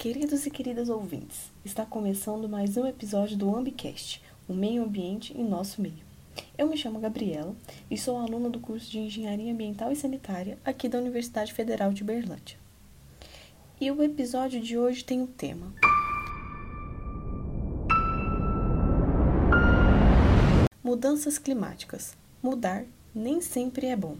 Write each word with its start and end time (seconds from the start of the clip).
Queridos 0.00 0.46
e 0.46 0.50
queridas 0.50 0.88
ouvintes, 0.88 1.52
está 1.62 1.84
começando 1.84 2.48
mais 2.48 2.74
um 2.78 2.86
episódio 2.86 3.36
do 3.36 3.54
Ambicast, 3.54 4.22
o 4.48 4.54
meio 4.54 4.82
ambiente 4.82 5.38
em 5.38 5.46
nosso 5.46 5.82
meio. 5.82 6.02
Eu 6.56 6.70
me 6.70 6.76
chamo 6.78 6.98
Gabriela 6.98 7.54
e 7.90 7.98
sou 7.98 8.16
aluna 8.16 8.48
do 8.48 8.58
curso 8.58 8.90
de 8.90 8.98
Engenharia 8.98 9.52
Ambiental 9.52 9.92
e 9.92 9.96
Sanitária 9.96 10.56
aqui 10.64 10.88
da 10.88 10.96
Universidade 10.96 11.52
Federal 11.52 11.92
de 11.92 12.02
Berlândia. 12.02 12.56
E 13.78 13.90
o 13.90 14.02
episódio 14.02 14.58
de 14.58 14.78
hoje 14.78 15.04
tem 15.04 15.20
o 15.20 15.26
tema 15.26 15.70
Mudanças 20.82 21.36
climáticas. 21.36 22.16
Mudar 22.42 22.86
nem 23.14 23.42
sempre 23.42 23.88
é 23.88 23.96
bom. 23.96 24.16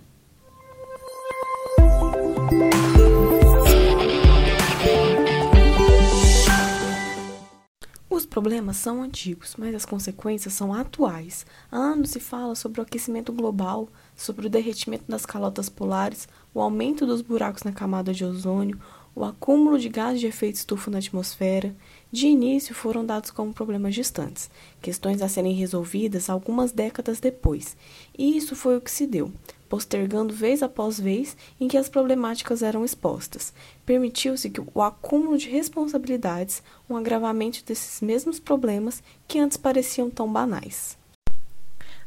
Problemas 8.31 8.77
são 8.77 9.03
antigos, 9.03 9.57
mas 9.59 9.75
as 9.75 9.85
consequências 9.85 10.55
são 10.55 10.73
atuais. 10.73 11.45
Há 11.71 11.77
anos 11.77 12.11
se 12.11 12.21
fala 12.21 12.55
sobre 12.55 12.81
o 12.81 12.85
aquecimento 12.85 13.33
global, 13.33 13.89
sobre 14.17 14.47
o 14.47 14.51
derretimento 14.51 15.05
das 15.09 15.27
calotas 15.27 15.69
polares, 15.69 16.29
o 16.55 16.61
aumento 16.61 17.05
dos 17.05 17.21
buracos 17.21 17.65
na 17.65 17.73
camada 17.73 18.15
de 18.15 18.25
ozônio, 18.25 18.81
o 19.15 19.25
acúmulo 19.25 19.79
de 19.79 19.89
gases 19.89 20.21
de 20.21 20.29
efeito 20.29 20.55
estufa 20.55 20.91
na 20.91 20.99
atmosfera. 20.99 21.75
De 22.13 22.29
início 22.29 22.75
foram 22.75 23.05
dados 23.05 23.33
como 23.33 23.53
problemas 23.53 23.95
distantes, 23.95 24.49
questões 24.81 25.21
a 25.21 25.29
serem 25.29 25.53
resolvidas 25.53 26.31
algumas 26.31 26.71
décadas 26.71 27.19
depois, 27.19 27.77
e 28.17 28.37
isso 28.37 28.55
foi 28.55 28.77
o 28.77 28.81
que 28.81 28.91
se 28.91 29.07
deu 29.07 29.33
postergando 29.71 30.35
vez 30.35 30.65
após 30.65 30.99
vez 30.99 31.37
em 31.61 31.69
que 31.69 31.79
as 31.79 31.89
problemáticas 31.89 32.61
eram 32.61 32.85
expostas. 32.85 33.55
Permitiu-se 33.87 34.51
que 34.51 34.61
o 34.61 34.83
acúmulo 34.83 35.39
de 35.39 35.49
responsabilidades, 35.49 36.61
um 36.89 36.97
agravamento 36.97 37.65
desses 37.65 38.01
mesmos 38.01 38.41
problemas 38.41 39.01
que 39.29 39.39
antes 39.39 39.57
pareciam 39.57 40.11
tão 40.11 40.31
banais. 40.31 40.99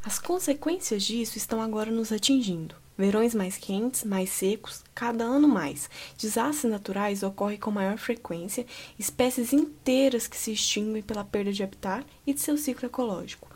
As 0.04 0.20
consequências 0.20 1.04
disso 1.04 1.38
estão 1.38 1.62
agora 1.62 1.90
nos 1.90 2.12
atingindo. 2.12 2.76
Verões 2.98 3.34
mais 3.34 3.58
quentes, 3.58 4.04
mais 4.04 4.30
secos, 4.30 4.84
cada 4.94 5.24
ano 5.24 5.48
mais. 5.48 5.90
Desastres 6.18 6.70
naturais 6.70 7.24
ocorrem 7.24 7.58
com 7.58 7.72
maior 7.72 7.98
frequência, 7.98 8.66
espécies 9.00 9.54
inteiras 9.54 10.28
que 10.28 10.36
se 10.36 10.52
extinguem 10.52 11.02
pela 11.02 11.24
perda 11.24 11.54
de 11.54 11.64
habitat 11.64 12.06
e 12.28 12.34
de 12.34 12.42
seu 12.42 12.58
ciclo 12.58 12.88
ecológico. 12.88 13.50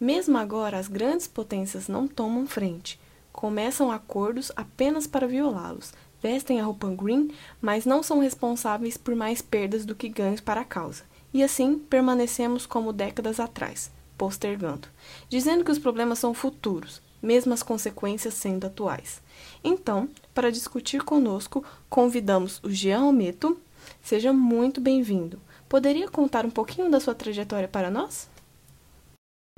Mesmo 0.00 0.36
agora, 0.36 0.78
as 0.78 0.88
grandes 0.88 1.28
potências 1.28 1.86
não 1.86 2.08
tomam 2.08 2.44
frente 2.44 2.98
começam 3.32 3.90
acordos 3.90 4.52
apenas 4.54 5.06
para 5.06 5.26
violá-los, 5.26 5.92
vestem 6.22 6.60
a 6.60 6.64
roupa 6.64 6.88
green, 6.90 7.30
mas 7.60 7.84
não 7.84 8.02
são 8.02 8.20
responsáveis 8.20 8.96
por 8.96 9.14
mais 9.14 9.42
perdas 9.42 9.84
do 9.84 9.94
que 9.94 10.08
ganhos 10.08 10.40
para 10.40 10.60
a 10.60 10.64
causa. 10.64 11.04
E 11.34 11.42
assim 11.42 11.78
permanecemos 11.78 12.66
como 12.66 12.92
décadas 12.92 13.40
atrás, 13.40 13.90
postergando, 14.18 14.86
dizendo 15.28 15.64
que 15.64 15.70
os 15.70 15.78
problemas 15.78 16.18
são 16.18 16.34
futuros, 16.34 17.00
mesmo 17.22 17.54
as 17.54 17.62
consequências 17.62 18.34
sendo 18.34 18.66
atuais. 18.66 19.22
Então, 19.64 20.08
para 20.34 20.52
discutir 20.52 21.02
conosco, 21.02 21.64
convidamos 21.88 22.60
o 22.62 22.70
Jean 22.70 23.02
Almeto. 23.02 23.58
Seja 24.02 24.32
muito 24.32 24.80
bem-vindo. 24.80 25.40
Poderia 25.68 26.08
contar 26.08 26.44
um 26.44 26.50
pouquinho 26.50 26.90
da 26.90 27.00
sua 27.00 27.14
trajetória 27.14 27.66
para 27.66 27.90
nós? 27.90 28.28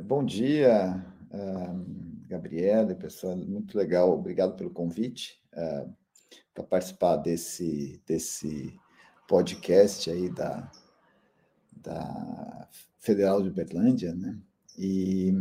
Bom 0.01 0.25
dia. 0.25 1.05
Gabriela, 2.35 2.97
pessoal, 2.97 3.37
muito 3.37 3.79
legal, 3.79 4.13
obrigado 4.13 4.57
pelo 4.57 4.69
convite 4.69 5.41
uh, 5.53 5.59
eh, 5.61 5.87
para 6.53 6.65
participar 6.65 7.17
desse, 7.19 8.03
desse 8.05 8.77
podcast 9.29 10.11
aí 10.11 10.29
da, 10.29 10.69
da 11.73 12.69
Federal 12.99 13.41
de 13.41 13.51
Berlândia, 13.51 14.13
né? 14.13 14.37
E, 14.77 15.33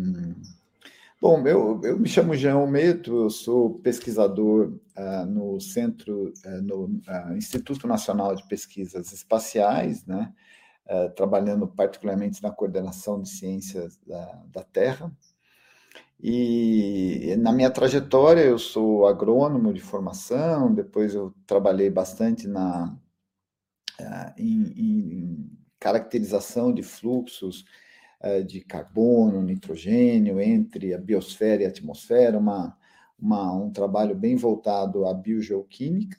bom, 1.20 1.48
eu, 1.48 1.82
eu 1.84 2.00
me 2.00 2.08
chamo 2.08 2.36
Jean 2.36 2.58
Almeto, 2.58 3.24
eu 3.24 3.30
sou 3.32 3.80
pesquisador 3.80 4.78
uh, 4.96 5.26
no 5.26 5.60
Centro, 5.60 6.32
uh, 6.46 6.62
no 6.62 7.02
Instituto 7.36 7.88
Nacional 7.88 8.36
de 8.36 8.48
Pesquisas 8.48 9.12
Espaciais, 9.12 10.06
né? 10.06 10.32
trabalhando 11.16 11.66
particularmente 11.66 12.44
na 12.44 12.52
coordenação 12.52 13.22
de 13.22 13.30
ciências 13.30 13.98
da, 14.06 14.44
da 14.52 14.64
Terra, 14.66 15.10
e 16.24 17.36
na 17.38 17.52
minha 17.52 17.70
trajetória, 17.70 18.42
eu 18.42 18.58
sou 18.58 19.06
agrônomo 19.08 19.74
de 19.74 19.82
formação, 19.82 20.74
depois 20.74 21.14
eu 21.14 21.34
trabalhei 21.46 21.90
bastante 21.90 22.48
na, 22.48 22.98
eh, 24.00 24.34
em, 24.38 24.74
em 24.78 25.52
caracterização 25.78 26.74
de 26.74 26.82
fluxos 26.82 27.66
eh, 28.22 28.42
de 28.42 28.62
carbono, 28.62 29.42
nitrogênio 29.44 30.40
entre 30.40 30.94
a 30.94 30.98
biosfera 30.98 31.64
e 31.64 31.66
a 31.66 31.70
atmosfera, 31.70 32.38
uma, 32.38 32.78
uma, 33.20 33.54
um 33.54 33.70
trabalho 33.70 34.16
bem 34.16 34.38
voltado 34.38 35.06
à 35.06 35.14
biogeoquímica. 35.14 36.18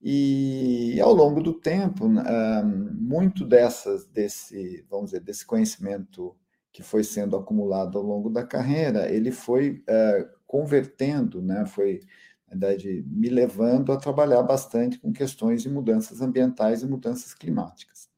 E 0.00 0.98
ao 1.00 1.12
longo 1.12 1.42
do 1.42 1.52
tempo, 1.52 2.06
eh, 2.18 2.62
muito 2.64 3.44
dessas, 3.44 4.06
desse, 4.06 4.86
vamos 4.88 5.06
dizer, 5.10 5.20
desse 5.20 5.44
conhecimento 5.44 6.34
que 6.78 6.82
foi 6.84 7.02
sendo 7.02 7.36
acumulado 7.36 7.98
ao 7.98 8.04
longo 8.04 8.30
da 8.30 8.46
carreira, 8.46 9.10
ele 9.12 9.32
foi 9.32 9.82
é, 9.84 10.28
convertendo, 10.46 11.42
né, 11.42 11.66
foi, 11.66 11.98
na 12.46 12.50
verdade, 12.50 13.04
me 13.04 13.28
levando 13.28 13.90
a 13.90 13.96
trabalhar 13.96 14.44
bastante 14.44 14.96
com 14.96 15.12
questões 15.12 15.60
de 15.60 15.68
mudanças 15.68 16.20
ambientais 16.20 16.80
e 16.80 16.86
mudanças 16.86 17.34
climáticas. 17.34 18.08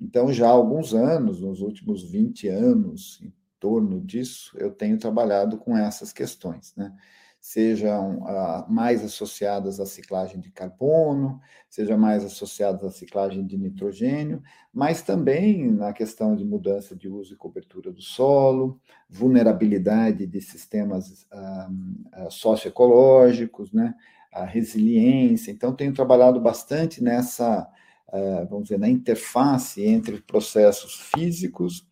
Então, 0.00 0.32
já 0.32 0.48
há 0.48 0.50
alguns 0.50 0.94
anos, 0.94 1.42
nos 1.42 1.60
últimos 1.60 2.02
20 2.02 2.48
anos, 2.48 3.20
em 3.22 3.30
torno 3.58 4.00
disso, 4.00 4.56
eu 4.56 4.70
tenho 4.70 4.96
trabalhado 4.96 5.58
com 5.58 5.76
essas 5.76 6.10
questões, 6.10 6.72
né? 6.74 6.96
Sejam 7.40 8.22
ah, 8.26 8.66
mais 8.68 9.02
associadas 9.02 9.80
à 9.80 9.86
ciclagem 9.86 10.38
de 10.38 10.50
carbono, 10.50 11.40
sejam 11.70 11.96
mais 11.96 12.22
associadas 12.22 12.84
à 12.84 12.90
ciclagem 12.90 13.46
de 13.46 13.56
nitrogênio, 13.56 14.42
mas 14.72 15.00
também 15.00 15.70
na 15.70 15.92
questão 15.92 16.36
de 16.36 16.44
mudança 16.44 16.94
de 16.94 17.08
uso 17.08 17.32
e 17.32 17.36
cobertura 17.36 17.90
do 17.90 18.02
solo, 18.02 18.78
vulnerabilidade 19.08 20.26
de 20.26 20.40
sistemas 20.42 21.26
ah, 21.32 21.70
ah, 22.12 22.30
socioecológicos, 22.30 23.72
né, 23.72 23.94
a 24.30 24.44
resiliência. 24.44 25.50
Então, 25.50 25.74
tenho 25.74 25.94
trabalhado 25.94 26.38
bastante 26.40 27.02
nessa, 27.02 27.66
ah, 28.12 28.46
vamos 28.50 28.64
dizer, 28.64 28.78
na 28.78 28.88
interface 28.88 29.82
entre 29.82 30.20
processos 30.20 31.10
físicos 31.14 31.88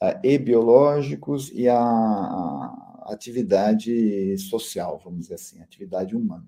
ah, 0.00 0.20
e 0.24 0.36
biológicos 0.38 1.52
e 1.54 1.68
a, 1.68 1.78
a 1.78 2.87
atividade 3.12 4.36
social, 4.38 5.00
vamos 5.02 5.20
dizer 5.20 5.34
assim, 5.34 5.60
atividade 5.60 6.14
humana. 6.14 6.46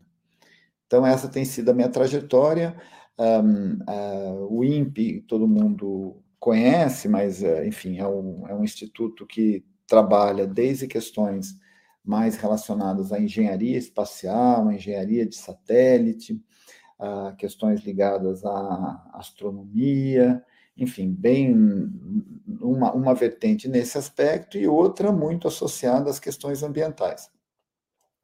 Então, 0.86 1.06
essa 1.06 1.28
tem 1.28 1.44
sido 1.44 1.70
a 1.70 1.74
minha 1.74 1.88
trajetória. 1.88 2.76
Um, 3.18 3.74
uh, 3.74 4.46
o 4.50 4.64
INPE, 4.64 5.22
todo 5.28 5.46
mundo 5.46 6.22
conhece, 6.38 7.08
mas, 7.08 7.42
uh, 7.42 7.64
enfim, 7.64 7.98
é 7.98 8.06
um, 8.06 8.48
é 8.48 8.54
um 8.54 8.64
instituto 8.64 9.26
que 9.26 9.64
trabalha 9.86 10.46
desde 10.46 10.86
questões 10.86 11.54
mais 12.04 12.36
relacionadas 12.36 13.12
à 13.12 13.20
engenharia 13.20 13.76
espacial, 13.76 14.68
à 14.68 14.74
engenharia 14.74 15.26
de 15.26 15.36
satélite, 15.36 16.42
a 16.98 17.32
questões 17.38 17.80
ligadas 17.80 18.44
à 18.44 19.10
astronomia, 19.14 20.42
enfim, 20.80 21.12
bem 21.12 21.54
uma, 22.58 22.90
uma 22.92 23.14
vertente 23.14 23.68
nesse 23.68 23.98
aspecto 23.98 24.56
e 24.56 24.66
outra 24.66 25.12
muito 25.12 25.46
associada 25.46 26.08
às 26.08 26.18
questões 26.18 26.62
ambientais. 26.62 27.30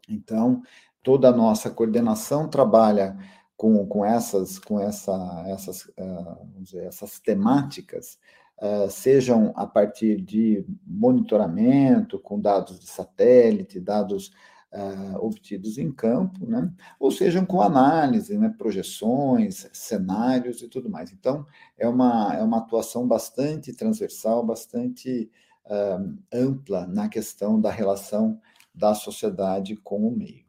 Então, 0.08 0.62
toda 1.02 1.28
a 1.28 1.36
nossa 1.36 1.70
coordenação 1.70 2.48
trabalha 2.48 3.14
com, 3.58 3.86
com 3.86 4.04
essas, 4.04 4.58
com 4.58 4.80
essa, 4.80 5.44
essas, 5.46 5.84
uh, 5.84 6.46
dizer, 6.58 6.84
essas 6.84 7.20
temáticas, 7.20 8.18
uh, 8.58 8.90
sejam 8.90 9.52
a 9.54 9.66
partir 9.66 10.22
de 10.22 10.64
monitoramento 10.86 12.18
com 12.18 12.40
dados 12.40 12.80
de 12.80 12.86
satélite, 12.86 13.78
dados 13.78 14.32
uh, 14.72 15.24
obtidos 15.24 15.78
em 15.78 15.90
campo, 15.90 16.46
né? 16.46 16.72
ou 16.98 17.10
sejam 17.10 17.44
com 17.44 17.60
análise, 17.60 18.36
né? 18.36 18.54
projeções, 18.56 19.68
cenários 19.72 20.62
e 20.62 20.68
tudo 20.68 20.90
mais. 20.90 21.12
Então, 21.12 21.46
é 21.78 21.88
uma, 21.88 22.34
é 22.34 22.42
uma 22.42 22.58
atuação 22.58 23.06
bastante 23.06 23.72
transversal, 23.72 24.44
bastante 24.44 25.30
uh, 25.66 26.18
ampla 26.32 26.86
na 26.86 27.08
questão 27.08 27.60
da 27.60 27.70
relação 27.70 28.40
da 28.74 28.94
sociedade 28.94 29.76
com 29.76 30.06
o 30.06 30.10
meio. 30.10 30.44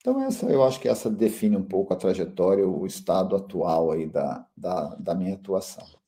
Então, 0.00 0.20
essa, 0.20 0.46
eu 0.46 0.64
acho 0.64 0.80
que 0.80 0.88
essa 0.88 1.08
define 1.08 1.56
um 1.56 1.64
pouco 1.64 1.92
a 1.92 1.96
trajetória, 1.96 2.66
o 2.66 2.84
estado 2.84 3.36
atual 3.36 3.92
aí 3.92 4.04
da, 4.04 4.44
da, 4.56 4.96
da 4.96 5.14
minha 5.14 5.34
atuação. 5.34 6.01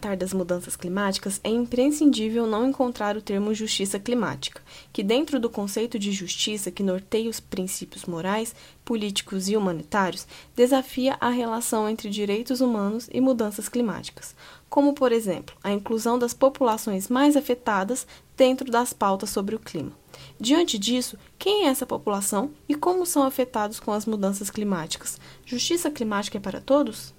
Tratar 0.00 0.16
das 0.16 0.32
mudanças 0.32 0.76
climáticas, 0.76 1.40
é 1.44 1.50
imprescindível 1.50 2.46
não 2.46 2.66
encontrar 2.66 3.16
o 3.16 3.22
termo 3.22 3.54
justiça 3.54 3.98
climática, 3.98 4.62
que, 4.92 5.02
dentro 5.02 5.38
do 5.38 5.50
conceito 5.50 5.98
de 5.98 6.10
justiça 6.10 6.70
que 6.70 6.82
norteia 6.82 7.28
os 7.28 7.38
princípios 7.38 8.06
morais, 8.06 8.54
políticos 8.82 9.48
e 9.48 9.56
humanitários, 9.56 10.26
desafia 10.56 11.18
a 11.20 11.28
relação 11.28 11.86
entre 11.88 12.08
direitos 12.08 12.62
humanos 12.62 13.08
e 13.12 13.20
mudanças 13.20 13.68
climáticas, 13.68 14.34
como, 14.70 14.94
por 14.94 15.12
exemplo, 15.12 15.54
a 15.62 15.70
inclusão 15.70 16.18
das 16.18 16.32
populações 16.32 17.08
mais 17.08 17.36
afetadas 17.36 18.06
dentro 18.36 18.70
das 18.70 18.94
pautas 18.94 19.28
sobre 19.28 19.54
o 19.54 19.58
clima. 19.58 19.92
Diante 20.40 20.78
disso, 20.78 21.18
quem 21.38 21.66
é 21.66 21.68
essa 21.68 21.84
população 21.84 22.50
e 22.66 22.74
como 22.74 23.04
são 23.04 23.22
afetados 23.22 23.78
com 23.78 23.92
as 23.92 24.06
mudanças 24.06 24.50
climáticas? 24.50 25.20
Justiça 25.44 25.90
climática 25.90 26.38
é 26.38 26.40
para 26.40 26.60
todos? 26.60 27.12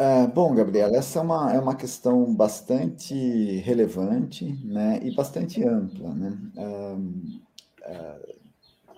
É, 0.00 0.26
bom, 0.28 0.54
Gabriela, 0.54 0.96
essa 0.96 1.18
é 1.18 1.22
uma, 1.22 1.52
é 1.52 1.58
uma 1.58 1.76
questão 1.76 2.34
bastante 2.34 3.14
relevante 3.58 4.46
né, 4.64 4.98
e 5.02 5.14
bastante 5.14 5.62
ampla. 5.62 6.14
Né? 6.14 6.38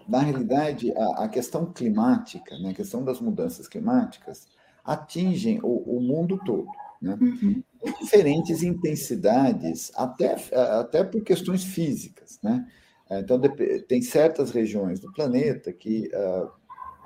na 0.08 0.20
realidade, 0.20 0.92
a, 0.92 1.24
a, 1.24 1.28
questão 1.28 1.72
climática, 1.72 2.56
né, 2.60 2.70
a 2.70 2.74
questão 2.74 3.04
das 3.04 3.20
mudanças 3.20 3.66
climáticas, 3.66 4.46
atingem 4.84 5.58
o, 5.64 5.96
o 5.96 6.00
mundo 6.00 6.38
todo. 6.44 6.68
Né? 7.00 7.18
Uhum. 7.20 7.62
Em 7.84 7.92
diferentes 8.00 8.62
intensidades, 8.62 9.90
até, 9.96 10.36
até 10.54 11.02
por 11.02 11.24
questões 11.24 11.64
físicas. 11.64 12.38
Né? 12.40 12.64
Então, 13.10 13.40
tem 13.88 14.00
certas 14.02 14.52
regiões 14.52 15.00
do 15.00 15.12
planeta 15.12 15.72
que 15.72 16.08
uh, 16.14 16.48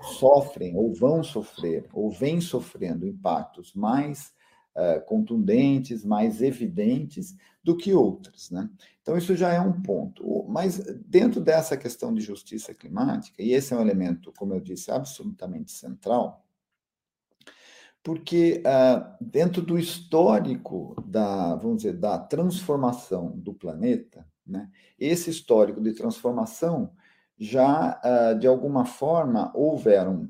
sofrem 0.03 0.77
ou 0.77 0.93
vão 0.95 1.23
sofrer 1.23 1.89
ou 1.93 2.11
vêm 2.11 2.41
sofrendo 2.41 3.07
impactos 3.07 3.75
mais 3.75 4.33
uh, 4.75 5.05
contundentes, 5.07 6.05
mais 6.05 6.43
evidentes 6.43 7.37
do 7.63 7.77
que 7.77 7.93
outras. 7.93 8.51
Né? 8.51 8.71
Então, 9.03 9.17
isso 9.17 9.35
já 9.35 9.53
é 9.53 9.61
um 9.61 9.81
ponto. 9.83 10.45
Mas, 10.49 10.79
dentro 11.07 11.41
dessa 11.41 11.77
questão 11.77 12.15
de 12.15 12.21
justiça 12.21 12.75
climática, 12.75 13.43
e 13.43 13.53
esse 13.53 13.73
é 13.75 13.77
um 13.77 13.81
elemento, 13.81 14.33
como 14.37 14.55
eu 14.55 14.61
disse, 14.61 14.91
absolutamente 14.91 15.73
central, 15.73 16.45
porque 18.03 18.63
uh, 18.65 19.17
dentro 19.21 19.61
do 19.61 19.77
histórico 19.77 20.95
da, 21.05 21.57
vamos 21.57 21.79
dizer, 21.79 21.95
da 21.95 22.17
transformação 22.17 23.33
do 23.37 23.53
planeta, 23.53 24.25
né, 24.47 24.71
esse 24.97 25.29
histórico 25.29 25.81
de 25.81 25.93
transformação 25.93 26.93
já, 27.39 28.01
uh, 28.03 28.39
de 28.39 28.47
alguma 28.47 28.85
forma, 28.85 29.51
houveram, 29.55 30.29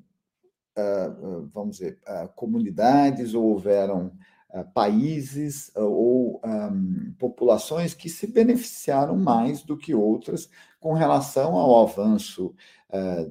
uh, 0.76 1.48
vamos 1.52 1.78
dizer, 1.78 1.98
comunidades, 2.34 3.34
ou 3.34 3.44
houveram 3.44 4.12
países 4.72 5.70
ou 5.74 6.40
um, 6.42 7.12
populações 7.18 7.92
que 7.92 8.08
se 8.08 8.26
beneficiaram 8.26 9.14
mais 9.14 9.62
do 9.62 9.76
que 9.76 9.94
outras 9.94 10.48
com 10.80 10.94
relação 10.94 11.56
ao 11.56 11.82
avanço 11.82 12.54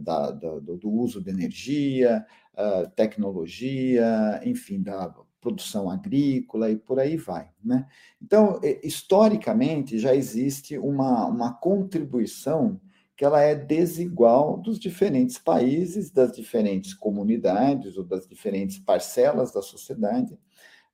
da, 0.01 0.29
da, 0.29 0.59
do 0.59 0.91
uso 0.91 1.23
de 1.23 1.31
energia, 1.31 2.23
uh, 2.53 2.87
tecnologia, 2.91 4.39
enfim, 4.43 4.83
da 4.83 5.15
produção 5.41 5.89
agrícola 5.89 6.69
e 6.69 6.75
por 6.75 6.99
aí 6.99 7.17
vai. 7.17 7.49
Né? 7.63 7.87
Então, 8.21 8.59
historicamente, 8.83 9.99
já 9.99 10.15
existe 10.15 10.77
uma, 10.77 11.25
uma 11.25 11.53
contribuição 11.53 12.79
que 13.15 13.23
ela 13.23 13.41
é 13.41 13.55
desigual 13.55 14.57
dos 14.57 14.77
diferentes 14.77 15.37
países, 15.37 16.11
das 16.11 16.33
diferentes 16.33 16.93
comunidades 16.93 17.97
ou 17.97 18.03
das 18.03 18.27
diferentes 18.27 18.77
parcelas 18.77 19.51
da 19.53 19.61
sociedade 19.61 20.37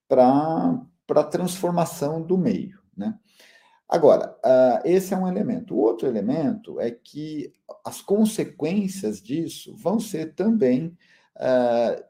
para 0.07 0.79
a 1.09 1.23
transformação 1.23 2.21
do 2.21 2.38
meio. 2.38 2.79
Né? 2.95 3.18
Agora, 3.89 4.38
uh, 4.45 4.81
esse 4.85 5.13
é 5.13 5.18
um 5.18 5.27
elemento. 5.27 5.75
O 5.75 5.79
outro 5.79 6.07
elemento 6.07 6.79
é 6.79 6.91
que 6.91 7.51
as 7.83 8.01
consequências 8.01 9.21
disso 9.21 9.75
vão 9.75 10.00
ser 10.00 10.35
também 10.35 10.97
uh, 11.35 12.03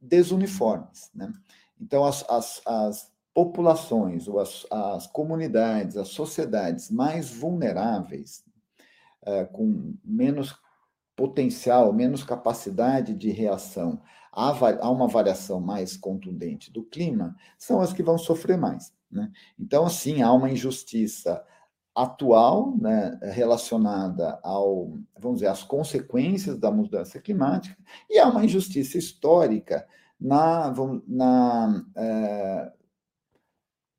desuniformes. 0.00 1.10
Né? 1.14 1.32
Então, 1.80 2.04
as, 2.04 2.24
as, 2.28 2.62
as 2.66 3.12
populações, 3.32 4.28
ou 4.28 4.38
as, 4.38 4.66
as, 4.70 5.06
comunidades, 5.08 5.96
as 5.96 6.08
sociedades 6.08 6.90
mais 6.90 7.30
vulneráveis, 7.30 8.44
uh, 9.26 9.46
com 9.52 9.94
menos 10.04 10.54
potencial, 11.16 11.92
menos 11.92 12.24
capacidade 12.24 13.14
de 13.14 13.30
reação 13.30 14.00
a, 14.34 14.90
uma 14.90 15.06
variação 15.06 15.60
mais 15.60 15.96
contundente 15.96 16.72
do 16.72 16.82
clima, 16.82 17.36
são 17.56 17.80
as 17.80 17.92
que 17.92 18.02
vão 18.02 18.18
sofrer 18.18 18.58
mais. 18.58 18.92
Né? 19.10 19.30
Então, 19.58 19.88
sim, 19.88 20.22
há 20.22 20.32
uma 20.32 20.50
injustiça 20.50 21.42
atual, 21.94 22.76
né, 22.76 23.16
relacionada 23.22 24.40
ao, 24.42 24.98
vamos 25.16 25.38
dizer, 25.38 25.46
às 25.46 25.62
consequências 25.62 26.58
da 26.58 26.68
mudança 26.68 27.20
climática, 27.20 27.76
e 28.10 28.18
há 28.18 28.28
uma 28.28 28.44
injustiça 28.44 28.98
histórica 28.98 29.86
na, 30.20 30.74
na, 31.06 31.84
é, 31.94 32.72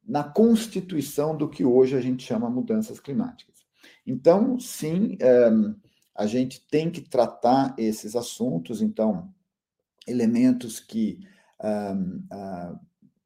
na 0.05 0.23
constituição 0.25 1.37
do 1.37 1.47
que 1.47 1.63
hoje 1.63 1.95
a 1.95 2.01
gente 2.01 2.23
chama 2.23 2.49
mudanças 2.49 2.99
climáticas. 2.99 3.54
Então, 4.05 4.59
sim, 4.59 5.17
é, 5.19 5.49
a 6.15 6.25
gente 6.25 6.65
tem 6.69 6.89
que 6.89 7.01
tratar 7.01 7.73
esses 7.77 8.15
assuntos, 8.15 8.81
então, 8.81 9.29
elementos 10.07 10.79
que 10.79 11.19
uh, 11.59 12.79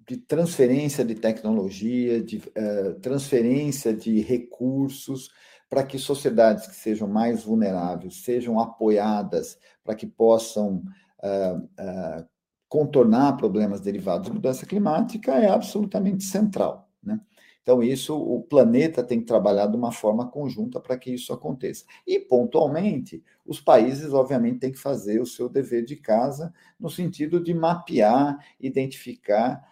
de 0.07 0.17
transferência 0.17 1.05
de 1.05 1.13
tecnologia, 1.13 2.23
de 2.23 2.37
uh, 2.37 2.99
transferência 2.99 3.93
de 3.93 4.21
recursos, 4.21 5.29
para 5.69 5.83
que 5.83 5.99
sociedades 5.99 6.65
que 6.65 6.75
sejam 6.75 7.07
mais 7.07 7.43
vulneráveis 7.43 8.23
sejam 8.23 8.59
apoiadas 8.59 9.55
para 9.83 9.93
que 9.93 10.07
possam 10.07 10.83
uh, 11.23 11.57
uh, 11.57 12.27
contornar 12.67 13.37
problemas 13.37 13.81
derivados 13.81 14.29
da 14.29 14.33
mudança 14.33 14.65
climática, 14.65 15.33
é 15.33 15.47
absolutamente 15.47 16.23
central. 16.23 16.89
Né? 17.03 17.19
Então, 17.61 17.83
isso 17.83 18.17
o 18.17 18.41
planeta 18.41 19.03
tem 19.03 19.19
que 19.19 19.25
trabalhar 19.25 19.67
de 19.67 19.75
uma 19.75 19.91
forma 19.91 20.27
conjunta 20.27 20.79
para 20.79 20.97
que 20.97 21.11
isso 21.11 21.31
aconteça. 21.31 21.85
E, 22.07 22.19
pontualmente, 22.19 23.23
os 23.45 23.59
países, 23.59 24.13
obviamente, 24.13 24.59
têm 24.59 24.71
que 24.71 24.79
fazer 24.79 25.21
o 25.21 25.25
seu 25.25 25.47
dever 25.47 25.85
de 25.85 25.95
casa, 25.95 26.53
no 26.79 26.89
sentido 26.89 27.39
de 27.39 27.53
mapear, 27.53 28.37
identificar 28.59 29.63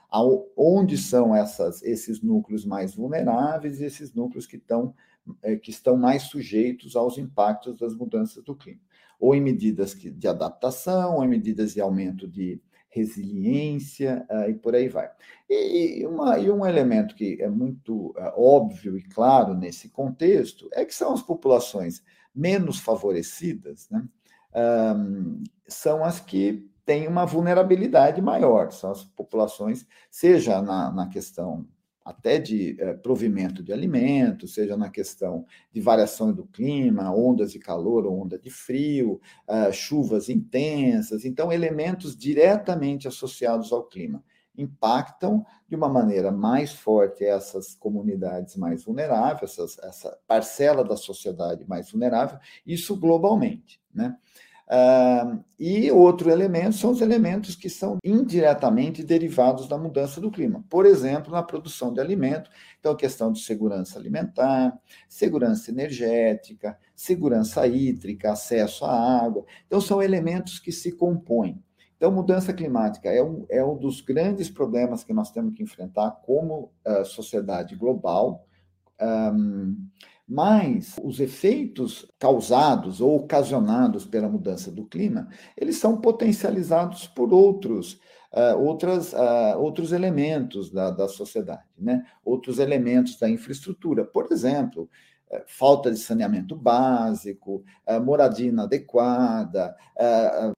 onde 0.56 0.98
são 0.98 1.36
essas, 1.36 1.84
esses 1.84 2.22
núcleos 2.22 2.65
mais 2.65 2.96
vulneráveis 2.96 3.79
e 3.79 3.86
esses 3.86 4.13
núcleos 4.13 4.46
que 4.46 4.58
estão, 4.58 4.94
é, 5.41 5.56
que 5.56 5.70
estão 5.70 5.98
mais 5.98 6.24
sujeitos 6.24 6.96
aos 6.96 7.17
impactos 7.17 7.77
das 7.77 7.96
mudanças 7.96 8.44
do 8.44 8.56
clima. 8.56 8.82
Ou 9.20 9.34
em 9.34 9.41
medidas 9.41 9.96
de 9.96 10.27
adaptação, 10.27 11.15
ou 11.15 11.24
em 11.25 11.27
medidas 11.27 11.74
de 11.74 11.82
aumento 11.82 12.27
de 12.27 12.62
resiliência 12.98 14.25
uh, 14.30 14.50
e 14.50 14.54
por 14.54 14.75
aí 14.75 14.89
vai. 14.89 15.10
E, 15.50 16.06
uma, 16.06 16.38
e, 16.39 16.50
um 16.50 16.66
elemento 16.66 17.16
que 17.16 17.42
é 17.42 17.50
muito 17.50 18.10
uh, 18.10 18.34
óbvio 18.36 18.98
e 18.98 19.04
claro 19.04 19.54
nesse 19.54 19.89
contexto 19.89 20.68
é 20.74 20.84
que 20.84 20.94
são 20.94 21.13
as 21.13 21.22
populações 21.22 22.04
menos 22.34 22.80
favorecidas, 22.80 23.89
né? 23.89 24.04
Um, 24.56 25.44
são 25.68 26.04
as 26.04 26.20
que 26.20 26.68
têm 26.86 27.08
uma 27.08 27.25
vulnerabilidade 27.25 28.22
maior, 28.22 28.72
são 28.72 28.92
as 28.92 29.04
populações, 29.04 29.86
seja 30.10 30.62
na, 30.62 30.92
na 30.92 31.08
questão 31.08 31.68
até 32.07 32.39
de 32.39 32.77
é, 32.79 32.93
provimento 32.93 33.61
de 33.61 33.73
alimentos, 33.73 34.53
seja 34.53 34.77
na 34.77 34.89
questão 34.89 35.45
de 35.73 35.81
variação 35.81 36.31
do 36.31 36.45
clima, 36.45 37.13
ondas 37.13 37.51
de 37.51 37.59
calor 37.59 38.05
ou 38.05 38.21
onda 38.21 38.39
de 38.39 38.49
frio, 38.49 39.19
uh, 39.45 39.73
chuvas 39.73 40.29
intensas. 40.29 41.25
Então, 41.25 41.51
elementos 41.51 42.15
diretamente 42.15 43.09
associados 43.09 43.73
ao 43.73 43.83
clima 43.83 44.23
impactam 44.57 45.45
de 45.67 45.75
uma 45.75 45.89
maneira 45.89 46.31
mais 46.31 46.71
forte 46.71 47.25
essas 47.25 47.75
comunidades 47.75 48.55
mais 48.55 48.85
vulneráveis, 48.85 49.51
essas, 49.51 49.77
essa 49.79 50.17
parcela 50.25 50.85
da 50.85 50.95
sociedade 50.95 51.65
mais 51.67 51.91
vulnerável, 51.91 52.39
isso 52.65 52.95
globalmente. 52.95 53.81
Né? 53.93 54.15
Uh, 54.69 55.41
e 55.57 55.89
outro 55.91 56.29
elemento 56.29 56.75
são 56.75 56.91
os 56.91 57.00
elementos 57.00 57.55
que 57.55 57.69
são 57.69 57.97
indiretamente 58.03 59.01
derivados 59.01 59.65
da 59.65 59.77
mudança 59.77 60.19
do 60.19 60.29
clima. 60.29 60.63
Por 60.69 60.86
exemplo, 60.86 61.31
na 61.31 61.41
produção 61.41 61.93
de 61.93 62.01
alimento, 62.01 62.50
então 62.77 62.91
a 62.91 62.97
questão 62.97 63.31
de 63.31 63.39
segurança 63.39 63.97
alimentar, 63.97 64.77
segurança 65.07 65.71
energética, 65.71 66.77
segurança 66.93 67.65
hídrica, 67.65 68.33
acesso 68.33 68.83
à 68.83 69.24
água. 69.24 69.45
Então, 69.65 69.79
são 69.79 70.01
elementos 70.01 70.59
que 70.59 70.71
se 70.71 70.91
compõem. 70.91 71.63
Então, 71.95 72.12
mudança 72.12 72.53
climática 72.53 73.09
é 73.09 73.24
um, 73.24 73.45
é 73.50 73.63
um 73.63 73.75
dos 73.75 74.01
grandes 74.01 74.50
problemas 74.50 75.03
que 75.03 75.13
nós 75.13 75.31
temos 75.31 75.53
que 75.53 75.63
enfrentar 75.63 76.12
como 76.24 76.71
uh, 76.86 77.05
sociedade 77.05 77.75
global. 77.75 78.45
Um, 79.01 79.77
mas 80.27 80.96
os 81.01 81.19
efeitos 81.19 82.05
causados 82.19 83.00
ou 83.00 83.15
ocasionados 83.15 84.05
pela 84.05 84.27
mudança 84.27 84.69
do 84.69 84.86
clima, 84.86 85.29
eles 85.55 85.77
são 85.77 86.01
potencializados 86.01 87.07
por 87.07 87.34
outros 87.34 88.00
uh, 88.34 88.57
outras, 88.62 89.13
uh, 89.13 89.57
outros 89.57 89.91
elementos 89.91 90.69
da, 90.69 90.91
da 90.91 91.07
sociedade, 91.07 91.63
né? 91.77 92.05
outros 92.24 92.60
elementos 92.60 93.17
da 93.17 93.29
infraestrutura. 93.29 94.05
Por 94.05 94.27
exemplo, 94.31 94.89
falta 95.46 95.91
de 95.91 95.98
saneamento 95.98 96.55
básico, 96.55 97.63
moradia 98.03 98.48
inadequada, 98.48 99.75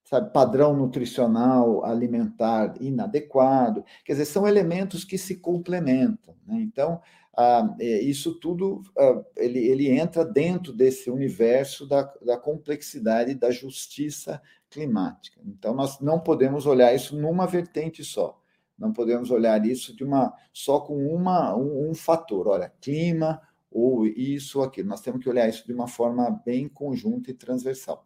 sabe, 0.04 0.32
padrão 0.32 0.76
nutricional 0.76 1.84
alimentar 1.86 2.76
inadequado. 2.80 3.84
Quer 4.06 4.14
dizer, 4.14 4.26
são 4.26 4.48
elementos 4.48 5.04
que 5.04 5.18
se 5.18 5.38
complementam. 5.38 6.36
Né? 6.46 6.62
Então, 6.62 7.02
ah, 7.42 7.74
é, 7.80 8.02
isso 8.02 8.38
tudo 8.40 8.82
ah, 8.98 9.24
ele, 9.38 9.60
ele 9.60 9.90
entra 9.90 10.26
dentro 10.26 10.74
desse 10.74 11.10
universo 11.10 11.88
da, 11.88 12.04
da 12.22 12.38
complexidade 12.38 13.34
da 13.34 13.50
justiça 13.50 14.42
climática. 14.70 15.40
Então, 15.46 15.74
nós 15.74 16.00
não 16.00 16.20
podemos 16.20 16.66
olhar 16.66 16.94
isso 16.94 17.18
numa 17.18 17.48
vertente 17.48 18.04
só. 18.04 18.40
Não 18.78 18.94
podemos 18.94 19.32
olhar 19.32 19.66
isso 19.66 19.96
de 19.96 20.04
uma 20.04 20.34
só 20.54 20.80
com 20.80 21.08
uma, 21.08 21.56
um, 21.56 21.90
um 21.90 21.94
fator. 21.94 22.48
Olha, 22.48 22.72
clima 22.82 23.42
ou 23.72 24.06
isso 24.06 24.60
ou 24.60 24.66
aquilo. 24.66 24.90
Nós 24.90 25.02
temos 25.02 25.22
que 25.22 25.30
olhar 25.30 25.48
isso 25.48 25.66
de 25.66 25.74
uma 25.74 25.88
forma 25.88 26.42
bem 26.46 26.68
conjunta 26.68 27.32
e 27.32 27.34
transversal. 27.34 28.06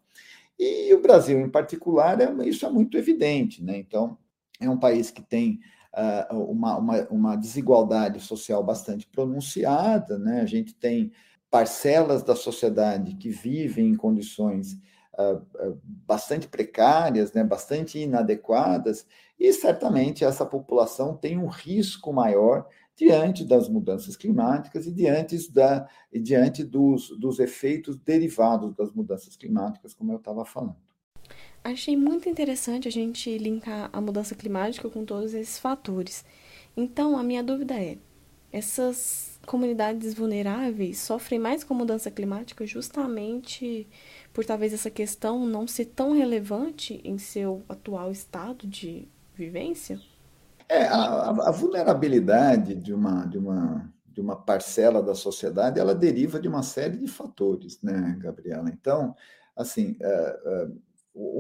E 0.58 0.94
o 0.94 1.02
Brasil, 1.02 1.40
em 1.40 1.50
particular, 1.50 2.20
é, 2.22 2.48
isso 2.48 2.66
é 2.66 2.70
muito 2.70 2.98
evidente. 2.98 3.64
Né? 3.64 3.78
Então, 3.78 4.18
é 4.60 4.70
um 4.70 4.78
país 4.78 5.10
que 5.10 5.22
tem 5.22 5.60
uh, 5.94 6.36
uma, 6.36 6.78
uma, 6.78 7.08
uma, 7.10 7.36
desigualdade 7.36 8.20
social 8.20 8.64
bastante 8.64 9.08
pronunciada, 9.08 10.18
né? 10.18 10.42
A 10.42 10.46
gente 10.46 10.74
tem 10.74 11.12
parcelas 11.50 12.24
da 12.24 12.36
sociedade 12.36 13.16
que 13.16 13.30
vivem 13.30 13.90
em 13.90 13.96
condições 13.96 14.74
uh, 15.14 15.80
bastante 15.84 16.48
precárias, 16.48 17.34
né? 17.34 17.44
bastante 17.44 18.00
inadequadas, 18.00 19.06
e 19.40 19.52
certamente 19.54 20.24
essa 20.24 20.46
população 20.46 21.16
tem 21.16 21.38
um 21.38 21.48
risco 21.48 22.12
maior 22.12 22.68
diante 22.96 23.44
das 23.44 23.68
mudanças 23.68 24.16
climáticas 24.16 24.86
e 24.86 24.92
diante, 24.92 25.52
da, 25.52 25.88
e 26.12 26.20
diante 26.20 26.64
dos, 26.64 27.10
dos 27.20 27.40
efeitos 27.40 27.98
derivados 27.98 28.76
das 28.76 28.92
mudanças 28.92 29.36
climáticas, 29.36 29.94
como 29.94 30.12
eu 30.12 30.18
estava 30.18 30.46
falando. 30.46 30.76
Achei 31.64 31.96
muito 31.96 32.28
interessante 32.28 32.88
a 32.88 32.92
gente 32.92 33.38
linkar 33.38 33.90
a 33.94 34.02
mudança 34.02 34.36
climática 34.36 34.90
com 34.90 35.06
todos 35.06 35.34
esses 35.34 35.58
fatores. 35.58 36.26
Então, 36.76 37.18
a 37.18 37.24
minha 37.24 37.42
dúvida 37.42 37.74
é: 37.76 37.98
essas 38.52 39.40
comunidades 39.48 40.14
vulneráveis 40.14 41.00
sofrem 41.00 41.40
mais 41.40 41.64
com 41.64 41.74
a 41.74 41.78
mudança 41.78 42.12
climática 42.12 42.66
justamente 42.66 43.88
por 44.34 44.46
talvez 44.46 44.74
essa 44.74 44.90
questão 44.90 45.46
não 45.46 45.68
ser 45.68 45.86
tão 45.86 46.14
relevante 46.14 47.02
em 47.04 47.18
seu 47.18 47.64
atual 47.68 48.12
estado 48.12 48.68
de 48.68 49.08
vivência? 49.34 50.00
É, 50.74 50.88
a, 50.88 51.30
a 51.30 51.52
vulnerabilidade 51.52 52.74
de 52.74 52.92
uma, 52.92 53.28
de, 53.28 53.38
uma, 53.38 53.94
de 54.08 54.20
uma 54.20 54.36
parcela 54.36 55.04
da 55.04 55.14
sociedade, 55.14 55.80
ela 55.80 55.94
deriva 55.94 56.40
de 56.40 56.48
uma 56.48 56.64
série 56.64 56.98
de 56.98 57.06
fatores, 57.06 57.80
né, 57.84 58.18
Gabriela? 58.20 58.68
Então, 58.70 59.16
assim, 59.56 59.96
uh, 60.02 60.66
uh, 60.66 60.82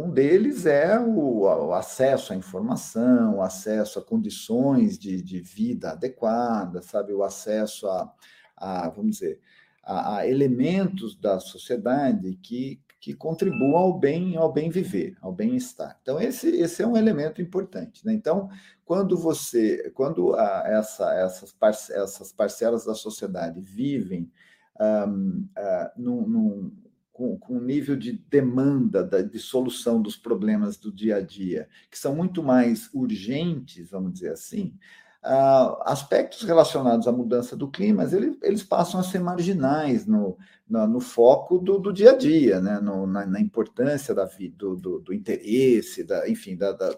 um 0.04 0.12
deles 0.12 0.68
é 0.68 1.00
o, 1.00 1.74
acesso 1.74 2.32
à 2.32 2.36
informação, 2.36 3.38
o 3.38 3.42
acesso 3.42 3.98
a 3.98 4.04
condições 4.04 5.00
de, 5.00 5.20
de 5.20 5.42
vida 5.42 5.94
adequadas, 5.94 6.86
sabe, 6.86 7.12
o 7.12 7.24
acesso 7.24 7.88
a, 7.88 8.14
a 8.56 8.88
vamos 8.90 9.18
dizer, 9.18 9.40
a, 9.84 10.18
a, 10.18 10.28
elementos 10.28 11.16
da 11.20 11.40
sociedade 11.40 12.36
que, 12.36 12.80
que 13.04 13.14
contribuam 13.14 13.76
ao 13.76 14.00
bem, 14.00 14.38
ao 14.38 14.50
bem 14.50 14.70
viver, 14.70 15.18
ao 15.20 15.34
bem-estar. 15.34 16.00
Então 16.02 16.22
esse, 16.22 16.48
esse 16.48 16.82
é 16.82 16.88
um 16.88 16.96
elemento 16.96 17.42
importante. 17.42 18.06
Né? 18.06 18.14
Então 18.14 18.50
quando 18.86 19.18
você, 19.18 19.92
quando 19.94 20.34
a, 20.34 20.64
essa, 20.68 21.14
essas, 21.16 21.54
essas 21.90 22.32
parcelas 22.32 22.86
da 22.86 22.96
sociedade 22.96 23.60
vivem 23.60 24.32
um, 24.80 25.46
uh, 25.58 26.02
num, 26.02 26.26
num 26.26 26.72
com, 27.12 27.38
com 27.38 27.58
um 27.58 27.62
nível 27.62 27.98
de 27.98 28.14
demanda, 28.14 29.04
da, 29.04 29.22
de 29.22 29.38
solução 29.38 30.02
dos 30.02 30.16
problemas 30.16 30.78
do 30.78 30.90
dia 30.90 31.18
a 31.18 31.22
dia, 31.22 31.68
que 31.92 32.00
são 32.00 32.16
muito 32.16 32.42
mais 32.42 32.90
urgentes, 32.94 33.92
vamos 33.92 34.14
dizer 34.14 34.32
assim, 34.32 34.78
uh, 35.26 35.82
aspectos 35.86 36.44
relacionados 36.44 37.08
à 37.08 37.12
mudança 37.12 37.56
do 37.56 37.70
clima, 37.70 38.04
eles, 38.04 38.38
eles 38.42 38.64
passam 38.64 39.00
a 39.00 39.04
ser 39.04 39.20
marginais 39.20 40.06
no, 40.06 40.38
no, 40.70 40.88
no 40.88 41.00
foco 41.00 41.58
do, 41.58 41.80
do, 41.80 41.94
dia 41.94 42.12
a 42.12 42.18
dia, 42.18 42.60
né? 42.60 42.80
No, 42.80 43.08
na, 43.08 43.26
na, 43.26 43.40
importância 43.40 44.14
da 44.14 44.26
vida, 44.26 44.56
do, 44.58 44.76
do, 44.76 45.00
do, 45.00 45.14
interesse, 45.14 46.04
da, 46.04 46.30
enfim, 46.30 46.56
da, 46.56 46.72
da, 46.74 46.96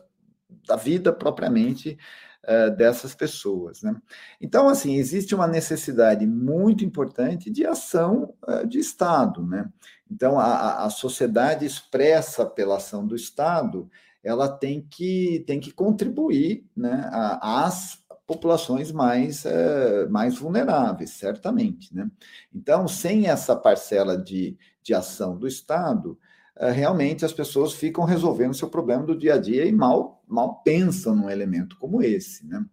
da 0.67 0.75
vida 0.75 1.13
propriamente 1.13 1.98
uh, 2.44 2.75
dessas 2.75 3.13
pessoas. 3.13 3.82
Né? 3.82 3.96
Então, 4.41 4.67
assim, 4.67 4.96
existe 4.96 5.36
uma 5.36 5.48
necessidade 5.48 6.25
muito 6.25 6.84
importante 6.84 7.50
de 7.50 7.65
ação 7.65 8.34
uh, 8.48 8.65
de 8.65 8.79
Estado. 8.79 9.46
Né? 9.46 9.70
Então, 10.10 10.39
a, 10.39 10.86
a 10.86 10.89
sociedade 10.89 11.65
expressa 11.65 12.46
pela 12.46 12.77
ação 12.77 13.05
do 13.05 13.15
Estado, 13.15 13.89
ela 14.24 14.50
tem 14.50 14.82
que, 14.89 15.44
tem 15.46 15.60
que 15.60 15.72
contribuir 15.72 16.65
né, 16.75 17.08
às 17.41 18.03
populações 18.25 18.91
mais, 18.91 19.46
é, 19.46 20.08
mais 20.08 20.38
vulneráveis, 20.38 21.12
certamente. 21.12 21.94
Né? 21.94 22.10
Então, 22.53 22.88
sem 22.88 23.27
essa 23.27 23.55
parcela 23.55 24.17
de, 24.17 24.58
de 24.82 24.94
ação 24.94 25.38
do 25.38 25.48
Estado, 25.48 26.17
é, 26.58 26.72
realmente 26.72 27.24
as 27.24 27.34
pessoas 27.34 27.74
ficam 27.74 28.03
resolvendo 28.03 28.53
seu 28.53 28.70
problema 28.70 29.03
do 29.03 29.17
dia 29.17 29.36
a 29.36 29.38
dia 29.38 29.65
e 29.65 29.72
mal, 29.72 30.24
mal 30.27 30.62
pensam 30.63 31.15
num 31.15 31.29
elemento 31.29 31.77
como 31.77 32.01
esse. 32.01 32.46
Né? 32.48 32.65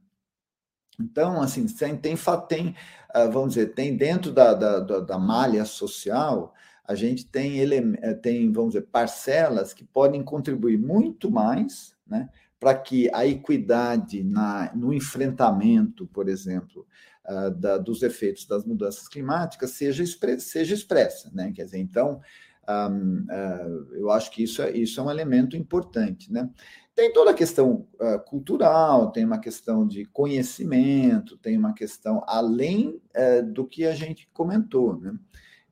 Então, 1.01 1.41
assim, 1.43 1.67
tem, 1.67 1.97
tem, 1.97 2.17
tem, 2.49 2.75
ah, 3.11 3.27
vamos 3.27 3.55
dizer, 3.55 3.75
tem 3.75 3.97
dentro 3.97 4.33
da, 4.33 4.55
da, 4.55 5.01
da 5.01 5.19
malha 5.19 5.65
social 5.65 6.55
a 6.85 6.95
gente 6.95 7.27
tem, 7.27 7.59
ele, 7.59 7.97
eh, 8.03 8.15
tem, 8.15 8.51
vamos 8.53 8.75
dizer, 8.75 8.87
parcelas 8.87 9.73
que 9.73 9.85
podem 9.85 10.23
contribuir 10.23 10.79
muito 10.79 11.31
mais, 11.31 11.95
né, 12.07 12.29
para 12.63 12.77
que 12.77 13.11
a 13.13 13.27
equidade 13.27 14.23
na, 14.23 14.71
no 14.73 14.95
enfrentamento, 14.95 16.07
por 16.07 16.29
exemplo, 16.29 16.87
uh, 17.29 17.51
da, 17.51 17.77
dos 17.77 18.05
efeitos 18.05 18.47
das 18.47 18.65
mudanças 18.65 19.09
climáticas 19.09 19.73
seja, 19.73 20.01
expre, 20.01 20.39
seja 20.39 20.73
expressa, 20.73 21.29
né? 21.35 21.51
Quer 21.53 21.65
dizer, 21.65 21.79
então, 21.79 22.21
um, 22.69 23.23
uh, 23.23 23.27
ah, 23.31 23.67
eu 23.95 24.13
acho 24.13 24.31
que 24.31 24.45
isso 24.45 24.63
é, 24.63 24.71
isso 24.71 25.01
é 25.01 25.03
um 25.03 25.11
elemento 25.11 25.57
importante, 25.57 26.33
né? 26.33 26.49
Tem 26.95 27.13
toda 27.13 27.33
a 27.33 27.35
questão 27.35 27.89
uh, 28.01 28.21
cultural, 28.29 29.11
tem 29.11 29.25
uma 29.25 29.41
questão 29.41 29.85
de 29.85 30.05
conhecimento, 30.05 31.37
tem 31.39 31.59
uma 31.59 31.73
questão 31.73 32.23
além 32.29 33.03
uh, 33.17 33.45
do 33.45 33.67
que 33.67 33.85
a 33.87 33.93
gente 33.93 34.31
comentou, 34.33 35.01
né? 35.01 35.13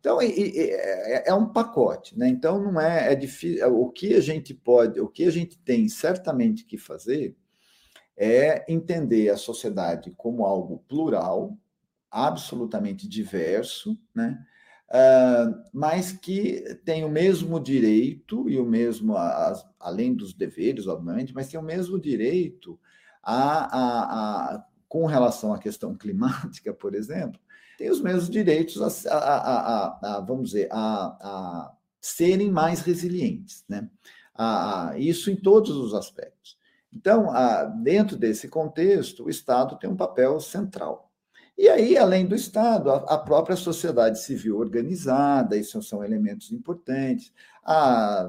Então, 0.00 0.18
é, 0.20 1.28
é, 1.28 1.34
um 1.34 1.46
pacote, 1.46 2.18
né? 2.18 2.26
Então, 2.26 2.58
não 2.58 2.80
é, 2.80 3.12
é 3.12 3.14
difícil. 3.14 3.78
O 3.78 3.90
que 3.90 4.14
a 4.14 4.20
gente 4.20 4.54
pode, 4.54 4.98
o 4.98 5.06
que 5.06 5.24
a 5.24 5.30
gente 5.30 5.58
tem 5.58 5.88
certamente 5.90 6.64
que 6.64 6.78
fazer 6.78 7.36
é 8.16 8.64
entender 8.66 9.28
a 9.28 9.36
sociedade 9.36 10.10
como 10.16 10.44
algo 10.44 10.82
plural, 10.88 11.56
absolutamente 12.10 13.06
diverso, 13.06 13.98
né? 14.14 14.42
Uh, 14.88 15.62
mas 15.72 16.10
que 16.10 16.62
tem 16.84 17.04
o 17.04 17.08
mesmo 17.08 17.60
direito 17.60 18.48
e 18.48 18.58
o 18.58 18.64
mesmo, 18.64 19.16
as, 19.16 19.64
além 19.78 20.14
dos 20.14 20.34
deveres, 20.34 20.88
obviamente, 20.88 21.32
mas 21.32 21.48
tem 21.48 21.60
o 21.60 21.62
mesmo 21.62 22.00
direito 22.00 22.80
a, 23.22 23.76
a, 23.76 24.54
a, 24.56 24.66
com 24.88 25.06
relação 25.06 25.52
à 25.52 25.58
questão 25.60 25.94
climática, 25.94 26.74
por 26.74 26.94
exemplo, 26.94 27.40
têm 27.80 27.90
os 27.90 28.02
mesmos 28.02 28.28
direitos 28.28 29.06
a, 29.06 29.16
a, 29.16 30.16
a 30.16 30.20
vamos 30.20 30.50
dizer, 30.50 30.68
a, 30.70 31.72
serem 31.98 32.50
mais 32.50 32.82
resilientes, 32.82 33.64
né? 33.66 33.88
isso 34.98 35.30
em 35.30 35.36
todos 35.36 35.74
os 35.74 35.94
aspectos. 35.94 36.58
Então, 36.92 37.28
dentro 37.82 38.18
desse 38.18 38.48
contexto, 38.48 39.24
o 39.24 39.30
Estado 39.30 39.78
tem 39.78 39.88
um 39.88 39.96
papel 39.96 40.38
central. 40.40 41.10
E 41.56 41.70
aí, 41.70 41.96
além 41.96 42.26
do 42.26 42.34
Estado, 42.34 42.90
a, 42.90 43.16
própria 43.16 43.56
sociedade 43.56 44.20
civil 44.20 44.58
organizada, 44.58 45.56
isso 45.56 45.82
são 45.82 46.04
elementos 46.04 46.52
importantes, 46.52 47.32
a, 47.64 48.28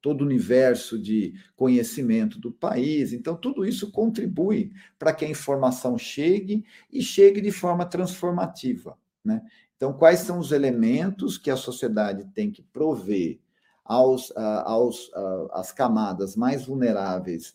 todo 0.00 0.22
o 0.22 0.24
universo 0.24 0.98
de 0.98 1.34
conhecimento 1.54 2.38
do 2.38 2.50
país. 2.50 3.12
Então, 3.12 3.36
tudo 3.36 3.64
isso 3.64 3.90
contribui 3.90 4.72
para 4.98 5.12
que 5.12 5.24
a 5.24 5.28
informação 5.28 5.98
chegue 5.98 6.64
e 6.90 7.02
chegue 7.02 7.40
de 7.40 7.50
forma 7.50 7.84
transformativa. 7.84 8.96
Né? 9.24 9.42
Então, 9.76 9.92
quais 9.92 10.20
são 10.20 10.38
os 10.38 10.52
elementos 10.52 11.38
que 11.38 11.50
a 11.50 11.56
sociedade 11.56 12.24
tem 12.34 12.50
que 12.50 12.62
prover 12.62 13.38
aos, 13.84 14.32
aos, 14.36 15.10
às 15.52 15.72
camadas 15.72 16.36
mais 16.36 16.64
vulneráveis 16.64 17.54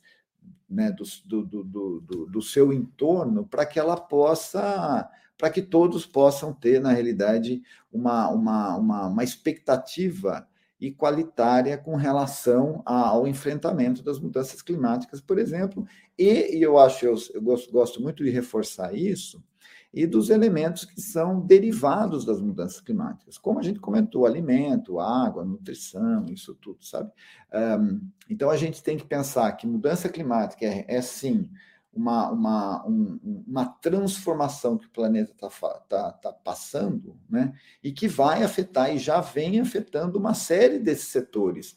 né, 0.70 0.92
do, 0.92 1.44
do, 1.46 1.64
do, 1.64 2.26
do, 2.26 2.42
seu 2.42 2.74
entorno 2.74 3.46
para 3.46 3.66
que 3.66 3.80
ela 3.80 3.96
possa, 3.96 5.10
para 5.38 5.50
que 5.50 5.62
todos 5.62 6.06
possam 6.06 6.52
ter, 6.52 6.82
na 6.82 6.92
realidade, 6.92 7.62
uma, 7.92 8.30
uma, 8.30 8.76
uma, 8.76 9.08
uma 9.08 9.24
expectativa 9.24 10.48
e 10.80 10.92
qualitária 10.92 11.78
com 11.78 11.96
relação 11.96 12.82
ao 12.86 13.28
enfrentamento 13.28 14.04
das 14.04 14.20
mudanças 14.20 14.62
climáticas, 14.62 15.22
por 15.22 15.40
exemplo, 15.40 15.86
e, 16.18 16.58
e 16.58 16.62
eu 16.62 16.78
acho, 16.78 17.06
eu, 17.06 17.16
eu 17.34 17.42
gosto, 17.42 17.72
gosto 17.72 18.02
muito 18.02 18.24
de 18.24 18.30
reforçar 18.30 18.94
isso, 18.94 19.44
e 19.94 20.06
dos 20.06 20.30
elementos 20.30 20.84
que 20.84 21.00
são 21.00 21.40
derivados 21.40 22.26
das 22.26 22.42
mudanças 22.42 22.82
climáticas, 22.82 23.38
como 23.38 23.60
a 23.60 23.64
gente 23.64 23.80
comentou, 23.80 24.26
alimento, 24.26 25.00
água, 25.00 25.46
nutrição, 25.46 26.26
isso 26.30 26.54
tudo, 26.56 26.84
sabe? 26.86 27.10
Um, 27.54 28.02
então 28.30 28.50
a 28.50 28.58
gente 28.58 28.84
tem 28.84 28.98
que 28.98 29.06
pensar 29.06 29.50
que 29.54 29.66
mudança 29.66 30.10
climática 30.10 30.66
é, 30.66 30.84
é 30.86 31.02
sim 31.02 31.50
uma, 31.96 32.30
uma, 32.30 32.86
um, 32.86 33.44
uma 33.48 33.66
transformação 33.66 34.78
que 34.78 34.86
o 34.86 34.92
planeta 34.92 35.32
está 35.32 35.50
tá, 35.88 36.12
tá 36.12 36.34
passando, 36.34 37.18
né? 37.30 37.54
E 37.82 37.92
que 37.92 38.08
vai 38.08 38.44
afetar 38.44 38.94
e 38.94 39.00
já 39.00 39.22
vem 39.22 39.62
afetando 39.62 40.20
uma 40.20 40.34
série 40.34 40.78
desses 40.78 41.08
setores 41.08 41.76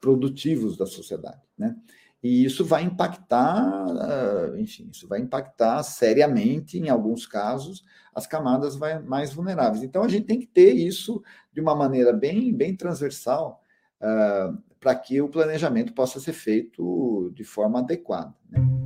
produtivos 0.00 0.76
da 0.76 0.84
sociedade, 0.84 1.40
né? 1.56 1.76
E 2.20 2.44
isso 2.44 2.64
vai 2.64 2.84
impactar, 2.84 3.56
ah, 3.56 4.52
enfim, 4.56 4.88
isso 4.92 5.08
vai 5.08 5.20
impactar 5.20 5.82
seriamente, 5.82 6.78
em 6.78 6.88
alguns 6.88 7.26
casos, 7.26 7.84
as 8.14 8.26
camadas 8.26 8.76
mais 9.04 9.32
vulneráveis. 9.32 9.82
Então, 9.82 10.04
a 10.04 10.08
gente 10.08 10.26
tem 10.26 10.38
que 10.38 10.46
ter 10.46 10.72
isso 10.72 11.22
de 11.52 11.60
uma 11.60 11.74
maneira 11.74 12.12
bem, 12.12 12.52
bem 12.54 12.76
transversal 12.76 13.60
uh, 14.00 14.56
para 14.78 14.94
que 14.94 15.20
o 15.20 15.28
planejamento 15.28 15.94
possa 15.94 16.20
ser 16.20 16.32
feito 16.32 17.32
de 17.34 17.42
forma 17.42 17.80
adequada. 17.80 18.34
Né? 18.48 18.81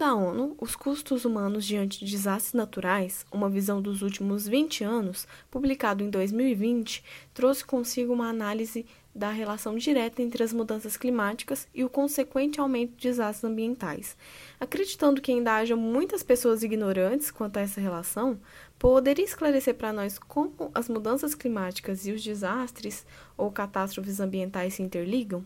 Da 0.00 0.14
ONU, 0.14 0.56
Os 0.58 0.74
Custos 0.74 1.26
Humanos 1.26 1.66
Diante 1.66 2.02
de 2.02 2.10
Desastres 2.10 2.54
Naturais, 2.54 3.26
uma 3.30 3.50
visão 3.50 3.82
dos 3.82 4.00
últimos 4.00 4.48
20 4.48 4.82
anos, 4.82 5.28
publicado 5.50 6.02
em 6.02 6.08
2020, 6.08 7.04
trouxe 7.34 7.62
consigo 7.62 8.14
uma 8.14 8.30
análise 8.30 8.86
da 9.14 9.30
relação 9.30 9.76
direta 9.76 10.22
entre 10.22 10.42
as 10.42 10.54
mudanças 10.54 10.96
climáticas 10.96 11.68
e 11.74 11.84
o 11.84 11.90
consequente 11.90 12.58
aumento 12.58 12.92
de 12.92 13.08
desastres 13.08 13.44
ambientais. 13.44 14.16
Acreditando 14.58 15.20
que 15.20 15.32
ainda 15.32 15.56
haja 15.56 15.76
muitas 15.76 16.22
pessoas 16.22 16.62
ignorantes 16.62 17.30
quanto 17.30 17.58
a 17.58 17.60
essa 17.60 17.78
relação, 17.78 18.40
poderia 18.78 19.26
esclarecer 19.26 19.74
para 19.74 19.92
nós 19.92 20.18
como 20.18 20.70
as 20.74 20.88
mudanças 20.88 21.34
climáticas 21.34 22.06
e 22.06 22.12
os 22.12 22.24
desastres 22.24 23.04
ou 23.36 23.52
catástrofes 23.52 24.18
ambientais 24.18 24.72
se 24.72 24.82
interligam? 24.82 25.44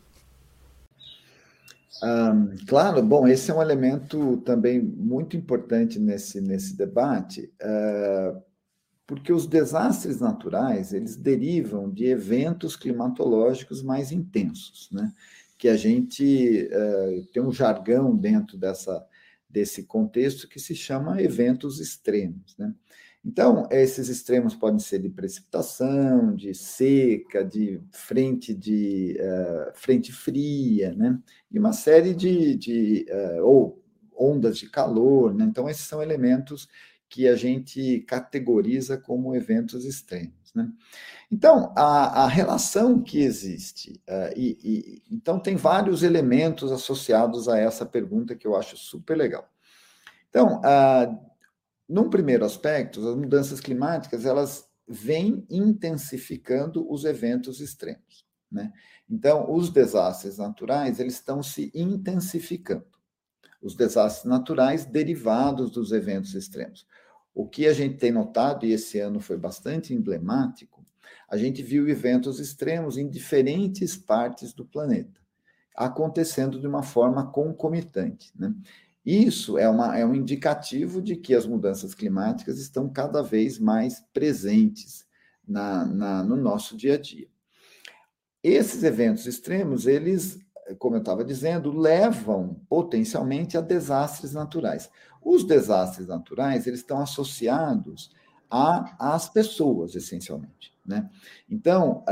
Um, 2.02 2.56
claro, 2.66 3.02
bom, 3.02 3.26
esse 3.26 3.50
é 3.50 3.54
um 3.54 3.62
elemento 3.62 4.38
também 4.38 4.80
muito 4.80 5.36
importante 5.36 5.98
nesse, 5.98 6.40
nesse 6.40 6.76
debate, 6.76 7.52
uh, 7.62 8.42
porque 9.06 9.32
os 9.32 9.46
desastres 9.46 10.20
naturais, 10.20 10.92
eles 10.92 11.16
derivam 11.16 11.90
de 11.90 12.06
eventos 12.06 12.74
climatológicos 12.76 13.82
mais 13.82 14.10
intensos, 14.10 14.88
né? 14.90 15.12
Que 15.56 15.68
a 15.68 15.76
gente 15.76 16.68
uh, 16.72 17.24
tem 17.32 17.42
um 17.42 17.52
jargão 17.52 18.16
dentro 18.16 18.58
dessa, 18.58 19.04
desse 19.48 19.84
contexto 19.84 20.48
que 20.48 20.58
se 20.58 20.74
chama 20.74 21.22
eventos 21.22 21.80
extremos, 21.80 22.56
né? 22.58 22.74
Então, 23.24 23.66
esses 23.70 24.08
extremos 24.10 24.54
podem 24.54 24.78
ser 24.78 24.98
de 24.98 25.08
precipitação, 25.08 26.34
de 26.34 26.54
seca, 26.54 27.42
de 27.42 27.80
frente 27.90 28.52
de 28.52 29.16
uh, 29.18 29.72
frente 29.74 30.12
fria, 30.12 30.92
né? 30.92 31.18
E 31.50 31.58
uma 31.58 31.72
série 31.72 32.12
de, 32.14 32.54
de 32.54 33.06
uh, 33.08 33.44
ou 33.44 33.82
ondas 34.14 34.58
de 34.58 34.68
calor, 34.68 35.34
né? 35.34 35.44
Então, 35.44 35.70
esses 35.70 35.86
são 35.86 36.02
elementos 36.02 36.68
que 37.08 37.26
a 37.26 37.34
gente 37.34 38.00
categoriza 38.00 38.98
como 38.98 39.34
eventos 39.34 39.86
extremos, 39.86 40.52
né? 40.54 40.70
Então, 41.30 41.72
a, 41.74 42.24
a 42.24 42.28
relação 42.28 43.00
que 43.02 43.22
existe, 43.22 44.02
uh, 44.06 44.36
e, 44.36 44.58
e, 44.62 45.02
então 45.10 45.40
tem 45.40 45.56
vários 45.56 46.02
elementos 46.02 46.70
associados 46.70 47.48
a 47.48 47.58
essa 47.58 47.87
pergunta 47.87 48.37
que 48.37 48.46
eu 48.46 48.54
acho 48.54 48.76
super 48.76 49.16
legal. 49.16 49.48
Então, 50.28 50.60
uh, 50.60 51.34
num 51.88 52.09
primeiro 52.09 52.44
aspecto, 52.44 53.07
as 53.07 53.16
mudanças 53.16 53.61
climáticas 53.61 54.25
elas 54.25 54.66
vêm 54.87 55.47
intensificando 55.51 56.90
os 56.90 57.05
eventos 57.05 57.61
extremos, 57.61 58.27
né? 58.51 58.73
Então, 59.09 59.53
os 59.53 59.70
desastres 59.70 60.38
naturais 60.38 60.99
eles 60.99 61.14
estão 61.14 61.42
se 61.42 61.70
intensificando. 61.75 62.87
Os 63.61 63.75
desastres 63.75 64.25
naturais 64.25 64.85
derivados 64.85 65.70
dos 65.70 65.92
eventos 65.92 66.35
extremos. 66.35 66.87
O 67.35 67.49
que 67.49 67.66
a 67.66 67.73
gente 67.73 67.97
tem 67.97 68.12
notado, 68.12 68.64
e 68.64 68.73
esse 68.73 69.01
ano 69.01 69.20
foi 69.20 69.37
bastante 69.37 69.92
emblemático, 69.92 70.85
a 71.29 71.37
gente 71.37 71.62
viu 71.62 71.88
eventos 71.88 72.38
extremos 72.38 72.97
em 72.97 73.09
diferentes 73.09 73.97
partes 73.97 74.53
do 74.53 74.64
planeta, 74.64 75.20
acontecendo 75.75 76.61
de 76.61 76.66
uma 76.66 76.83
forma 76.83 77.27
concomitante. 77.31 78.31
Né? 78.38 78.55
Isso 79.04 79.58
é, 79.58 79.68
uma, 79.68 79.98
é 79.98 80.06
um 80.06 80.14
indicativo 80.14 81.02
de 81.02 81.14
que 81.16 81.34
as 81.34 81.44
mudanças 81.44 81.94
climáticas 81.94 82.58
estão 82.58 82.88
cada 82.88 83.22
vez 83.22 83.58
mais 83.58 84.02
presentes 84.14 85.04
na, 85.46 85.84
na, 85.84 86.22
no 86.22 86.36
nosso 86.36 86.76
dia 86.76 86.94
a 86.94 86.98
dia. 86.98 87.28
Esses 88.42 88.82
eventos 88.82 89.26
extremos, 89.26 89.86
eles, 89.86 90.38
como 90.78 90.96
eu 90.96 91.00
estava 91.00 91.24
dizendo, 91.24 91.70
levam 91.70 92.60
potencialmente 92.68 93.58
a 93.58 93.60
desastres 93.60 94.32
naturais. 94.32 94.90
Os 95.22 95.44
desastres 95.44 96.08
naturais, 96.08 96.66
eles 96.66 96.80
estão 96.80 96.98
associados 96.98 98.10
a, 98.50 99.14
às 99.14 99.28
pessoas, 99.28 99.94
essencialmente. 99.94 100.72
Né? 100.84 101.08
Então, 101.48 102.04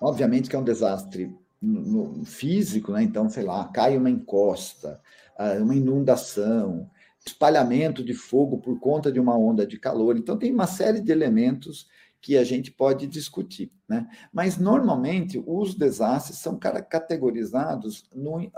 obviamente 0.00 0.48
que 0.48 0.56
é 0.56 0.58
um 0.58 0.64
desastre 0.64 1.34
no, 1.66 2.24
físico, 2.24 2.92
né? 2.92 3.02
então, 3.02 3.28
sei 3.28 3.44
lá, 3.44 3.64
cai 3.68 3.96
uma 3.96 4.10
encosta, 4.10 5.00
ah, 5.36 5.54
uma 5.54 5.74
inundação, 5.74 6.90
espalhamento 7.26 8.04
de 8.04 8.14
fogo 8.14 8.58
por 8.58 8.78
conta 8.78 9.10
de 9.10 9.18
uma 9.18 9.36
onda 9.36 9.66
de 9.66 9.78
calor. 9.78 10.16
Então, 10.16 10.38
tem 10.38 10.52
uma 10.52 10.66
série 10.66 11.00
de 11.00 11.10
elementos 11.10 11.88
que 12.20 12.36
a 12.36 12.44
gente 12.44 12.70
pode 12.70 13.06
discutir. 13.06 13.72
Né? 13.88 14.06
Mas, 14.32 14.56
normalmente, 14.56 15.42
os 15.46 15.74
desastres 15.74 16.38
são 16.38 16.58
categorizados 16.58 18.08
no, 18.14 18.50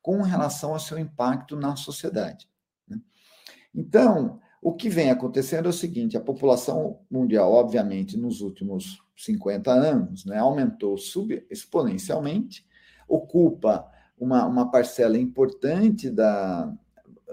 com 0.00 0.22
relação 0.22 0.72
ao 0.72 0.80
seu 0.80 0.98
impacto 0.98 1.56
na 1.56 1.76
sociedade. 1.76 2.48
Né? 2.86 3.00
Então, 3.74 4.40
o 4.62 4.72
que 4.72 4.88
vem 4.88 5.10
acontecendo 5.10 5.66
é 5.66 5.70
o 5.70 5.72
seguinte: 5.72 6.16
a 6.16 6.20
população 6.20 7.00
mundial, 7.10 7.52
obviamente, 7.52 8.16
nos 8.16 8.40
últimos 8.40 9.02
50 9.16 9.70
anos, 9.70 10.24
né, 10.24 10.38
aumentou 10.38 10.96
exponencialmente, 11.50 12.66
ocupa 13.08 13.90
uma, 14.18 14.46
uma 14.46 14.70
parcela 14.70 15.18
importante 15.18 16.10
da, 16.10 16.72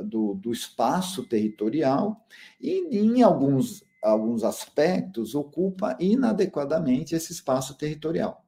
do, 0.03 0.35
do 0.35 0.51
espaço 0.51 1.23
territorial 1.23 2.25
e, 2.59 2.87
em 2.97 3.21
alguns, 3.21 3.83
alguns 4.01 4.43
aspectos, 4.43 5.35
ocupa 5.35 5.97
inadequadamente 5.99 7.15
esse 7.15 7.31
espaço 7.31 7.75
territorial. 7.75 8.44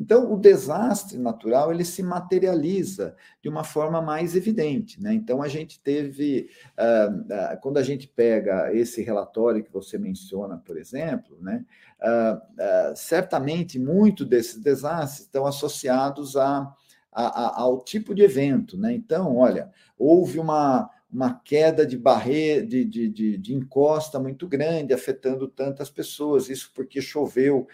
Então, 0.00 0.32
o 0.32 0.38
desastre 0.38 1.18
natural 1.18 1.70
ele 1.70 1.84
se 1.84 2.02
materializa 2.02 3.14
de 3.42 3.50
uma 3.50 3.62
forma 3.62 4.00
mais 4.00 4.34
evidente. 4.34 4.98
Né? 4.98 5.12
Então, 5.12 5.42
a 5.42 5.48
gente 5.48 5.78
teve, 5.78 6.48
uh, 6.78 7.54
uh, 7.54 7.60
quando 7.60 7.76
a 7.76 7.82
gente 7.82 8.08
pega 8.08 8.72
esse 8.72 9.02
relatório 9.02 9.62
que 9.62 9.70
você 9.70 9.98
menciona, 9.98 10.56
por 10.56 10.78
exemplo, 10.78 11.36
né? 11.42 11.66
Uh, 12.00 12.96
certamente 12.96 13.78
muito 13.78 14.24
desses 14.24 14.58
desastres 14.58 15.26
estão 15.26 15.44
associados 15.44 16.34
a, 16.34 16.74
a, 17.12 17.24
a, 17.26 17.60
ao 17.60 17.84
tipo 17.84 18.14
de 18.14 18.22
evento. 18.22 18.78
Né? 18.78 18.94
Então, 18.94 19.36
olha, 19.36 19.70
houve 19.98 20.38
uma, 20.38 20.88
uma 21.12 21.34
queda 21.44 21.84
de 21.84 21.98
barreira, 21.98 22.66
de, 22.66 22.86
de, 22.86 23.06
de, 23.10 23.36
de, 23.36 23.54
encosta 23.54 24.18
muito 24.18 24.48
grande, 24.48 24.94
afetando 24.94 25.46
tantas 25.46 25.90
pessoas, 25.90 26.48
isso 26.48 26.72
porque 26.74 27.02
choveu 27.02 27.68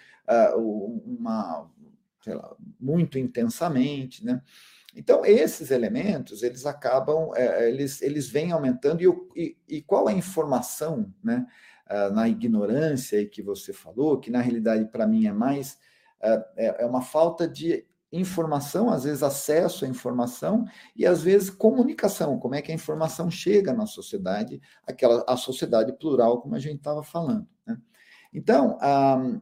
uma 1.04 1.70
lá, 2.34 2.54
muito 2.80 3.18
intensamente, 3.18 4.24
né? 4.24 4.42
Então, 4.94 5.26
esses 5.26 5.70
elementos, 5.70 6.42
eles 6.42 6.64
acabam, 6.64 7.30
é, 7.34 7.68
eles, 7.68 8.00
eles 8.00 8.30
vêm 8.30 8.52
aumentando, 8.52 9.02
e, 9.02 9.06
e, 9.36 9.56
e, 9.68 9.82
qual 9.82 10.08
é 10.08 10.12
a 10.12 10.16
informação, 10.16 11.12
né, 11.22 11.46
ah, 11.86 12.08
na 12.08 12.28
ignorância 12.28 13.24
que 13.26 13.42
você 13.42 13.74
falou, 13.74 14.18
que 14.18 14.30
na 14.30 14.40
realidade 14.40 14.86
para 14.86 15.06
mim 15.06 15.26
é 15.26 15.32
mais, 15.32 15.78
ah, 16.22 16.44
é, 16.56 16.82
é 16.82 16.86
uma 16.86 17.02
falta 17.02 17.46
de 17.46 17.86
informação, 18.10 18.88
às 18.90 19.04
vezes 19.04 19.22
acesso 19.22 19.84
à 19.84 19.88
informação 19.88 20.64
e 20.94 21.04
às 21.04 21.22
vezes 21.22 21.50
comunicação, 21.50 22.38
como 22.38 22.54
é 22.54 22.62
que 22.62 22.72
a 22.72 22.74
informação 22.74 23.30
chega 23.30 23.74
na 23.74 23.84
sociedade, 23.86 24.60
aquela 24.86 25.24
a 25.28 25.36
sociedade 25.36 25.92
plural, 25.92 26.40
como 26.40 26.54
a 26.54 26.58
gente 26.58 26.78
estava 26.78 27.02
falando. 27.02 27.46
Né? 27.66 27.76
Então, 28.32 28.78
ah, 28.80 29.40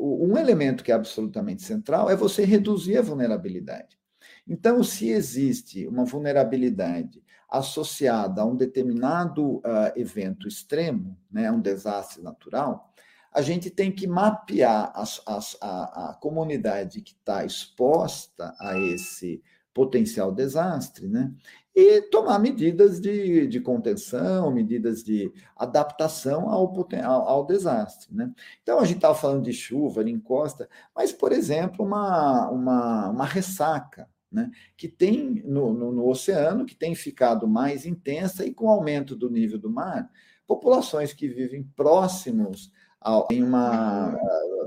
um 0.00 0.36
elemento 0.36 0.82
que 0.82 0.92
é 0.92 0.94
absolutamente 0.94 1.62
central 1.62 2.08
é 2.10 2.16
você 2.16 2.44
reduzir 2.44 2.96
a 2.98 3.02
vulnerabilidade. 3.02 3.98
Então, 4.46 4.82
se 4.82 5.10
existe 5.10 5.86
uma 5.86 6.04
vulnerabilidade 6.04 7.22
associada 7.48 8.42
a 8.42 8.44
um 8.44 8.56
determinado 8.56 9.56
uh, 9.58 9.92
evento 9.96 10.46
extremo, 10.46 11.18
né, 11.30 11.50
um 11.50 11.60
desastre 11.60 12.22
natural, 12.22 12.92
a 13.32 13.42
gente 13.42 13.70
tem 13.70 13.92
que 13.92 14.06
mapear 14.06 14.92
a, 14.94 16.10
a 16.10 16.14
comunidade 16.20 17.00
que 17.00 17.12
está 17.12 17.44
exposta 17.44 18.54
a 18.58 18.78
esse 18.78 19.42
potencial 19.72 20.32
desastre, 20.32 21.06
né? 21.06 21.32
E 21.74 22.02
tomar 22.02 22.38
medidas 22.40 23.00
de, 23.00 23.46
de 23.46 23.60
contenção, 23.60 24.50
medidas 24.50 25.04
de 25.04 25.32
adaptação 25.56 26.48
ao, 26.50 26.74
ao, 27.04 27.28
ao 27.28 27.46
desastre, 27.46 28.12
né? 28.12 28.32
Então, 28.62 28.80
a 28.80 28.84
gente 28.84 28.96
estava 28.96 29.14
falando 29.14 29.44
de 29.44 29.52
chuva, 29.52 30.04
de 30.04 30.10
encosta, 30.10 30.68
mas, 30.94 31.12
por 31.12 31.30
exemplo, 31.30 31.84
uma, 31.84 32.50
uma, 32.50 33.10
uma 33.10 33.24
ressaca, 33.24 34.08
né, 34.30 34.50
que 34.76 34.88
tem 34.88 35.42
no, 35.44 35.72
no, 35.72 35.92
no, 35.92 36.08
oceano, 36.08 36.64
que 36.64 36.74
tem 36.74 36.94
ficado 36.94 37.48
mais 37.48 37.84
intensa 37.84 38.44
e 38.44 38.54
com 38.54 38.66
o 38.66 38.70
aumento 38.70 39.16
do 39.16 39.28
nível 39.28 39.58
do 39.58 39.70
mar, 39.70 40.08
populações 40.46 41.12
que 41.12 41.28
vivem 41.28 41.62
próximos 41.76 42.72
a, 43.00 43.26
em 43.30 43.42
uma 43.42 44.16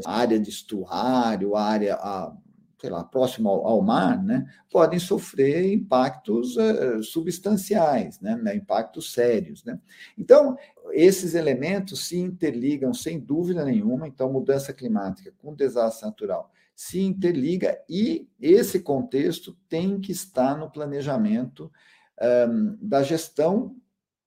área 0.05 0.39
de 0.39 0.49
estuário, 0.49 1.55
área 1.55 1.95
a, 1.95 2.35
sei 2.83 2.89
lá, 2.89 3.01
próximo 3.01 3.47
ao, 3.47 3.65
ao, 3.65 3.81
mar, 3.81 4.21
né, 4.21 4.45
podem 4.69 4.99
sofrer 4.99 5.71
impactos 5.71 6.57
uh, 6.57 7.01
substanciais, 7.01 8.19
né, 8.19 8.35
né, 8.35 8.57
impactos 8.57 9.13
sérios. 9.13 9.63
Né? 9.63 9.79
Então, 10.17 10.57
esses 10.91 11.33
elementos 11.33 12.05
se 12.05 12.19
interligam 12.19 12.93
sem 12.93 13.21
dúvida 13.21 13.63
nenhuma. 13.63 14.05
Então, 14.05 14.29
mudança 14.33 14.73
climática 14.73 15.33
com 15.37 15.55
desastre 15.55 16.05
natural 16.05 16.51
se 16.75 16.99
interliga 16.99 17.79
e 17.87 18.27
esse 18.41 18.81
contexto 18.81 19.55
tem 19.69 20.01
que 20.01 20.11
estar 20.11 20.57
no 20.57 20.69
planejamento 20.69 21.71
um, 22.49 22.77
da 22.81 23.01
gestão 23.01 23.77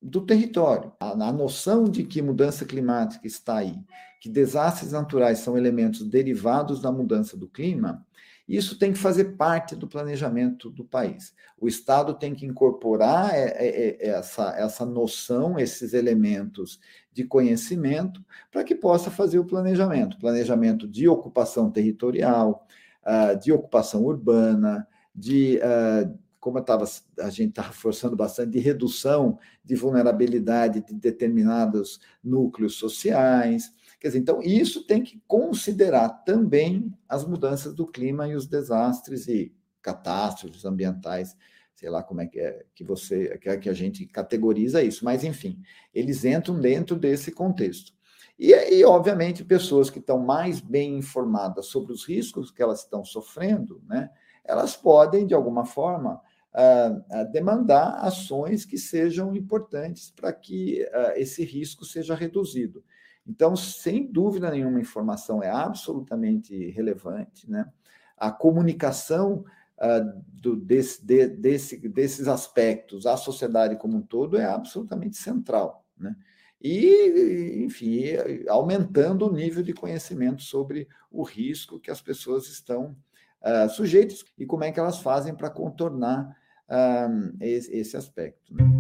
do 0.01 0.25
território. 0.25 0.93
A, 1.01 1.11
a, 1.11 1.33
noção 1.33 1.85
de 1.85 2.05
que 2.05 2.23
mudança 2.23 2.65
climática 2.65 3.27
está 3.27 3.59
aí, 3.59 3.77
que 4.21 4.29
desastres 4.29 4.93
naturais 4.93 5.41
são 5.41 5.59
elementos 5.59 6.09
derivados 6.09 6.81
da 6.81 6.93
mudança 6.93 7.37
do 7.37 7.49
clima, 7.49 8.06
isso 8.49 8.79
tem 8.79 8.93
que 8.93 8.99
fazer 8.99 9.37
parte 9.37 9.75
do 9.75 9.89
planejamento 9.89 10.71
do 10.71 10.85
país. 10.85 11.35
O 11.59 11.67
Estado 11.67 12.15
tem 12.15 12.35
que 12.35 12.47
incorporar 12.47 13.35
é, 13.35 13.49
é, 13.57 14.07
é, 14.07 14.09
essa, 14.11 14.55
essa 14.57 14.87
noção, 14.87 15.59
esses 15.59 15.93
elementos 15.95 16.79
de 17.13 17.25
conhecimento, 17.25 18.25
para 18.53 18.63
que 18.63 18.75
possa 18.75 19.11
fazer 19.11 19.39
o 19.39 19.45
planejamento 19.45 20.19
planejamento 20.19 20.87
de 20.87 21.09
ocupação 21.09 21.71
territorial, 21.71 22.67
ah, 23.03 23.35
de 23.35 23.53
ocupação 23.53 24.05
urbana, 24.05 24.87
de. 25.15 25.61
Ah, 25.63 26.11
como 26.39 26.63
tava, 26.63 26.85
a 27.19 27.29
gente 27.29 27.49
está 27.49 27.65
forçando 27.65 28.15
bastante, 28.15 28.53
de 28.53 28.61
redução 28.61 29.37
de 29.65 29.75
vulnerabilidade 29.75 30.81
de 30.81 30.95
determinados 30.95 31.99
núcleos 32.23 32.77
sociais, 32.77 33.75
Quer 34.07 34.11
dizer, 34.11 34.19
então, 34.21 34.41
isso 34.41 34.87
tem 34.87 35.03
que 35.03 35.21
considerar 35.27 36.09
também 36.09 36.95
as 37.09 37.27
mudanças 37.27 37.75
do 37.75 37.85
clima 37.85 38.29
e 38.29 38.37
os 38.37 38.47
desastres 38.47 39.27
e 39.27 39.53
catástrofes 39.83 40.65
ambientais, 40.65 41.37
sei 41.75 41.91
lá 41.91 42.05
como 42.05 42.21
é 42.21 42.27
que 42.29 42.39
é 42.39 42.65
que 42.73 42.85
você 42.85 43.37
que, 43.39 43.57
que 43.57 43.69
a 43.69 43.73
gente 43.73 44.07
categoriza 44.07 44.81
isso, 44.81 45.05
mas 45.05 45.25
enfim, 45.25 45.61
eles 45.93 46.25
entram 46.25 46.61
dentro 46.61 46.95
desse 46.95 47.33
contexto. 47.33 47.93
E, 48.39 48.53
e 48.53 48.85
obviamente, 48.85 49.45
pessoas 49.45 49.91
que 49.91 49.99
estão 49.99 50.21
mais 50.21 50.61
bem 50.61 50.97
informadas 50.97 51.67
sobre 51.67 51.93
os 51.93 52.05
riscos 52.07 52.53
que 52.53 52.63
elas 52.63 52.85
estão 52.85 53.05
sofrendo, 53.05 53.83
né, 53.89 54.09
elas 54.45 54.77
podem, 54.77 55.27
de 55.27 55.35
alguma 55.35 55.65
forma, 55.65 56.23
uh, 56.55 57.33
demandar 57.33 57.97
ações 58.05 58.65
que 58.65 58.79
sejam 58.79 59.35
importantes 59.35 60.13
para 60.13 60.33
que 60.33 60.85
uh, 60.93 61.19
esse 61.19 61.45
risco 61.45 61.85
seja 61.85 62.15
reduzido. 62.15 62.85
Então, 63.27 63.57
sem 63.57 64.07
dúvida 64.07 64.51
nenhuma, 64.51 64.79
a 64.79 64.81
informação 64.81 65.43
é 65.43 65.51
absolutamente 65.51 66.71
relevante, 66.71 67.51
né? 67.51 67.71
A 68.17 68.31
comunicação 68.31 69.45
uh, 69.79 70.23
do, 70.33 70.57
desse, 70.57 71.05
de, 71.05 71.27
desse, 71.27 71.89
desses 71.89 72.29
aspectos 72.29 73.05
à 73.05 73.17
sociedade 73.17 73.77
como 73.77 73.97
um 73.97 74.03
todo 74.03 74.39
é 74.39 74.45
absolutamente 74.45 75.17
central, 75.17 75.85
né? 75.99 76.15
E, 76.63 77.63
enfim, 77.65 78.03
aumentando 78.49 79.27
o 79.27 79.33
nível 79.33 79.63
de 79.63 79.75
conhecimento 79.75 80.43
sobre 80.43 80.89
o 81.11 81.23
risco 81.23 81.79
que 81.79 81.91
as 81.91 82.01
pessoas 82.01 82.49
estão 82.49 82.97
uh, 83.43 83.69
sujeitas 83.69 84.25
e 84.39 84.47
como 84.47 84.65
é 84.65 84.73
que 84.73 84.81
elas 84.81 84.99
fazem 84.99 85.35
para 85.35 85.51
contornar 85.51 86.37
uh, 86.69 87.37
esse, 87.41 87.77
esse 87.77 87.97
aspecto. 87.97 88.55
Né? 88.55 88.76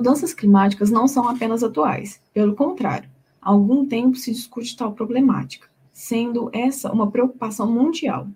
Mudanças 0.00 0.32
climáticas 0.32 0.90
não 0.90 1.06
são 1.06 1.28
apenas 1.28 1.62
atuais, 1.62 2.22
pelo 2.32 2.56
contrário, 2.56 3.06
há 3.38 3.50
algum 3.50 3.86
tempo 3.86 4.16
se 4.16 4.32
discute 4.32 4.74
tal 4.74 4.92
problemática, 4.92 5.68
sendo 5.92 6.48
essa 6.54 6.90
uma 6.90 7.10
preocupação 7.10 7.70
mundial. 7.70 8.26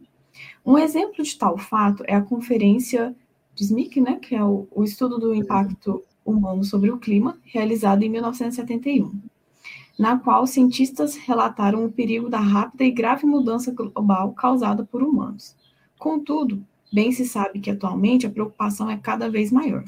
Um 0.65 0.77
exemplo 0.77 1.25
de 1.25 1.39
tal 1.39 1.57
fato 1.57 2.05
é 2.07 2.15
a 2.15 2.21
conferência 2.21 3.17
de 3.55 3.65
SMIC, 3.65 3.99
né, 3.99 4.17
que 4.17 4.35
é 4.35 4.45
o, 4.45 4.69
o 4.71 4.85
estudo 4.85 5.19
do 5.19 5.35
impacto 5.35 6.03
humano 6.23 6.63
sobre 6.65 6.91
o 6.91 6.99
clima, 6.99 7.39
realizado 7.45 8.03
em 8.03 8.11
1971, 8.11 9.19
na 9.99 10.19
qual 10.19 10.47
cientistas 10.47 11.17
relataram 11.17 11.83
o 11.87 11.91
perigo 11.91 12.29
da 12.29 12.41
rápida 12.41 12.85
e 12.85 12.91
grave 12.91 13.25
mudança 13.25 13.73
global 13.73 14.35
causada 14.35 14.85
por 14.85 15.03
humanos. 15.03 15.57
Contudo, 15.99 16.63
bem 16.93 17.11
se 17.11 17.25
sabe 17.25 17.59
que 17.59 17.71
atualmente 17.71 18.27
a 18.27 18.31
preocupação 18.31 18.91
é 18.91 18.99
cada 18.99 19.31
vez 19.31 19.51
maior 19.51 19.85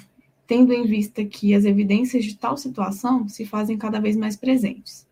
tendo 0.47 0.73
em 0.73 0.87
vista 0.87 1.25
que 1.25 1.55
as 1.55 1.65
evidências 1.65 2.25
de 2.25 2.37
tal 2.37 2.57
situação 2.57 3.29
se 3.29 3.45
fazem 3.45 3.77
cada 3.77 4.01
vez 4.01 4.17
mais 4.17 4.37
presentes. 4.37 5.07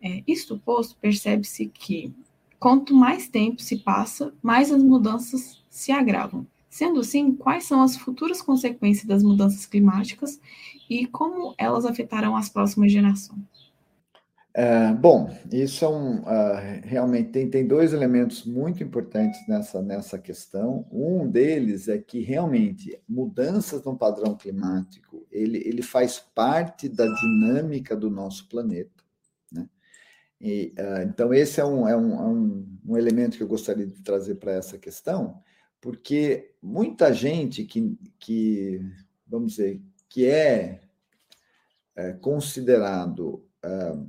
É, 0.00 0.22
isto 0.26 0.58
posto, 0.58 0.96
percebe-se 1.00 1.66
que 1.66 2.12
quanto 2.58 2.94
mais 2.94 3.28
tempo 3.28 3.62
se 3.62 3.78
passa, 3.78 4.34
mais 4.42 4.70
as 4.70 4.82
mudanças 4.82 5.62
se 5.70 5.92
agravam. 5.92 6.46
Sendo 6.68 7.00
assim, 7.00 7.34
quais 7.34 7.64
são 7.64 7.82
as 7.82 7.96
futuras 7.96 8.40
consequências 8.40 9.06
das 9.06 9.22
mudanças 9.22 9.66
climáticas 9.66 10.40
e 10.88 11.06
como 11.06 11.54
elas 11.58 11.84
afetarão 11.84 12.34
as 12.34 12.48
próximas 12.48 12.90
gerações? 12.90 13.71
É, 14.54 14.92
bom, 14.92 15.34
isso 15.50 15.82
é 15.82 15.88
um 15.88 16.20
uh, 16.20 16.82
realmente 16.82 17.30
tem, 17.30 17.48
tem 17.48 17.66
dois 17.66 17.94
elementos 17.94 18.44
muito 18.44 18.82
importantes 18.82 19.40
nessa, 19.48 19.80
nessa 19.80 20.18
questão. 20.18 20.86
Um 20.92 21.26
deles 21.26 21.88
é 21.88 21.96
que 21.96 22.20
realmente 22.20 23.00
mudanças 23.08 23.82
no 23.82 23.96
padrão 23.96 24.36
climático 24.36 25.26
ele, 25.30 25.56
ele 25.66 25.80
faz 25.80 26.18
parte 26.18 26.86
da 26.86 27.06
dinâmica 27.06 27.96
do 27.96 28.10
nosso 28.10 28.46
planeta. 28.46 29.02
Né? 29.50 29.66
E, 30.38 30.74
uh, 30.78 31.02
então, 31.08 31.32
esse 31.32 31.58
é 31.58 31.64
um, 31.64 31.88
é, 31.88 31.96
um, 31.96 32.12
é 32.14 32.26
um, 32.86 32.96
elemento 32.98 33.38
que 33.38 33.42
eu 33.42 33.48
gostaria 33.48 33.86
de 33.86 34.02
trazer 34.02 34.34
para 34.34 34.52
essa 34.52 34.76
questão, 34.76 35.40
porque 35.80 36.54
muita 36.62 37.14
gente 37.14 37.64
que, 37.64 37.96
que 38.18 38.82
vamos 39.26 39.52
dizer, 39.52 39.80
que 40.10 40.26
é, 40.26 40.82
é 41.96 42.12
considerado 42.12 43.42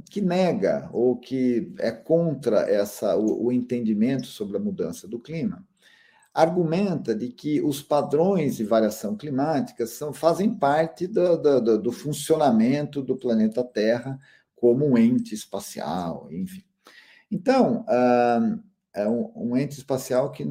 que 0.10 0.20
nega 0.20 0.90
ou 0.92 1.16
que 1.16 1.72
é 1.78 1.92
contra 1.92 2.62
essa, 2.62 3.16
o, 3.16 3.46
o, 3.46 3.52
entendimento 3.52 4.26
sobre 4.26 4.58
a 4.58 4.60
mudança 4.60 5.08
do 5.08 5.20
clima, 5.20 5.64
argumenta 6.34 7.14
de 7.14 7.30
que 7.30 7.62
os 7.62 7.82
padrões 7.82 8.58
de 8.58 8.64
variação 8.64 9.16
climática 9.16 9.86
são, 9.86 10.12
fazem 10.12 10.56
parte 10.56 11.06
do, 11.06 11.38
do, 11.38 11.78
do 11.80 11.92
funcionamento 11.92 13.04
do 13.04 13.16
planeta 13.16 13.64
Terra 13.64 14.20
como 14.56 14.88
um 14.88 14.98
ente 14.98 15.36
espacial, 15.36 16.28
enfim. 16.32 16.64
Então, 17.30 17.86
é 18.94 19.08
um, 19.08 19.32
um 19.36 19.58
ente 19.58 19.78
espacial 19.78 20.32
que 20.32 20.46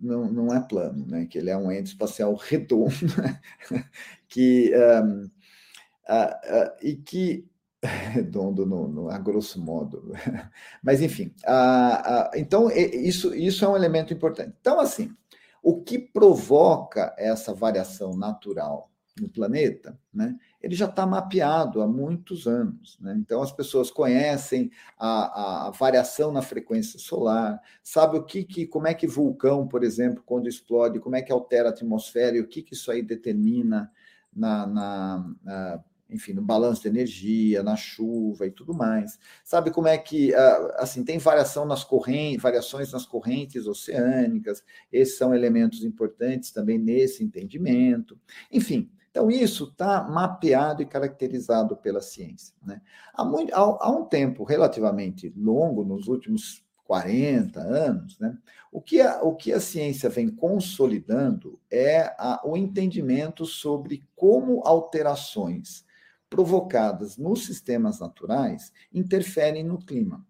não, 0.00 0.30
não 0.32 0.54
é 0.54 0.60
plano, 0.60 1.06
né? 1.06 1.26
que 1.26 1.38
ele 1.38 1.50
é 1.50 1.56
um 1.56 1.70
ente 1.70 1.90
espacial 1.90 2.34
redondo, 2.34 2.90
que, 4.28 4.72
uh, 4.74 5.24
uh, 5.24 6.76
e 6.82 6.96
que 6.96 7.48
redondo 8.12 8.66
no, 8.66 8.88
no, 8.88 9.10
a 9.10 9.18
grosso 9.18 9.60
modo. 9.60 10.12
Mas, 10.82 11.00
enfim, 11.00 11.32
a, 11.44 12.30
a, 12.30 12.38
então 12.38 12.70
isso, 12.70 13.34
isso 13.34 13.64
é 13.64 13.68
um 13.68 13.76
elemento 13.76 14.12
importante. 14.12 14.54
Então, 14.60 14.80
assim, 14.80 15.14
o 15.62 15.82
que 15.82 15.98
provoca 15.98 17.14
essa 17.16 17.54
variação 17.54 18.16
natural 18.16 18.90
no 19.20 19.28
planeta, 19.28 19.98
né, 20.14 20.38
ele 20.62 20.76
já 20.76 20.86
está 20.86 21.04
mapeado 21.04 21.82
há 21.82 21.88
muitos 21.88 22.46
anos. 22.46 22.96
Né? 23.00 23.16
Então, 23.18 23.42
as 23.42 23.50
pessoas 23.50 23.90
conhecem 23.90 24.70
a, 24.96 25.66
a, 25.66 25.70
variação 25.70 26.30
na 26.30 26.40
frequência 26.40 26.98
solar, 26.98 27.60
sabe 27.82 28.16
o 28.16 28.24
que, 28.24 28.44
que, 28.44 28.66
como 28.66 28.86
é 28.86 28.94
que 28.94 29.06
vulcão, 29.06 29.66
por 29.66 29.82
exemplo, 29.82 30.22
quando 30.24 30.48
explode, 30.48 31.00
como 31.00 31.16
é 31.16 31.22
que 31.22 31.32
altera 31.32 31.68
a 31.68 31.72
atmosfera 31.72 32.36
e 32.36 32.40
o 32.40 32.46
que, 32.46 32.62
que 32.62 32.74
isso 32.74 32.90
aí 32.92 33.02
determina 33.02 33.90
na, 34.32 34.66
na, 34.66 35.34
na 35.42 35.84
enfim, 36.10 36.32
no 36.32 36.42
balanço 36.42 36.82
de 36.82 36.88
energia, 36.88 37.62
na 37.62 37.76
chuva 37.76 38.46
e 38.46 38.50
tudo 38.50 38.74
mais. 38.74 39.18
Sabe 39.44 39.70
como 39.70 39.88
é 39.88 39.98
que, 39.98 40.34
ah, 40.34 40.76
assim, 40.78 41.04
tem 41.04 41.18
variação 41.18 41.66
nas 41.66 41.84
correntes, 41.84 42.42
variações 42.42 42.92
nas 42.92 43.04
correntes 43.04 43.66
oceânicas, 43.66 44.62
esses 44.90 45.18
são 45.18 45.34
elementos 45.34 45.84
importantes 45.84 46.50
também 46.50 46.78
nesse 46.78 47.22
entendimento. 47.22 48.18
Enfim, 48.50 48.90
então 49.10 49.30
isso 49.30 49.64
está 49.64 50.02
mapeado 50.02 50.82
e 50.82 50.86
caracterizado 50.86 51.76
pela 51.76 52.00
ciência. 52.00 52.54
Né? 52.64 52.80
Há, 53.12 53.24
muito, 53.24 53.52
há, 53.54 53.58
há 53.58 53.90
um 53.90 54.04
tempo 54.04 54.44
relativamente 54.44 55.32
longo, 55.36 55.84
nos 55.84 56.08
últimos 56.08 56.64
40 56.84 57.60
anos, 57.60 58.18
né? 58.18 58.38
o, 58.72 58.80
que 58.80 59.00
a, 59.00 59.22
o 59.22 59.34
que 59.34 59.52
a 59.52 59.60
ciência 59.60 60.08
vem 60.08 60.30
consolidando 60.30 61.60
é 61.70 62.14
a, 62.18 62.40
o 62.44 62.56
entendimento 62.56 63.44
sobre 63.44 64.02
como 64.16 64.62
alterações 64.64 65.86
provocadas 66.28 67.16
nos 67.16 67.46
sistemas 67.46 68.00
naturais 68.00 68.72
interferem 68.92 69.64
no 69.64 69.78
clima. 69.78 70.26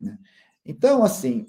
Né? 0.00 0.18
Então, 0.64 1.02
assim, 1.02 1.46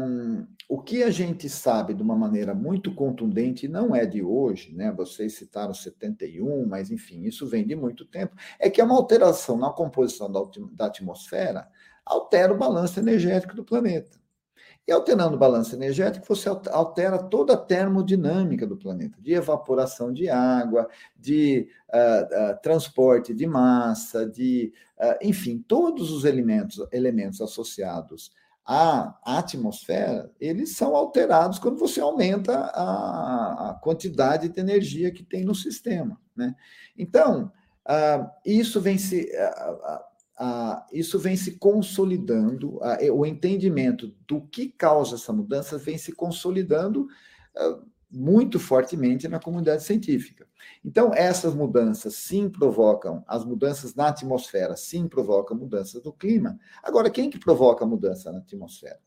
um, 0.00 0.46
o 0.68 0.80
que 0.80 1.02
a 1.02 1.10
gente 1.10 1.48
sabe 1.48 1.94
de 1.94 2.02
uma 2.02 2.16
maneira 2.16 2.54
muito 2.54 2.94
contundente, 2.94 3.68
não 3.68 3.94
é 3.94 4.06
de 4.06 4.22
hoje, 4.22 4.74
né? 4.74 4.90
Vocês 4.90 5.34
citaram 5.34 5.74
71, 5.74 6.66
mas 6.66 6.90
enfim, 6.90 7.22
isso 7.24 7.46
vem 7.46 7.66
de 7.66 7.76
muito 7.76 8.04
tempo, 8.06 8.34
é 8.58 8.70
que 8.70 8.80
é 8.80 8.84
uma 8.84 8.96
alteração 8.96 9.58
na 9.58 9.70
composição 9.70 10.32
da, 10.32 10.40
da 10.72 10.86
atmosfera 10.86 11.68
altera 12.04 12.52
o 12.52 12.58
balanço 12.58 13.00
energético 13.00 13.54
do 13.54 13.64
planeta. 13.64 14.18
E 14.86 14.92
alterando 14.92 15.36
o 15.36 15.38
balanço 15.38 15.74
energético, 15.74 16.26
você 16.26 16.46
altera 16.48 17.18
toda 17.18 17.54
a 17.54 17.56
termodinâmica 17.56 18.66
do 18.66 18.76
planeta, 18.76 19.18
de 19.20 19.32
evaporação 19.32 20.12
de 20.12 20.28
água, 20.28 20.88
de 21.16 21.68
uh, 21.88 22.52
uh, 22.52 22.62
transporte 22.62 23.32
de 23.32 23.46
massa, 23.46 24.28
de, 24.28 24.74
uh, 24.98 25.16
enfim, 25.22 25.64
todos 25.66 26.10
os 26.10 26.26
elementos, 26.26 26.86
elementos 26.92 27.40
associados 27.40 28.30
à 28.66 29.18
atmosfera, 29.24 30.30
eles 30.38 30.76
são 30.76 30.94
alterados 30.94 31.58
quando 31.58 31.78
você 31.78 32.00
aumenta 32.00 32.54
a, 32.54 33.70
a 33.70 33.74
quantidade 33.74 34.50
de 34.50 34.60
energia 34.60 35.10
que 35.10 35.22
tem 35.22 35.44
no 35.44 35.54
sistema. 35.54 36.20
Né? 36.34 36.54
Então, 36.96 37.52
isso 38.42 38.80
vem 38.80 38.96
se 38.96 39.30
ah, 40.36 40.86
isso 40.92 41.18
vem 41.18 41.36
se 41.36 41.58
consolidando, 41.58 42.78
ah, 42.82 42.98
o 43.12 43.24
entendimento 43.24 44.14
do 44.26 44.40
que 44.40 44.68
causa 44.68 45.14
essa 45.14 45.32
mudança 45.32 45.78
vem 45.78 45.96
se 45.96 46.12
consolidando 46.12 47.06
ah, 47.56 47.80
muito 48.10 48.60
fortemente 48.60 49.26
na 49.28 49.40
comunidade 49.40 49.82
científica. 49.82 50.46
Então, 50.84 51.12
essas 51.12 51.54
mudanças 51.54 52.14
sim 52.14 52.48
provocam, 52.48 53.24
as 53.26 53.44
mudanças 53.44 53.94
na 53.94 54.08
atmosfera 54.08 54.76
sim 54.76 55.08
provocam 55.08 55.56
mudanças 55.56 56.00
do 56.02 56.12
clima. 56.12 56.58
Agora, 56.82 57.10
quem 57.10 57.28
que 57.28 57.38
provoca 57.38 57.84
a 57.84 57.88
mudança 57.88 58.30
na 58.30 58.38
atmosfera? 58.38 59.00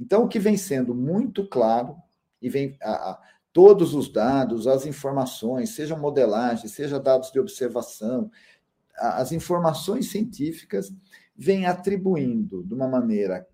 Então, 0.00 0.24
o 0.24 0.28
que 0.28 0.38
vem 0.38 0.56
sendo 0.56 0.94
muito 0.94 1.46
claro, 1.48 1.96
e 2.40 2.48
vem 2.48 2.76
a, 2.82 3.20
todos 3.52 3.94
os 3.94 4.10
dados, 4.10 4.66
as 4.66 4.84
informações, 4.84 5.70
seja 5.70 5.96
modelagem, 5.96 6.68
seja 6.68 6.98
dados 6.98 7.30
de 7.30 7.38
observação, 7.38 8.30
as 8.96 9.32
informações 9.32 10.10
científicas 10.10 10.92
vêm 11.36 11.66
atribuindo 11.66 12.62
de 12.64 12.74
uma 12.74 12.88
maneira 12.88 13.46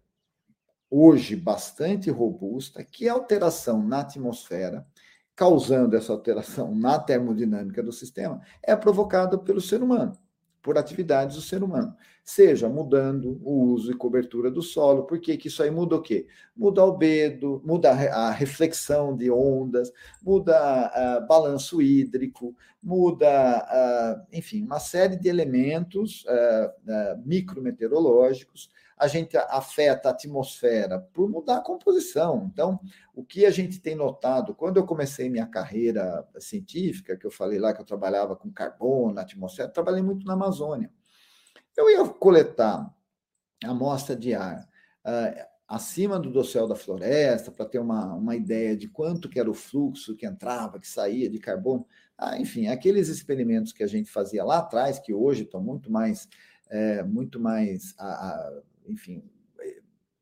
hoje 0.91 1.37
bastante 1.37 2.11
robusta 2.11 2.85
que 2.85 3.09
a 3.09 3.13
alteração 3.13 3.83
na 3.83 4.01
atmosfera, 4.01 4.87
causando 5.37 5.97
essa 5.97 6.13
alteração 6.13 6.75
na 6.75 6.99
termodinâmica 6.99 7.83
do 7.83 7.93
sistema, 7.93 8.41
é 8.63 8.75
provocada 8.77 9.39
pelo 9.39 9.61
ser 9.61 9.83
humano 9.83 10.19
por 10.63 10.77
atividades 10.77 11.37
do 11.37 11.43
ser 11.43 11.63
humano, 11.63 11.95
seja 12.25 12.69
mudando 12.69 13.41
o 13.43 13.73
uso 13.73 13.91
e 13.91 13.97
cobertura 13.97 14.51
do 14.51 14.63
solo, 14.63 15.05
porque 15.05 15.37
que 15.37 15.49
isso 15.49 15.63
aí 15.63 15.71
muda 15.71 15.97
o 15.97 16.03
quê? 16.03 16.27
Muda 16.57 16.81
o 16.81 16.85
albedo, 16.85 17.63
muda 17.65 17.91
a 17.91 18.31
reflexão 18.31 19.17
de 19.17 19.31
ondas, 19.31 19.93
muda 20.23 20.93
uh, 20.95 21.27
balanço 21.27 21.81
hídrico, 21.81 22.55
muda, 22.83 23.27
uh, 23.59 24.27
enfim, 24.37 24.63
uma 24.65 24.79
série 24.79 25.17
de 25.17 25.29
elementos 25.29 26.25
uh, 26.25 27.21
micrometeorológicos, 27.25 28.71
a 29.01 29.09
gente 29.09 29.35
afeta 29.35 30.09
a 30.09 30.13
atmosfera 30.13 31.01
por 31.15 31.27
mudar 31.27 31.57
a 31.57 31.63
composição. 31.63 32.51
Então, 32.53 32.79
o 33.15 33.25
que 33.25 33.47
a 33.47 33.51
gente 33.51 33.81
tem 33.81 33.95
notado, 33.95 34.55
quando 34.55 34.77
eu 34.77 34.85
comecei 34.85 35.31
minha 35.31 35.47
carreira 35.47 36.29
científica, 36.39 37.17
que 37.17 37.27
eu 37.27 37.31
falei 37.31 37.59
lá 37.59 37.73
que 37.73 37.81
eu 37.81 37.87
trabalhava 37.87 38.37
com 38.37 38.53
carbono 38.53 39.15
na 39.15 39.23
atmosfera, 39.23 39.71
trabalhei 39.71 40.03
muito 40.03 40.27
na 40.27 40.35
Amazônia. 40.35 40.93
Eu 41.75 41.89
ia 41.89 42.07
coletar 42.07 42.95
amostra 43.65 44.15
de 44.15 44.35
ar 44.35 44.69
uh, 45.07 45.51
acima 45.67 46.19
do 46.19 46.31
dossel 46.31 46.69
da 46.69 46.77
floresta, 46.77 47.51
para 47.51 47.65
ter 47.65 47.79
uma, 47.79 48.15
uma 48.15 48.37
ideia 48.37 48.77
de 48.77 48.87
quanto 48.87 49.31
que 49.31 49.41
era 49.41 49.51
o 49.51 49.55
fluxo 49.55 50.15
que 50.15 50.27
entrava, 50.27 50.79
que 50.79 50.89
saía 50.89 51.31
de 51.31 51.39
carbono. 51.39 51.87
Ah, 52.19 52.39
enfim, 52.39 52.67
aqueles 52.67 53.09
experimentos 53.09 53.73
que 53.73 53.83
a 53.83 53.87
gente 53.87 54.11
fazia 54.11 54.45
lá 54.45 54.59
atrás, 54.59 54.99
que 54.99 55.15
hoje 55.15 55.45
estão 55.45 55.63
muito 55.63 55.91
mais, 55.91 56.29
é, 56.69 57.03
muito 57.03 57.41
mais 57.41 57.95
a, 57.99 58.61
enfim, 58.91 59.23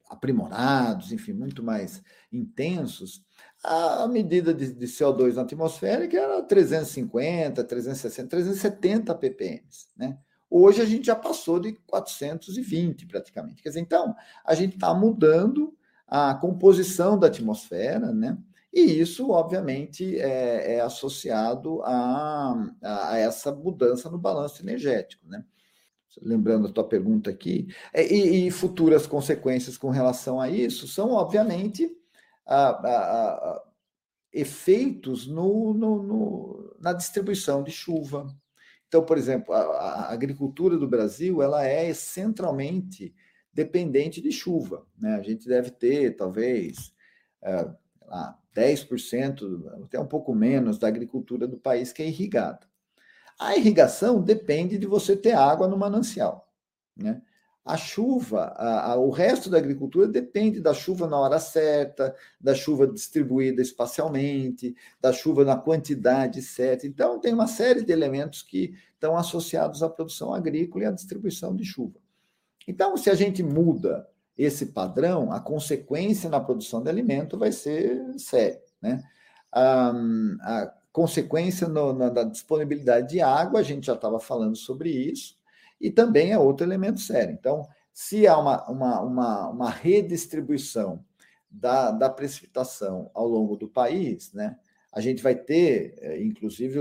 aprimorados, 0.08 1.12
enfim, 1.12 1.32
muito 1.32 1.62
mais 1.62 2.02
intensos, 2.32 3.22
a 3.62 4.06
medida 4.08 4.54
de, 4.54 4.72
de 4.72 4.86
CO2 4.86 5.34
na 5.34 5.42
atmosfera 5.42 6.04
era 6.04 6.42
350, 6.42 7.64
360, 7.64 8.28
370 8.28 9.14
ppm, 9.14 9.62
né? 9.96 10.18
Hoje 10.50 10.80
a 10.80 10.86
gente 10.86 11.06
já 11.06 11.16
passou 11.16 11.60
de 11.60 11.72
420 11.86 13.06
praticamente. 13.06 13.62
Quer 13.62 13.68
dizer, 13.68 13.80
então, 13.80 14.14
a 14.44 14.54
gente 14.54 14.76
está 14.76 14.94
mudando 14.94 15.76
a 16.06 16.34
composição 16.34 17.18
da 17.18 17.26
atmosfera, 17.26 18.12
né? 18.14 18.38
E 18.72 18.80
isso, 18.80 19.30
obviamente, 19.30 20.18
é, 20.18 20.76
é 20.76 20.80
associado 20.80 21.82
a, 21.82 22.54
a, 22.82 23.18
essa 23.18 23.52
mudança 23.52 24.08
no 24.08 24.18
balanço 24.18 24.62
energético, 24.62 25.26
né? 25.28 25.44
Lembrando 26.22 26.68
a 26.68 26.72
tua 26.72 26.84
pergunta 26.84 27.30
aqui, 27.30 27.68
é, 27.92 28.06
e, 28.06 28.46
e, 28.46 28.50
futuras 28.50 29.06
consequências 29.06 29.76
com 29.76 29.90
relação 29.90 30.40
a 30.40 30.48
isso 30.48 30.88
são, 30.88 31.12
obviamente, 31.12 31.90
a, 32.46 32.68
a, 32.68 33.30
a, 33.32 33.62
efeitos 34.32 35.26
no, 35.26 35.74
no, 35.74 36.02
no, 36.02 36.76
na 36.80 36.92
distribuição 36.92 37.62
de 37.62 37.70
chuva. 37.70 38.34
Então, 38.86 39.04
por 39.04 39.18
exemplo, 39.18 39.52
a, 39.54 40.10
agricultura 40.10 40.76
do 40.78 40.88
Brasil 40.88 41.42
ela 41.42 41.64
é 41.64 41.92
centralmente 41.92 43.14
dependente 43.52 44.20
de 44.20 44.32
chuva. 44.32 44.86
Né? 44.98 45.14
A 45.14 45.22
gente 45.22 45.46
deve 45.46 45.70
ter, 45.70 46.16
talvez, 46.16 46.92
é, 47.42 47.70
lá, 48.06 48.38
10%, 48.54 49.84
até 49.84 49.98
um 50.00 50.06
pouco 50.06 50.34
menos, 50.34 50.78
da 50.78 50.88
agricultura 50.88 51.46
do 51.46 51.58
país 51.58 51.92
que 51.92 52.02
é 52.02 52.08
irrigada. 52.08 52.67
A 53.38 53.56
irrigação 53.56 54.20
depende 54.20 54.76
de 54.78 54.86
você 54.86 55.16
ter 55.16 55.32
água 55.32 55.68
no 55.68 55.76
manancial. 55.76 56.52
Né? 56.96 57.22
A 57.64 57.76
chuva, 57.76 58.44
a, 58.56 58.92
a, 58.92 58.96
o 58.96 59.10
resto 59.10 59.50
da 59.50 59.58
agricultura 59.58 60.08
depende 60.08 60.58
da 60.58 60.72
chuva 60.72 61.06
na 61.06 61.18
hora 61.18 61.38
certa, 61.38 62.16
da 62.40 62.54
chuva 62.54 62.86
distribuída 62.86 63.60
espacialmente, 63.60 64.74
da 65.00 65.12
chuva 65.12 65.44
na 65.44 65.54
quantidade 65.54 66.40
certa. 66.40 66.86
Então, 66.86 67.20
tem 67.20 67.34
uma 67.34 67.46
série 67.46 67.84
de 67.84 67.92
elementos 67.92 68.42
que 68.42 68.74
estão 68.94 69.16
associados 69.16 69.82
à 69.82 69.88
produção 69.88 70.32
agrícola 70.32 70.84
e 70.84 70.86
à 70.86 70.90
distribuição 70.90 71.54
de 71.54 71.64
chuva. 71.64 72.00
Então, 72.66 72.96
se 72.96 73.10
a 73.10 73.14
gente 73.14 73.42
muda 73.42 74.08
esse 74.36 74.66
padrão, 74.66 75.30
a 75.30 75.38
consequência 75.38 76.30
na 76.30 76.40
produção 76.40 76.82
de 76.82 76.88
alimento 76.88 77.36
vai 77.36 77.52
ser 77.52 78.00
séria. 78.18 78.62
Né? 78.80 79.02
Um, 79.54 80.38
a, 80.40 80.72
consequência 80.98 81.68
no, 81.68 81.92
na, 81.92 82.10
na 82.10 82.24
disponibilidade 82.24 83.10
de 83.10 83.20
água, 83.20 83.60
a 83.60 83.62
gente 83.62 83.86
já 83.86 83.94
estava 83.94 84.18
falando 84.18 84.56
sobre 84.56 84.90
isso, 84.90 85.38
e 85.80 85.92
também 85.92 86.32
é 86.32 86.38
outro 86.38 86.66
elemento 86.66 86.98
sério. 86.98 87.32
Então, 87.32 87.68
se 87.92 88.26
há 88.26 88.36
uma, 88.36 88.68
uma, 88.68 89.00
uma, 89.02 89.48
uma 89.48 89.70
redistribuição 89.70 91.04
da, 91.48 91.92
da 91.92 92.10
precipitação 92.10 93.12
ao 93.14 93.28
longo 93.28 93.56
do 93.56 93.68
país, 93.68 94.32
né, 94.32 94.56
a 94.92 95.00
gente 95.00 95.22
vai 95.22 95.36
ter, 95.36 95.94
é, 95.98 96.20
inclusive, 96.20 96.80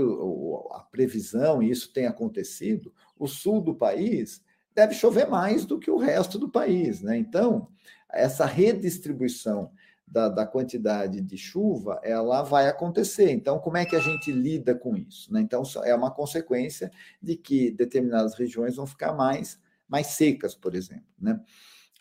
a 0.72 0.80
previsão, 0.80 1.62
e 1.62 1.70
isso 1.70 1.92
tem 1.92 2.06
acontecido, 2.06 2.92
o 3.16 3.28
sul 3.28 3.60
do 3.60 3.76
país 3.76 4.42
deve 4.74 4.94
chover 4.94 5.28
mais 5.28 5.64
do 5.64 5.78
que 5.78 5.92
o 5.92 5.96
resto 5.96 6.40
do 6.40 6.48
país. 6.48 7.02
Né? 7.02 7.18
Então, 7.18 7.68
essa 8.10 8.44
redistribuição 8.44 9.70
da, 10.10 10.28
da, 10.28 10.46
quantidade 10.46 11.20
de 11.20 11.36
chuva, 11.36 12.00
ela 12.02 12.42
vai 12.42 12.68
acontecer. 12.68 13.30
Então, 13.30 13.58
como 13.58 13.76
é 13.76 13.84
que 13.84 13.96
a 13.96 14.00
gente 14.00 14.32
lida 14.32 14.74
com 14.74 14.96
isso? 14.96 15.32
Né? 15.32 15.40
Então, 15.40 15.62
é 15.84 15.94
uma 15.94 16.10
consequência 16.10 16.90
de 17.22 17.36
que 17.36 17.70
determinadas 17.70 18.34
regiões 18.34 18.76
vão 18.76 18.86
ficar 18.86 19.12
mais, 19.12 19.60
mais 19.88 20.08
secas, 20.08 20.54
por 20.54 20.74
exemplo. 20.74 21.06
Né? 21.20 21.38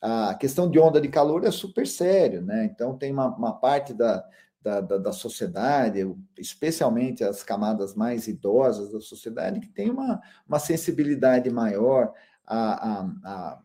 A 0.01 0.35
questão 0.35 0.69
de 0.69 0.79
onda 0.79 1.01
de 1.01 1.07
calor 1.07 1.43
é 1.43 1.51
super 1.51 1.87
sério, 1.87 2.41
né? 2.41 2.65
Então, 2.65 2.97
tem 2.97 3.11
uma, 3.11 3.35
uma 3.35 3.53
parte 3.53 3.93
da, 3.93 4.23
da, 4.61 4.79
da, 4.79 4.97
da, 4.97 5.11
sociedade, 5.11 5.99
especialmente 6.37 7.23
as 7.23 7.43
camadas 7.43 7.95
mais 7.95 8.27
idosas 8.27 8.91
da 8.91 9.01
sociedade, 9.01 9.59
que 9.59 9.69
têm 9.69 9.89
uma, 9.89 10.21
uma 10.47 10.59
sensibilidade 10.59 11.49
maior 11.49 12.13
a, 12.45 12.89
a, 12.89 13.05
a 13.23 13.61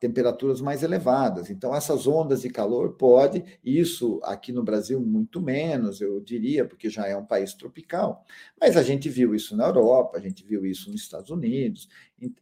temperaturas 0.00 0.60
mais 0.60 0.82
elevadas. 0.82 1.50
Então, 1.50 1.74
essas 1.74 2.06
ondas 2.06 2.42
de 2.42 2.50
calor 2.50 2.92
pode, 2.94 3.44
isso 3.64 4.20
aqui 4.24 4.52
no 4.52 4.62
Brasil 4.62 5.00
muito 5.00 5.40
menos, 5.40 6.00
eu 6.00 6.20
diria, 6.20 6.64
porque 6.64 6.88
já 6.88 7.06
é 7.06 7.16
um 7.16 7.24
país 7.24 7.54
tropical, 7.54 8.24
mas 8.60 8.76
a 8.76 8.82
gente 8.82 9.08
viu 9.08 9.34
isso 9.34 9.56
na 9.56 9.66
Europa, 9.66 10.18
a 10.18 10.20
gente 10.20 10.44
viu 10.44 10.64
isso 10.64 10.90
nos 10.90 11.00
Estados 11.00 11.30
Unidos, 11.30 11.88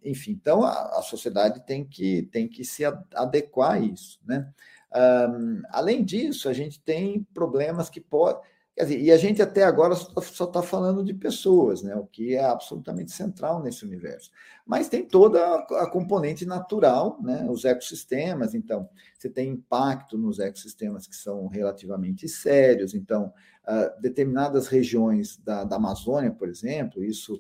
enfim, 0.05 0.33
então 0.33 0.63
a, 0.63 0.99
a 0.99 1.03
sociedade 1.03 1.65
tem 1.67 1.85
que, 1.85 2.23
tem 2.33 2.49
que 2.49 2.65
se 2.65 2.85
adequar 3.15 3.73
a 3.73 3.79
isso, 3.79 4.19
né? 4.27 4.49
Um, 4.95 5.63
além 5.71 6.05
disso, 6.05 6.49
a 6.49 6.53
gente 6.53 6.81
tem 6.81 7.23
problemas 7.35 7.91
que 7.91 8.01
podem 8.01 8.41
Quer 8.77 8.83
dizer, 8.83 9.01
e 9.01 9.11
a 9.11 9.17
gente 9.17 9.41
até 9.41 9.65
agora 9.65 9.95
só 9.95 10.45
está 10.45 10.63
falando 10.63 11.03
de 11.03 11.15
pessoas, 11.15 11.83
né? 11.83 11.97
o 11.97 12.05
que 12.05 12.35
é 12.35 12.45
absolutamente 12.45 13.11
central 13.11 13.63
nesse 13.63 13.87
universo. 13.87 14.31
Mas 14.67 14.87
tem 14.87 15.03
toda 15.03 15.55
a 15.55 15.91
componente 15.91 16.45
natural, 16.45 17.19
né? 17.23 17.47
os 17.49 17.65
ecossistemas, 17.65 18.55
então, 18.55 18.87
você 19.19 19.31
tem 19.31 19.49
impacto 19.49 20.19
nos 20.19 20.39
ecossistemas 20.39 21.07
que 21.07 21.17
são 21.17 21.47
relativamente 21.47 22.29
sérios. 22.29 22.95
Então, 22.95 23.33
uh, 23.67 23.99
determinadas 23.99 24.69
regiões 24.69 25.39
da, 25.39 25.65
da, 25.65 25.77
Amazônia, 25.77 26.31
por 26.31 26.47
exemplo, 26.47 27.03
isso 27.03 27.37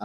uh, 0.00 0.04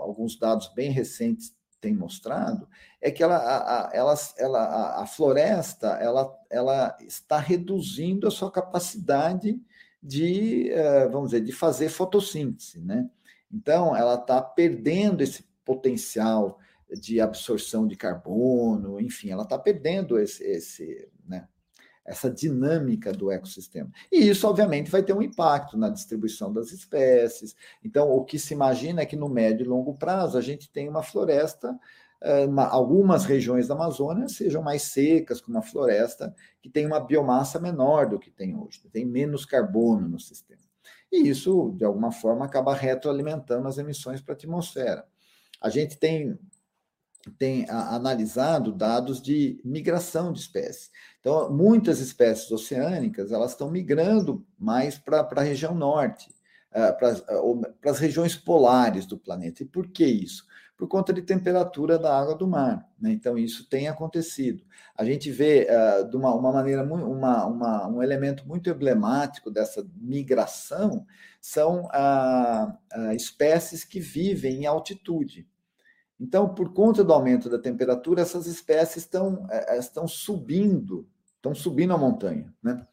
alguns 0.00 0.38
dados 0.38 0.72
bem 0.74 0.90
recentes 0.90 1.54
têm 1.78 1.94
mostrado, 1.94 2.66
é 3.02 3.10
que 3.10 3.22
ela, 3.22 3.36
a, 3.36 3.88
a, 3.88 3.90
ela, 3.92 4.14
ela, 4.38 5.02
a 5.02 5.06
floresta 5.06 5.88
ela, 6.00 6.34
ela 6.48 6.96
está 7.00 7.38
reduzindo 7.38 8.26
a 8.26 8.30
sua 8.30 8.50
capacidade 8.50 9.60
de, 10.02 10.70
eh, 10.70 11.08
vamos 11.08 11.30
dizer, 11.30 11.42
de 11.42 11.52
fazer 11.52 11.88
fotossíntese, 11.88 12.80
né? 12.80 13.08
Então, 13.52 13.94
ela 13.96 14.14
está 14.14 14.40
perdendo 14.40 15.22
esse 15.22 15.44
potencial 15.64 16.58
de 17.00 17.20
absorção 17.20 17.86
de 17.86 17.96
carbono, 17.96 19.00
enfim, 19.00 19.30
ela 19.30 19.44
está 19.44 19.58
perdendo 19.58 20.18
esse, 20.18 20.42
esse, 20.42 21.08
né, 21.26 21.46
essa 22.04 22.30
dinâmica 22.30 23.12
do 23.12 23.30
ecossistema. 23.30 23.90
E 24.10 24.28
isso, 24.28 24.48
obviamente, 24.48 24.90
vai 24.90 25.02
ter 25.02 25.12
um 25.12 25.22
impacto 25.22 25.76
na 25.76 25.88
distribuição 25.88 26.52
das 26.52 26.72
espécies. 26.72 27.54
Então, 27.84 28.10
o 28.10 28.24
que 28.24 28.38
se 28.38 28.54
imagina 28.54 29.02
é 29.02 29.06
que 29.06 29.16
no 29.16 29.28
médio 29.28 29.64
e 29.64 29.68
longo 29.68 29.94
prazo 29.94 30.36
a 30.36 30.40
gente 30.40 30.70
tem 30.70 30.88
uma 30.88 31.02
floresta 31.02 31.78
algumas 32.70 33.24
regiões 33.24 33.68
da 33.68 33.74
Amazônia 33.74 34.28
sejam 34.28 34.62
mais 34.62 34.82
secas, 34.82 35.40
com 35.40 35.50
uma 35.50 35.62
floresta 35.62 36.34
que 36.60 36.68
tem 36.68 36.86
uma 36.86 37.00
biomassa 37.00 37.58
menor 37.58 38.08
do 38.08 38.18
que 38.18 38.30
tem 38.30 38.56
hoje, 38.56 38.80
tem 38.92 39.06
menos 39.06 39.46
carbono 39.46 40.08
no 40.08 40.20
sistema. 40.20 40.60
E 41.10 41.28
isso, 41.28 41.72
de 41.76 41.84
alguma 41.84 42.12
forma, 42.12 42.44
acaba 42.44 42.74
retroalimentando 42.74 43.66
as 43.66 43.78
emissões 43.78 44.20
para 44.20 44.34
a 44.34 44.36
atmosfera. 44.36 45.04
A 45.60 45.68
gente 45.68 45.96
tem, 45.96 46.38
tem 47.38 47.68
analisado 47.68 48.70
dados 48.70 49.20
de 49.20 49.60
migração 49.64 50.32
de 50.32 50.40
espécies. 50.40 50.90
Então, 51.18 51.50
muitas 51.50 52.00
espécies 52.00 52.50
oceânicas 52.50 53.32
elas 53.32 53.52
estão 53.52 53.70
migrando 53.70 54.46
mais 54.58 54.98
para 54.98 55.20
a 55.20 55.42
região 55.42 55.74
norte, 55.74 56.28
para 56.70 57.90
as 57.90 57.98
regiões 57.98 58.36
polares 58.36 59.04
do 59.04 59.18
planeta. 59.18 59.62
E 59.62 59.66
por 59.66 59.88
que 59.88 60.04
isso? 60.04 60.44
Por 60.80 60.88
conta 60.88 61.12
de 61.12 61.20
temperatura 61.20 61.98
da 61.98 62.18
água 62.18 62.34
do 62.34 62.48
mar. 62.48 62.88
Né? 62.98 63.12
Então, 63.12 63.36
isso 63.36 63.68
tem 63.68 63.86
acontecido. 63.86 64.64
A 64.96 65.04
gente 65.04 65.30
vê 65.30 65.68
uh, 65.68 66.08
de 66.08 66.16
uma, 66.16 66.34
uma 66.34 66.50
maneira, 66.50 66.82
uma, 66.82 67.44
uma, 67.44 67.86
um 67.86 68.02
elemento 68.02 68.48
muito 68.48 68.70
emblemático 68.70 69.50
dessa 69.50 69.86
migração 69.94 71.04
são 71.38 71.82
uh, 71.84 72.72
uh, 72.98 73.12
espécies 73.12 73.84
que 73.84 74.00
vivem 74.00 74.62
em 74.62 74.66
altitude. 74.66 75.46
Então, 76.18 76.54
por 76.54 76.72
conta 76.72 77.04
do 77.04 77.12
aumento 77.12 77.50
da 77.50 77.58
temperatura, 77.58 78.22
essas 78.22 78.46
espécies 78.46 79.04
estão, 79.04 79.46
eh, 79.50 79.78
estão 79.78 80.08
subindo, 80.08 81.06
estão 81.36 81.54
subindo 81.54 81.92
a 81.92 81.98
montanha, 81.98 82.52
né? 82.62 82.86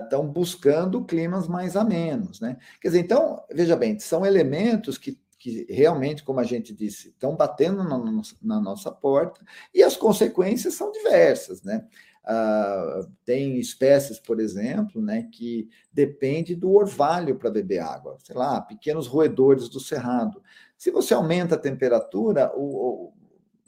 estão 0.00 0.24
buscando 0.24 1.04
climas 1.04 1.48
mais 1.48 1.74
amenos, 1.74 2.40
né? 2.40 2.56
Quer 2.80 2.88
dizer, 2.88 3.00
então, 3.00 3.42
veja 3.52 3.74
bem, 3.74 3.98
são 3.98 4.24
elementos 4.24 4.96
que 4.96 5.18
que 5.38 5.66
realmente, 5.68 6.24
como 6.24 6.40
a 6.40 6.44
gente 6.44 6.74
disse, 6.74 7.08
estão 7.08 7.36
batendo 7.36 7.84
na, 7.84 7.98
na 8.42 8.60
nossa 8.60 8.90
porta, 8.90 9.40
e 9.72 9.82
as 9.82 9.96
consequências 9.96 10.74
são 10.74 10.90
diversas, 10.90 11.62
né? 11.62 11.86
Uh, 12.24 13.10
tem 13.24 13.58
espécies, 13.58 14.18
por 14.18 14.38
exemplo, 14.38 15.00
né, 15.00 15.30
que 15.32 15.66
depende 15.90 16.54
do 16.54 16.74
orvalho 16.74 17.36
para 17.36 17.50
beber 17.50 17.78
água, 17.78 18.18
sei 18.22 18.36
lá, 18.36 18.60
pequenos 18.60 19.06
roedores 19.06 19.70
do 19.70 19.80
cerrado. 19.80 20.42
Se 20.76 20.90
você 20.90 21.14
aumenta 21.14 21.54
a 21.54 21.58
temperatura, 21.58 22.52
o, 22.54 23.06
o 23.06 23.12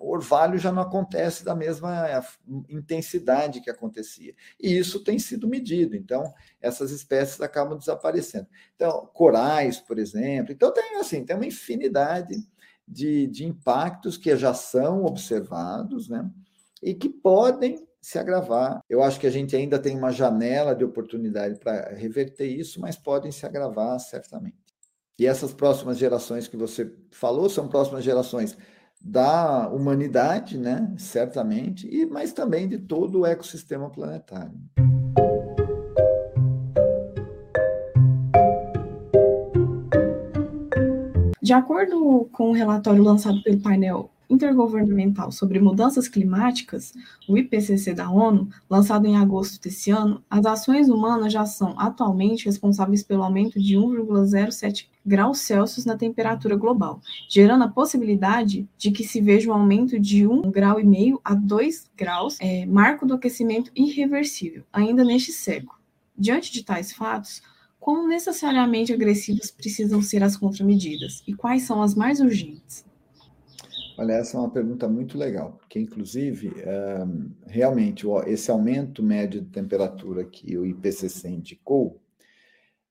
orvalho 0.09 0.59
já 0.59 0.73
não 0.73 0.83
acontece 0.83 1.45
da 1.45 1.55
mesma 1.55 2.25
intensidade 2.69 3.61
que 3.61 3.69
acontecia. 3.69 4.35
E 4.59 4.77
isso 4.77 5.05
tem 5.05 5.19
sido 5.19 5.47
medido, 5.47 5.95
então 5.95 6.33
essas 6.61 6.91
espécies 6.91 7.41
acabam 7.41 7.79
desaparecendo. 7.79 8.47
Então, 8.75 9.09
corais, 9.13 9.79
por 9.79 9.99
exemplo. 9.99 10.53
Então, 10.53 10.73
tem 10.73 10.97
assim, 10.97 11.25
tem 11.25 11.37
uma 11.37 11.47
infinidade 11.47 12.35
de, 12.89 13.27
de 13.27 13.45
impactos 13.45 14.17
que 14.17 14.35
já 14.37 14.55
são 14.55 15.05
observados, 15.05 16.09
né? 16.09 16.29
E 16.83 16.95
que 16.95 17.09
podem 17.09 17.87
se 18.01 18.19
agravar. 18.19 18.81
Eu 18.89 19.03
acho 19.03 19.21
que 19.21 19.27
a 19.27 19.31
gente 19.31 19.55
ainda 19.55 19.79
tem 19.79 19.97
uma 19.97 20.11
janela 20.11 20.75
de 20.75 20.85
oportunidade 20.85 21.59
para 21.59 21.91
reverter 21.91 22.47
isso, 22.47 22.81
mas 22.81 22.97
podem 22.97 23.31
se 23.31 23.45
agravar 23.45 24.01
certamente. 24.01 24.57
E 25.19 25.27
essas 25.27 25.53
próximas 25.53 25.99
gerações 25.99 26.49
que 26.49 26.57
você 26.57 26.91
falou 27.11 27.51
são 27.51 27.69
próximas 27.69 28.03
gerações 28.03 28.57
da 29.01 29.69
humanidade, 29.69 30.59
né, 30.59 30.93
certamente, 30.99 31.89
e 31.89 32.05
mas 32.05 32.33
também 32.33 32.69
de 32.69 32.79
todo 32.79 33.21
o 33.21 33.27
ecossistema 33.27 33.89
planetário. 33.89 34.53
De 41.43 41.55
acordo 41.55 42.29
com 42.33 42.51
o 42.51 42.53
relatório 42.53 43.03
lançado 43.03 43.43
pelo 43.43 43.61
painel 43.61 44.11
intergovernamental 44.31 45.33
sobre 45.33 45.59
mudanças 45.59 46.09
climáticas, 46.09 46.93
o 47.29 47.37
IPCC 47.37 47.93
da 47.93 48.09
ONU, 48.09 48.49
lançado 48.69 49.07
em 49.07 49.17
agosto 49.17 49.61
desse 49.61 49.91
ano, 49.91 50.23
as 50.31 50.47
ações 50.47 50.89
humanas 50.89 51.33
já 51.33 51.45
são 51.45 51.79
atualmente 51.79 52.47
responsáveis 52.47 53.03
pelo 53.03 53.25
aumento 53.25 53.61
de 53.61 53.77
1,07 53.77 54.87
graus 55.05 55.41
Celsius 55.41 55.85
na 55.85 55.97
temperatura 55.97 56.57
global, 56.57 57.01
gerando 57.29 57.65
a 57.65 57.69
possibilidade 57.69 58.69
de 58.79 58.91
que 58.91 59.03
se 59.03 59.21
veja 59.21 59.51
um 59.51 59.55
aumento 59.55 59.99
de 59.99 60.25
1,5 60.25 60.51
grau 60.51 60.81
e 60.81 60.85
meio 60.85 61.21
a 61.25 61.35
2 61.35 61.91
graus, 61.97 62.37
é, 62.41 62.65
marco 62.67 63.07
do 63.07 63.15
aquecimento 63.15 63.71
irreversível, 63.75 64.63
ainda 64.73 65.05
neste 65.05 65.33
século. 65.33 65.79
Diante 66.17 66.53
de 66.53 66.63
tais 66.63 66.93
fatos, 66.93 67.43
quão 67.79 68.07
necessariamente 68.07 68.93
agressivas 68.93 69.51
precisam 69.51 70.03
ser 70.03 70.23
as 70.23 70.37
contramedidas 70.37 71.23
e 71.27 71.35
quais 71.35 71.63
são 71.63 71.83
as 71.83 71.95
mais 71.95 72.21
urgentes? 72.21 72.85
Olha, 74.01 74.15
essa 74.15 74.39
é 74.39 74.41
uma 74.41 74.51
pergunta 74.51 74.89
muito 74.89 75.19
legal, 75.19 75.59
porque, 75.59 75.79
inclusive, 75.79 76.55
um, 77.07 77.33
realmente, 77.47 78.07
esse 78.29 78.51
aumento 78.51 79.03
médio 79.03 79.43
de 79.43 79.51
temperatura 79.51 80.25
que 80.25 80.57
o 80.57 80.65
IPCC 80.65 81.29
indicou 81.29 82.01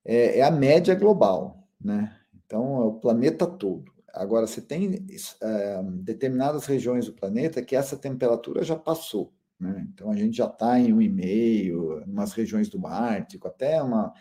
é, 0.06 0.38
é 0.38 0.44
a 0.44 0.52
média 0.52 0.94
global, 0.94 1.68
né? 1.82 2.16
Então, 2.46 2.76
é 2.76 2.86
o 2.86 2.94
planeta 2.94 3.48
todo. 3.48 3.92
Agora, 4.14 4.46
você 4.46 4.62
tem 4.62 5.04
é, 5.42 5.82
determinadas 5.84 6.68
regiões 6.68 7.08
do 7.08 7.14
planeta 7.14 7.64
que 7.64 7.76
essa 7.76 7.98
temperatura 7.98 8.64
já 8.64 8.76
passou. 8.76 9.34
Né? 9.60 9.88
Então, 9.92 10.12
a 10.12 10.16
gente 10.16 10.38
já 10.38 10.46
está 10.46 10.80
em 10.80 10.94
1,5, 10.94 12.04
em 12.06 12.12
umas 12.12 12.34
regiões 12.34 12.70
do 12.70 12.86
Ártico, 12.86 13.48
até 13.48 13.82
uma, 13.82 14.14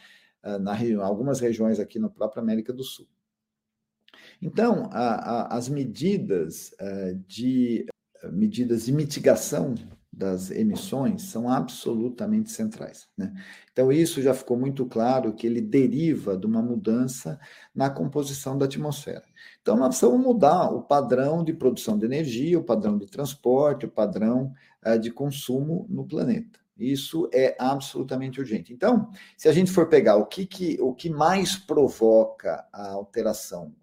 na, 0.58 0.74
algumas 1.04 1.38
regiões 1.38 1.78
aqui 1.78 1.98
na 1.98 2.08
própria 2.08 2.42
América 2.42 2.72
do 2.72 2.82
Sul. 2.82 3.06
Então, 4.40 4.88
a, 4.92 5.14
a, 5.14 5.56
as 5.56 5.68
medidas 5.68 6.74
uh, 6.80 7.14
de 7.26 7.86
medidas 8.32 8.86
de 8.86 8.92
mitigação 8.92 9.74
das 10.12 10.50
emissões 10.50 11.22
são 11.22 11.48
absolutamente 11.48 12.50
centrais. 12.50 13.06
Né? 13.16 13.32
Então, 13.72 13.92
isso 13.92 14.20
já 14.20 14.34
ficou 14.34 14.58
muito 14.58 14.84
claro 14.84 15.32
que 15.32 15.46
ele 15.46 15.60
deriva 15.60 16.36
de 16.36 16.44
uma 16.44 16.60
mudança 16.60 17.38
na 17.72 17.88
composição 17.88 18.58
da 18.58 18.64
atmosfera. 18.64 19.22
Então, 19.62 19.76
nós 19.76 19.88
precisamos 19.88 20.20
mudar 20.20 20.70
o 20.70 20.82
padrão 20.82 21.44
de 21.44 21.52
produção 21.52 21.96
de 21.96 22.04
energia, 22.04 22.58
o 22.58 22.64
padrão 22.64 22.98
de 22.98 23.06
transporte, 23.06 23.86
o 23.86 23.90
padrão 23.90 24.52
uh, 24.84 24.98
de 24.98 25.10
consumo 25.10 25.86
no 25.88 26.04
planeta. 26.04 26.58
Isso 26.76 27.28
é 27.32 27.56
absolutamente 27.58 28.40
urgente. 28.40 28.72
Então, 28.72 29.10
se 29.36 29.48
a 29.48 29.52
gente 29.52 29.70
for 29.70 29.88
pegar 29.88 30.16
o 30.16 30.26
que, 30.26 30.46
que, 30.46 30.78
o 30.80 30.94
que 30.94 31.10
mais 31.10 31.56
provoca 31.56 32.64
a 32.72 32.90
alteração 32.90 33.74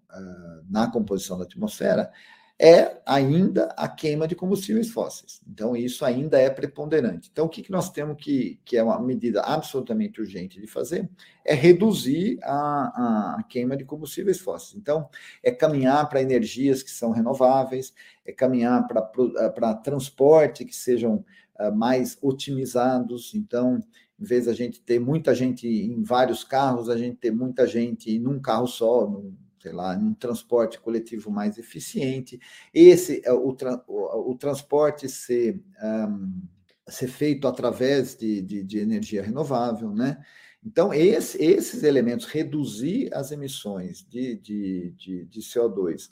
na 0.68 0.90
composição 0.90 1.38
da 1.38 1.44
atmosfera, 1.44 2.10
é 2.58 3.02
ainda 3.04 3.66
a 3.76 3.86
queima 3.86 4.26
de 4.26 4.34
combustíveis 4.34 4.90
fósseis. 4.90 5.42
Então, 5.46 5.76
isso 5.76 6.04
ainda 6.06 6.40
é 6.40 6.48
preponderante. 6.48 7.28
Então, 7.30 7.44
o 7.44 7.48
que, 7.48 7.62
que 7.62 7.70
nós 7.70 7.90
temos 7.90 8.16
que, 8.18 8.58
que 8.64 8.78
é 8.78 8.82
uma 8.82 8.98
medida 8.98 9.42
absolutamente 9.42 10.20
urgente 10.20 10.58
de 10.58 10.66
fazer, 10.66 11.08
é 11.44 11.54
reduzir 11.54 12.38
a, 12.42 13.36
a 13.38 13.42
queima 13.42 13.76
de 13.76 13.84
combustíveis 13.84 14.40
fósseis. 14.40 14.74
Então, 14.74 15.08
é 15.42 15.50
caminhar 15.50 16.08
para 16.08 16.22
energias 16.22 16.82
que 16.82 16.90
são 16.90 17.10
renováveis, 17.10 17.92
é 18.24 18.32
caminhar 18.32 18.86
para 18.86 19.74
transporte 19.74 20.64
que 20.64 20.74
sejam 20.74 21.24
uh, 21.60 21.74
mais 21.74 22.16
otimizados. 22.22 23.34
Então, 23.34 23.80
em 24.18 24.24
vez 24.24 24.46
da 24.46 24.54
gente 24.54 24.80
ter 24.80 24.98
muita 24.98 25.34
gente 25.34 25.68
em 25.68 26.02
vários 26.02 26.42
carros, 26.42 26.88
a 26.88 26.96
gente 26.96 27.18
ter 27.18 27.30
muita 27.30 27.66
gente 27.66 28.18
num 28.18 28.40
carro 28.40 28.66
só, 28.66 29.06
num, 29.06 29.36
sei 29.66 29.72
lá, 29.72 29.96
um 29.96 30.14
transporte 30.14 30.78
coletivo 30.78 31.28
mais 31.28 31.58
eficiente. 31.58 32.38
Esse 32.72 33.20
é 33.24 33.32
o, 33.32 33.56
o, 33.88 34.30
o 34.30 34.34
transporte 34.36 35.08
ser, 35.08 35.60
um, 35.82 36.40
ser 36.88 37.08
feito 37.08 37.48
através 37.48 38.16
de, 38.16 38.40
de, 38.42 38.62
de, 38.62 38.78
energia 38.78 39.24
renovável, 39.24 39.90
né? 39.90 40.24
Então, 40.64 40.94
esse, 40.94 41.42
esses 41.42 41.82
elementos, 41.82 42.26
reduzir 42.26 43.12
as 43.12 43.32
emissões 43.32 44.06
de, 44.08 44.36
de, 44.36 44.90
de, 44.92 45.24
de 45.24 45.40
CO2 45.40 46.10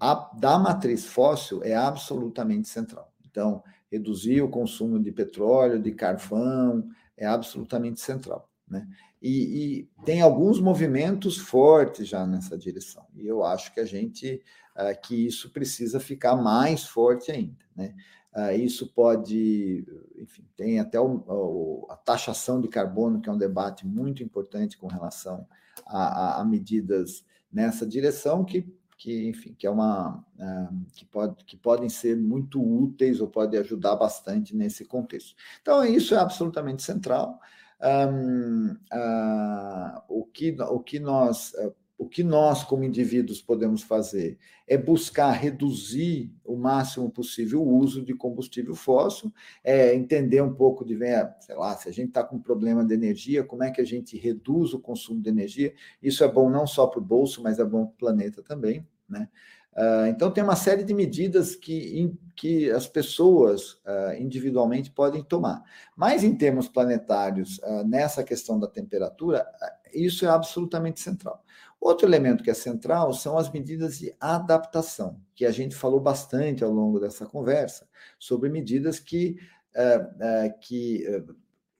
a, 0.00 0.14
da 0.38 0.58
matriz 0.58 1.04
fóssil 1.04 1.62
é 1.62 1.74
absolutamente 1.74 2.66
central. 2.66 3.12
Então, 3.26 3.62
reduzir 3.92 4.40
o 4.40 4.48
consumo 4.48 4.98
de 4.98 5.12
petróleo, 5.12 5.82
de 5.82 5.92
carvão, 5.92 6.88
é 7.14 7.26
absolutamente 7.26 8.00
central. 8.00 8.50
Né? 8.68 8.86
E, 9.20 9.30
e, 9.30 10.04
tem 10.04 10.20
alguns 10.20 10.60
movimentos 10.60 11.36
fortes 11.36 12.08
já 12.08 12.26
nessa 12.26 12.56
direção. 12.56 13.06
E 13.14 13.26
eu 13.26 13.44
acho 13.44 13.72
que 13.72 13.80
a 13.80 13.84
gente 13.84 14.42
uh, 14.76 15.00
que 15.02 15.26
isso 15.26 15.50
precisa 15.50 16.00
ficar 16.00 16.36
mais 16.36 16.84
forte 16.84 17.30
ainda. 17.30 17.64
Né? 17.76 17.94
Uh, 18.34 18.52
isso 18.58 18.92
pode, 18.92 19.86
enfim, 20.16 20.44
tem 20.56 20.80
até 20.80 20.98
o, 20.98 21.24
o, 21.26 21.86
a 21.90 21.96
taxação 21.96 22.60
de 22.60 22.68
carbono, 22.68 23.20
que 23.20 23.28
é 23.28 23.32
um 23.32 23.38
debate 23.38 23.86
muito 23.86 24.22
importante 24.22 24.76
com 24.76 24.88
relação 24.88 25.46
a, 25.86 26.38
a, 26.38 26.40
a 26.40 26.44
medidas 26.44 27.24
nessa 27.52 27.86
direção, 27.86 28.44
que, 28.44 28.66
que 28.96 29.28
enfim, 29.28 29.54
que 29.56 29.66
é 29.66 29.70
uma 29.70 30.16
uh, 30.16 30.86
que, 30.94 31.04
pode, 31.04 31.44
que 31.44 31.56
podem 31.56 31.88
ser 31.88 32.16
muito 32.16 32.60
úteis 32.60 33.20
ou 33.20 33.28
pode 33.28 33.56
ajudar 33.56 33.94
bastante 33.94 34.56
nesse 34.56 34.84
contexto. 34.84 35.36
Então, 35.62 35.84
isso 35.84 36.14
é 36.14 36.18
absolutamente 36.18 36.82
central 36.82 37.38
um, 37.84 38.72
uh, 38.72 40.02
o, 40.08 40.24
que, 40.24 40.56
o, 40.60 40.80
que 40.80 40.98
nós, 40.98 41.52
uh, 41.54 41.74
o 41.98 42.08
que 42.08 42.24
nós, 42.24 42.64
como 42.64 42.84
indivíduos, 42.84 43.42
podemos 43.42 43.82
fazer 43.82 44.38
é 44.66 44.78
buscar 44.78 45.30
reduzir 45.32 46.34
o 46.42 46.56
máximo 46.56 47.10
possível 47.10 47.62
o 47.62 47.76
uso 47.76 48.02
de 48.02 48.14
combustível 48.14 48.74
fóssil, 48.74 49.32
é 49.62 49.94
entender 49.94 50.40
um 50.40 50.54
pouco 50.54 50.84
de, 50.84 50.98
sei 51.40 51.54
lá, 51.54 51.76
se 51.76 51.88
a 51.88 51.92
gente 51.92 52.08
está 52.08 52.24
com 52.24 52.38
problema 52.38 52.84
de 52.84 52.94
energia, 52.94 53.44
como 53.44 53.62
é 53.62 53.70
que 53.70 53.80
a 53.80 53.84
gente 53.84 54.16
reduz 54.16 54.72
o 54.72 54.80
consumo 54.80 55.20
de 55.20 55.28
energia. 55.28 55.74
Isso 56.02 56.24
é 56.24 56.28
bom 56.28 56.48
não 56.48 56.66
só 56.66 56.86
para 56.86 57.00
o 57.00 57.04
bolso, 57.04 57.42
mas 57.42 57.58
é 57.58 57.64
bom 57.64 57.84
para 57.84 57.94
o 57.94 57.98
planeta 57.98 58.42
também, 58.42 58.86
né? 59.08 59.28
Uh, 59.76 60.06
então, 60.06 60.30
tem 60.30 60.44
uma 60.44 60.54
série 60.54 60.84
de 60.84 60.94
medidas 60.94 61.56
que, 61.56 62.16
que 62.36 62.70
as 62.70 62.86
pessoas 62.86 63.72
uh, 63.84 64.14
individualmente 64.20 64.90
podem 64.90 65.22
tomar. 65.22 65.64
Mas, 65.96 66.22
em 66.22 66.36
termos 66.36 66.68
planetários, 66.68 67.58
uh, 67.58 67.84
nessa 67.84 68.22
questão 68.22 68.58
da 68.58 68.68
temperatura, 68.68 69.44
isso 69.92 70.24
é 70.24 70.28
absolutamente 70.28 71.00
central. 71.00 71.42
Outro 71.80 72.08
elemento 72.08 72.44
que 72.44 72.50
é 72.50 72.54
central 72.54 73.12
são 73.12 73.36
as 73.36 73.50
medidas 73.50 73.98
de 73.98 74.14
adaptação, 74.20 75.20
que 75.34 75.44
a 75.44 75.50
gente 75.50 75.74
falou 75.74 76.00
bastante 76.00 76.62
ao 76.62 76.70
longo 76.70 77.00
dessa 77.00 77.26
conversa, 77.26 77.86
sobre 78.18 78.48
medidas 78.48 78.98
que, 78.98 79.36
que 80.62 81.04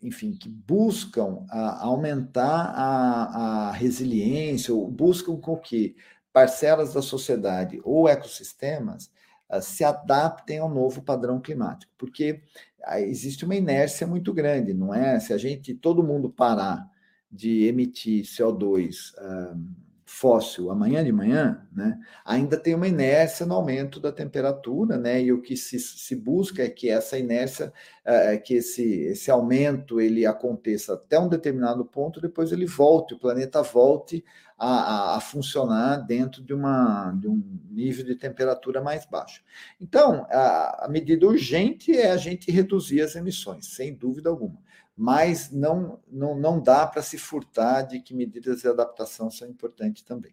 enfim, 0.03 0.35
que 0.35 0.47
buscam 0.47 1.47
aumentar 1.81 2.71
a, 2.77 3.69
a 3.69 3.73
resiliência, 3.73 4.75
ou 4.75 4.91
buscam 4.91 5.39
com 5.39 5.57
que 5.57 5.97
parcelas 6.35 6.93
da 6.93 7.01
sociedade 7.01 7.81
ou 7.85 8.09
ecossistemas 8.09 9.09
uh, 9.49 9.63
se 9.63 9.85
adaptem 9.85 10.59
ao 10.59 10.69
novo 10.69 11.01
padrão 11.01 11.41
climático, 11.41 11.93
porque 11.97 12.43
uh, 12.81 12.97
existe 12.97 13.45
uma 13.45 13.55
inércia 13.55 14.05
muito 14.05 14.35
grande, 14.35 14.75
não 14.75 14.93
é? 14.93 15.21
Se 15.21 15.33
a 15.33 15.39
gente, 15.39 15.73
todo 15.73 16.03
mundo 16.03 16.29
parar 16.29 16.91
de 17.31 17.67
emitir 17.67 18.25
CO2 18.25 19.13
uh, 19.15 19.85
fóssil 20.05 20.71
amanhã 20.71 21.05
de 21.05 21.13
manhã, 21.13 21.67
né, 21.73 21.99
ainda 22.25 22.57
tem 22.57 22.75
uma 22.75 22.87
inércia 22.87 23.47
no 23.47 23.55
aumento 23.55 23.99
da 23.99 24.13
temperatura, 24.13 24.97
né, 24.99 25.23
e 25.23 25.33
o 25.33 25.41
que 25.41 25.57
se, 25.57 25.79
se 25.79 26.15
busca 26.15 26.63
é 26.63 26.69
que 26.69 26.91
essa 26.91 27.17
inércia, 27.19 27.73
uh, 28.05 28.43
que 28.43 28.55
esse, 28.55 29.03
esse 29.03 29.31
aumento 29.31 30.01
ele 30.01 30.27
aconteça 30.27 30.95
até 30.95 31.19
um 31.19 31.29
determinado 31.29 31.85
ponto, 31.85 32.21
depois 32.21 32.51
ele 32.53 32.67
volte, 32.67 33.15
o 33.15 33.19
planeta 33.19 33.63
volte 33.63 34.25
a, 34.65 35.17
a, 35.17 35.21
funcionar 35.21 35.99
dentro 35.99 36.43
de, 36.43 36.55
uma, 36.55 37.13
de 37.13 37.29
um 37.29 37.43
nível 37.71 38.05
de 38.05 38.15
temperatura 38.15 38.83
mais 38.83 39.07
baixo. 39.07 39.43
Então, 39.81 40.27
a, 40.31 40.87
a 40.87 40.89
medida 40.89 41.27
urgente 41.27 41.93
é 41.93 42.11
a 42.11 42.17
gente 42.17 42.51
reduzir 42.51 43.01
as 43.01 43.15
emissões, 43.15 43.67
sem 43.67 43.95
dúvida 43.95 44.31
alguma 44.31 44.63
mas 44.97 45.51
não, 45.51 46.01
não, 46.09 46.37
não 46.37 46.61
dá 46.61 46.87
para 46.87 47.03
se 47.03 47.19
furtar 47.19 47.83
de 47.83 48.01
que 48.01 48.15
medidas 48.15 48.61
de 48.61 48.69
adaptação 48.69 49.31
são 49.31 49.49
importantes 49.49 50.05
também. 50.05 50.33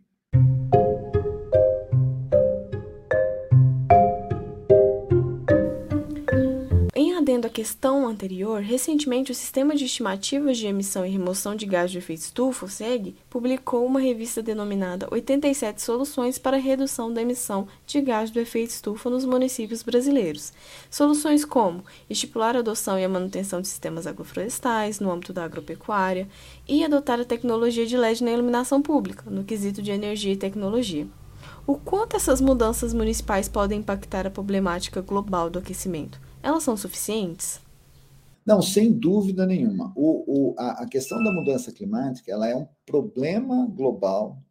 Questão 7.61 8.07
anterior, 8.07 8.59
recentemente 8.59 9.31
o 9.31 9.35
Sistema 9.35 9.75
de 9.75 9.85
Estimativas 9.85 10.57
de 10.57 10.65
Emissão 10.65 11.05
e 11.05 11.11
Remoção 11.11 11.55
de 11.55 11.67
Gás 11.67 11.91
de 11.91 11.99
Efeito 11.99 12.21
Estufa, 12.21 12.65
o 12.65 12.67
SEG, 12.67 13.15
publicou 13.29 13.85
uma 13.85 13.99
revista 13.99 14.41
denominada 14.41 15.07
87 15.11 15.79
Soluções 15.79 16.39
para 16.39 16.57
a 16.57 16.59
Redução 16.59 17.13
da 17.13 17.21
Emissão 17.21 17.67
de 17.85 18.01
Gás 18.01 18.31
do 18.31 18.39
Efeito 18.39 18.71
Estufa 18.71 19.11
nos 19.11 19.25
Municípios 19.25 19.83
Brasileiros. 19.83 20.51
Soluções 20.89 21.45
como 21.45 21.85
estipular 22.09 22.55
a 22.55 22.59
adoção 22.61 22.97
e 22.97 23.05
a 23.05 23.09
manutenção 23.09 23.61
de 23.61 23.67
sistemas 23.67 24.07
agroflorestais 24.07 24.99
no 24.99 25.11
âmbito 25.11 25.31
da 25.31 25.43
agropecuária 25.43 26.27
e 26.67 26.83
adotar 26.83 27.19
a 27.19 27.25
tecnologia 27.25 27.85
de 27.85 27.95
LED 27.95 28.23
na 28.23 28.31
iluminação 28.31 28.81
pública, 28.81 29.29
no 29.29 29.43
quesito 29.43 29.83
de 29.83 29.91
energia 29.91 30.33
e 30.33 30.35
tecnologia. 30.35 31.07
O 31.67 31.75
quanto 31.75 32.15
essas 32.15 32.41
mudanças 32.41 32.91
municipais 32.91 33.47
podem 33.47 33.81
impactar 33.81 34.25
a 34.25 34.31
problemática 34.31 34.99
global 34.99 35.47
do 35.47 35.59
aquecimento? 35.59 36.30
Elas 36.43 36.63
são 36.63 36.75
suficientes? 36.75 37.61
Não, 38.45 38.61
sem 38.61 38.91
dúvida 38.91 39.45
nenhuma. 39.45 39.93
O, 39.95 40.51
o, 40.51 40.55
a, 40.57 40.83
a, 40.83 40.87
questão 40.87 41.23
da 41.23 41.31
mudança 41.31 41.71
climática 41.71 42.31
ela 42.31 42.47
é 42.47 42.55
um 42.55 42.67
problema 42.85 43.67
global 43.67 44.41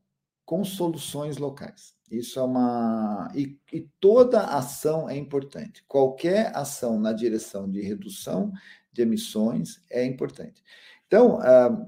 com 0.44 0.64
soluções 0.64 1.38
locais. 1.38 1.94
Isso 2.10 2.38
é 2.38 2.42
uma. 2.42 3.30
E, 3.34 3.58
e 3.72 3.88
toda 4.00 4.42
ação 4.42 5.08
é 5.08 5.16
importante. 5.16 5.84
Qualquer 5.86 6.56
ação 6.56 6.98
na 6.98 7.12
direção 7.12 7.70
de 7.70 7.80
redução 7.80 8.52
de 8.92 9.02
emissões 9.02 9.80
é 9.90 10.04
importante. 10.04 10.62
Então, 11.06 11.40
ah, 11.40 11.86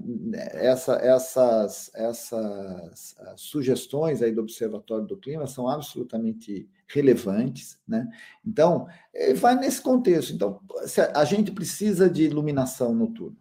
essa, 0.51 0.95
essas, 0.95 1.89
essas 1.93 3.15
ah, 3.19 3.33
sugestões 3.37 4.21
aí 4.21 4.33
do 4.33 4.41
Observatório 4.41 5.05
do 5.05 5.17
Clima 5.17 5.47
são 5.47 5.67
absolutamente 5.69 6.69
relevantes, 6.93 7.79
né? 7.87 8.07
Então, 8.45 8.87
eh, 9.13 9.33
vai 9.33 9.55
nesse 9.55 9.81
contexto. 9.81 10.31
Então, 10.31 10.59
a 11.13 11.25
gente 11.25 11.51
precisa 11.51 12.07
de 12.07 12.23
iluminação 12.23 12.93
noturna. 12.93 13.37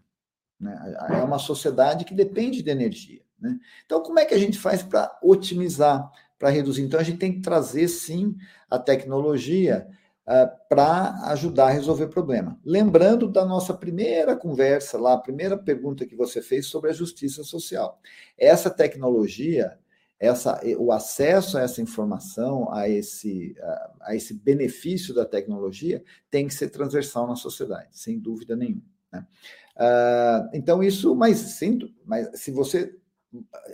Né? 0.59 0.97
É 1.11 1.23
uma 1.23 1.39
sociedade 1.39 2.05
que 2.05 2.15
depende 2.15 2.63
de 2.63 2.71
energia. 2.71 3.21
Né? 3.39 3.59
Então, 3.85 4.03
como 4.03 4.19
é 4.19 4.25
que 4.25 4.35
a 4.35 4.39
gente 4.39 4.59
faz 4.59 4.83
para 4.83 5.19
otimizar, 5.23 6.11
para 6.39 6.49
reduzir? 6.49 6.83
Então, 6.83 6.99
a 6.99 7.03
gente 7.03 7.19
tem 7.19 7.33
que 7.33 7.41
trazer, 7.41 7.89
sim, 7.89 8.37
a 8.71 8.79
tecnologia 8.79 9.87
uh, 10.27 10.31
ah, 10.31 10.47
para 10.69 11.33
ajudar 11.33 11.67
a 11.67 11.71
resolver 11.73 12.05
o 12.05 12.09
problema. 12.09 12.59
Lembrando 12.65 13.29
da 13.29 13.45
nossa 13.45 13.75
primeira 13.75 14.35
conversa 14.35 14.99
lá, 14.99 15.13
a 15.15 15.19
primeira 15.19 15.59
pergunta 15.59 16.07
que 16.07 16.17
você 16.17 16.41
fez 16.41 16.67
sobre 16.67 16.91
a 16.91 16.95
justiça 16.95 17.45
social. 17.45 18.01
Essa 18.39 18.71
tecnologia, 18.71 19.77
essa, 20.23 20.61
o 20.79 20.93
acesso 20.93 21.59
a 21.59 21.63
essa 21.63 21.83
informação, 21.83 22.73
a 22.73 22.89
esse, 22.89 23.57
a, 23.61 23.93
a 24.03 24.15
esse 24.15 24.33
benefício 24.33 25.13
da 25.13 25.27
tecnologia, 25.27 26.01
tem 26.31 26.47
que 26.47 26.55
ser 26.55 26.71
transversal 26.71 27.27
na 27.27 27.35
sociedade, 27.35 27.89
sem 27.91 28.21
dúvida 28.21 28.55
nenhuma. 28.55 28.85
Né? 29.13 29.27
Uh, 29.77 30.49
então, 30.53 30.81
isso, 30.81 31.17
mas, 31.17 31.59
mas 32.07 32.41
se 32.41 32.53
você 32.53 32.97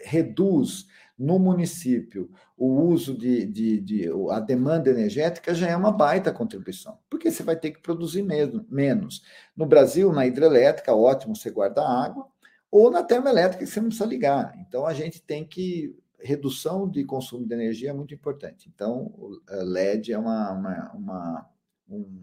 reduz 0.05 0.87
no 1.19 1.39
município 1.39 2.31
o 2.57 2.81
uso 2.81 3.15
de, 3.15 3.45
de, 3.45 3.81
de, 3.81 4.11
a 4.31 4.41
demanda 4.41 4.89
energética 4.89 5.53
já 5.53 5.69
é 5.69 5.77
uma 5.77 5.93
baita 5.93 6.33
contribuição, 6.33 6.99
porque 7.11 7.31
você 7.31 7.43
vai 7.43 7.57
ter 7.57 7.73
que 7.73 7.83
produzir 7.83 8.23
mesmo, 8.23 8.65
menos. 8.71 9.23
No 9.55 9.67
Brasil, 9.67 10.11
na 10.15 10.27
hidrelétrica, 10.27 10.95
ótimo, 10.95 11.37
você 11.37 11.51
guarda 11.51 11.87
água, 11.87 12.27
ou 12.71 12.91
na 12.91 13.03
termoelétrica, 13.03 13.65
que 13.65 13.71
você 13.71 13.81
não 13.81 13.89
precisa 13.89 14.09
ligar. 14.09 14.55
Então, 14.59 14.87
a 14.87 14.95
gente 14.95 15.21
tem 15.21 15.45
que 15.45 15.95
redução 16.21 16.89
de 16.89 17.05
consumo 17.05 17.47
de 17.47 17.55
energia 17.55 17.91
é 17.91 17.93
muito 17.93 18.15
importante. 18.15 18.71
Então, 18.73 19.13
o 19.17 19.41
LED 19.49 20.13
é 20.13 20.19
uma, 20.19 20.53
uma, 20.53 20.93
uma 20.95 21.51
um, 21.89 22.23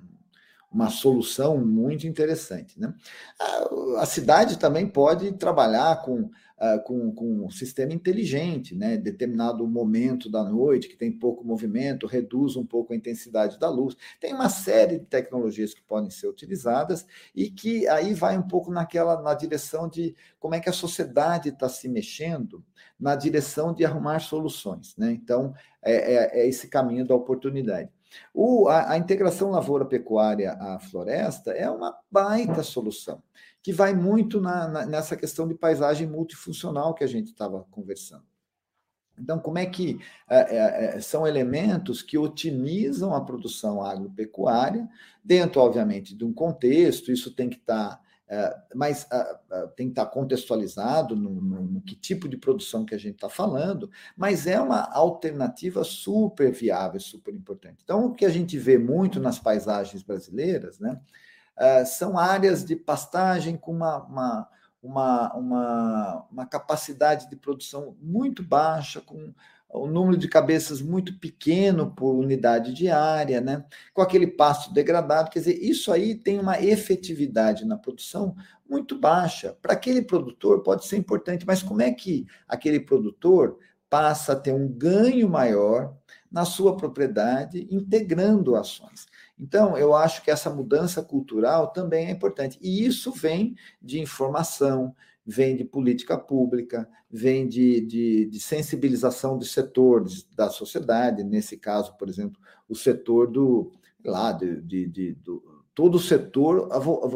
uma 0.71 0.89
solução 0.89 1.57
muito 1.57 2.05
interessante. 2.05 2.79
Né? 2.79 2.93
A, 3.39 4.01
a 4.01 4.05
cidade 4.05 4.59
também 4.59 4.87
pode 4.87 5.31
trabalhar 5.33 6.01
com 6.01 6.29
uh, 6.57 6.81
com, 6.83 7.11
com 7.13 7.45
um 7.45 7.49
sistema 7.49 7.93
inteligente, 7.93 8.75
né? 8.75 8.97
Determinado 8.97 9.67
momento 9.67 10.29
da 10.29 10.43
noite 10.43 10.87
que 10.87 10.95
tem 10.95 11.11
pouco 11.11 11.43
movimento, 11.43 12.07
reduz 12.07 12.55
um 12.55 12.65
pouco 12.65 12.93
a 12.93 12.95
intensidade 12.95 13.59
da 13.59 13.69
luz. 13.69 13.95
Tem 14.19 14.33
uma 14.33 14.49
série 14.49 14.99
de 14.99 15.05
tecnologias 15.05 15.73
que 15.73 15.81
podem 15.81 16.09
ser 16.09 16.27
utilizadas 16.27 17.05
e 17.35 17.49
que 17.49 17.87
aí 17.87 18.13
vai 18.13 18.37
um 18.37 18.47
pouco 18.47 18.71
naquela 18.71 19.21
na 19.21 19.33
direção 19.33 19.87
de 19.87 20.15
como 20.39 20.55
é 20.55 20.59
que 20.59 20.69
a 20.69 20.73
sociedade 20.73 21.49
está 21.49 21.69
se 21.69 21.87
mexendo 21.87 22.63
na 22.99 23.15
direção 23.15 23.73
de 23.73 23.83
arrumar 23.83 24.19
soluções, 24.19 24.95
né? 24.97 25.11
Então 25.11 25.53
é, 25.81 25.93
é, 25.93 26.41
é 26.41 26.47
esse 26.47 26.67
caminho 26.67 27.05
da 27.05 27.15
oportunidade. 27.15 27.89
O, 28.33 28.69
a, 28.69 28.91
a, 28.91 28.97
integração 28.97 29.51
lavoura-pecuária 29.51 30.53
à 30.53 30.79
floresta 30.79 31.51
é 31.51 31.69
uma 31.69 31.93
baita 32.09 32.63
solução 32.63 33.21
que 33.66 33.74
vai 33.74 33.95
muito 33.95 34.39
na, 34.39 34.68
na, 34.68 34.86
nessa 34.86 35.16
questão 35.16 35.47
de 35.47 35.55
paisagem 35.55 36.05
multifuncional 36.05 36.93
que 36.93 37.03
a 37.03 37.07
gente 37.07 37.32
estava 37.32 37.66
conversando. 37.72 38.24
Então, 39.18 39.39
como 39.39 39.57
é 39.57 39.66
que 39.66 39.99
é, 40.30 40.55
é, 40.55 40.86
é, 40.97 41.01
são 41.01 41.26
elementos 41.26 42.03
que 42.03 42.16
otimizam 42.16 43.16
a 43.16 43.26
produção 43.26 43.82
agropecuária, 43.82 44.88
dentro, 45.24 45.61
obviamente, 45.61 46.16
de 46.16 46.24
um 46.24 46.32
contexto, 46.32 47.11
isso 47.11 47.34
tem 47.34 47.49
que 47.49 47.55
estar. 47.55 47.89
Tá, 47.89 48.01
é, 48.28 48.55
mas 48.76 49.07
tem 49.76 49.88
que 49.88 49.93
estar 49.93 50.05
tá 50.05 50.11
contextualizado 50.11 51.16
no, 51.16 51.41
no, 51.41 51.61
no, 51.63 51.82
que 51.82 51.95
tipo 51.95 52.30
de 52.30 52.38
produção 52.38 52.86
que 52.86 52.93
a 52.93 52.99
gente 52.99 53.16
está 53.16 53.30
falando, 53.30 53.89
mas 54.16 54.45
é 54.45 54.61
uma 54.61 54.91
alternativa 54.93 55.84
super 55.84 56.51
viável, 56.51 56.99
super 56.99 57.34
importante. 57.34 57.80
Então, 57.84 58.05
o 58.05 58.13
que 58.13 58.26
a 58.26 58.30
gente 58.30 58.59
vê 58.59 58.78
muito 58.78 59.20
nas 59.20 59.39
paisagens 59.39 60.03
brasileiras, 60.03 60.78
né, 60.78 61.01
uh, 61.57 61.85
são 61.85 62.17
áreas 62.17 62.63
de 62.63 62.75
pastagem 62.75 63.57
com 63.57 63.71
uma, 63.71 64.03
uma, 64.03 64.49
uma, 64.81 65.33
uma, 65.33 66.27
uma 66.31 66.45
capacidade 66.45 67.29
de 67.29 67.35
produção 67.35 67.95
muito 68.01 68.43
baixa, 68.43 69.01
com 69.01 69.33
o 69.69 69.87
número 69.87 70.17
de 70.17 70.27
cabeças 70.27 70.81
muito 70.81 71.19
pequeno 71.19 71.91
por 71.91 72.15
unidade 72.15 72.73
de 72.73 72.89
área, 72.89 73.41
né? 73.41 73.65
com 73.93 74.01
aquele 74.01 74.27
pasto 74.27 74.73
degradado. 74.73 75.29
Quer 75.29 75.39
dizer, 75.39 75.59
isso 75.61 75.91
aí 75.91 76.15
tem 76.15 76.39
uma 76.39 76.61
efetividade 76.61 77.65
na 77.65 77.77
produção 77.77 78.35
muito 78.67 78.97
baixa. 78.97 79.57
Para 79.61 79.73
aquele 79.73 80.01
produtor 80.01 80.63
pode 80.63 80.85
ser 80.85 80.97
importante, 80.97 81.45
mas 81.45 81.61
como 81.61 81.81
é 81.81 81.91
que 81.91 82.25
aquele 82.47 82.79
produtor 82.79 83.57
passa 83.89 84.33
a 84.33 84.35
ter 84.35 84.53
um 84.53 84.67
ganho 84.67 85.29
maior 85.29 85.95
na 86.31 86.45
sua 86.45 86.75
propriedade 86.75 87.67
integrando 87.69 88.55
ações? 88.55 89.05
Então, 89.39 89.77
eu 89.77 89.93
acho 89.93 90.23
que 90.23 90.31
essa 90.31 90.49
mudança 90.49 91.03
cultural 91.03 91.67
também 91.67 92.07
é 92.07 92.11
importante. 92.11 92.57
E 92.61 92.86
isso 92.86 93.11
vem 93.11 93.55
de 93.81 93.99
informação, 93.99 94.95
vem 95.25 95.55
de 95.55 95.65
política 95.65 96.17
pública, 96.17 96.88
vem 97.09 97.47
de, 97.47 97.81
de, 97.81 98.25
de, 98.27 98.39
sensibilização 98.39 99.38
dos 99.38 99.51
setores 99.51 100.23
da 100.36 100.49
sociedade, 100.49 101.23
nesse 101.23 101.57
caso, 101.57 101.97
por 101.97 102.07
exemplo, 102.07 102.39
o 102.69 102.75
setor 102.75 103.29
do 103.29 103.71
lá 104.03 104.31
de, 104.31 104.61
de, 104.61 104.88
de 104.88 105.13
do, 105.15 105.43
todo 105.73 105.95
o 105.95 105.99
setor 105.99 106.69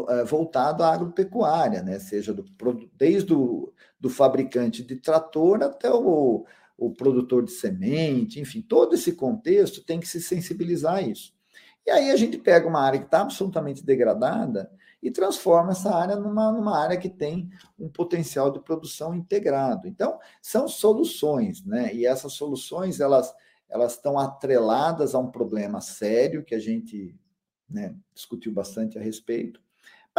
é, 0.09 0.23
voltado 0.23 0.83
à 0.83 0.93
agropecuária, 0.93 1.81
né? 1.81 1.99
seja 1.99 2.33
do, 2.33 2.43
desde 2.97 3.33
o 3.33 3.71
do 3.99 4.09
fabricante 4.09 4.83
de 4.83 4.95
trator 4.95 5.61
até 5.61 5.91
o, 5.91 6.45
o 6.77 6.91
produtor 6.91 7.43
de 7.43 7.51
semente, 7.51 8.39
enfim, 8.39 8.61
todo 8.61 8.95
esse 8.95 9.13
contexto 9.13 9.83
tem 9.83 9.99
que 9.99 10.07
se 10.07 10.21
sensibilizar 10.21 10.95
a 10.95 11.01
isso. 11.01 11.33
E 11.89 11.91
aí 11.91 12.11
a 12.11 12.15
gente 12.15 12.37
pega 12.37 12.67
uma 12.67 12.81
área 12.81 12.99
que 12.99 13.05
está 13.05 13.21
absolutamente 13.21 13.83
degradada 13.83 14.71
e 15.01 15.09
transforma 15.09 15.71
essa 15.71 15.91
área 15.91 16.15
numa, 16.15 16.51
numa 16.51 16.77
área 16.77 16.95
que 16.95 17.09
tem 17.09 17.49
um 17.79 17.89
potencial 17.89 18.51
de 18.51 18.59
produção 18.59 19.11
integrado. 19.15 19.87
Então, 19.87 20.19
são 20.39 20.67
soluções, 20.67 21.65
né? 21.65 21.91
E 21.91 22.05
essas 22.05 22.33
soluções, 22.33 22.99
elas, 22.99 23.33
elas 23.67 23.93
estão 23.93 24.19
atreladas 24.19 25.15
a 25.15 25.19
um 25.19 25.31
problema 25.31 25.81
sério 25.81 26.43
que 26.43 26.53
a 26.53 26.59
gente 26.59 27.15
né, 27.67 27.95
discutiu 28.13 28.51
bastante 28.51 28.99
a 28.99 29.01
respeito, 29.01 29.59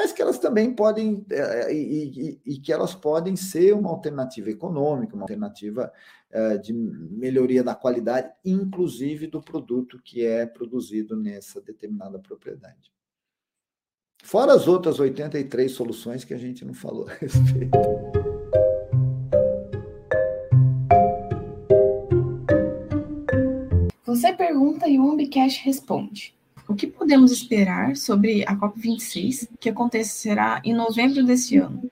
mas 0.00 0.12
que 0.12 0.22
elas 0.22 0.38
também 0.38 0.72
podem, 0.74 1.26
é, 1.30 1.74
e, 1.74 2.40
e, 2.46 2.54
e, 2.54 2.58
que 2.58 2.72
elas 2.72 2.94
podem 2.94 3.36
ser 3.36 3.74
uma 3.74 3.90
alternativa 3.90 4.48
econômica, 4.48 5.14
uma 5.14 5.24
alternativa 5.24 5.92
é, 6.30 6.56
de 6.56 6.72
melhoria 6.72 7.62
da 7.62 7.74
qualidade, 7.74 8.32
inclusive 8.42 9.26
do 9.26 9.42
produto 9.42 10.00
que 10.02 10.24
é 10.24 10.46
produzido 10.46 11.14
nessa 11.14 11.60
determinada 11.60 12.18
propriedade. 12.18 12.90
Fora 14.22 14.54
as 14.54 14.66
outras 14.66 14.98
83 14.98 15.70
soluções 15.70 16.24
que 16.24 16.32
a 16.32 16.38
gente 16.38 16.64
não 16.64 16.72
falou 16.72 17.06
a 17.06 17.12
respeito. 17.12 17.78
Você 24.06 24.32
pergunta 24.32 24.88
e 24.88 24.98
o 24.98 25.04
Umbicast 25.04 25.62
responde. 25.62 26.39
O 26.70 26.74
que 26.76 26.86
podemos 26.86 27.32
esperar 27.32 27.96
sobre 27.96 28.44
a 28.46 28.56
COP26, 28.56 29.48
que 29.58 29.68
acontecerá 29.68 30.62
em 30.64 30.72
novembro 30.72 31.24
deste 31.24 31.56
ano? 31.58 31.90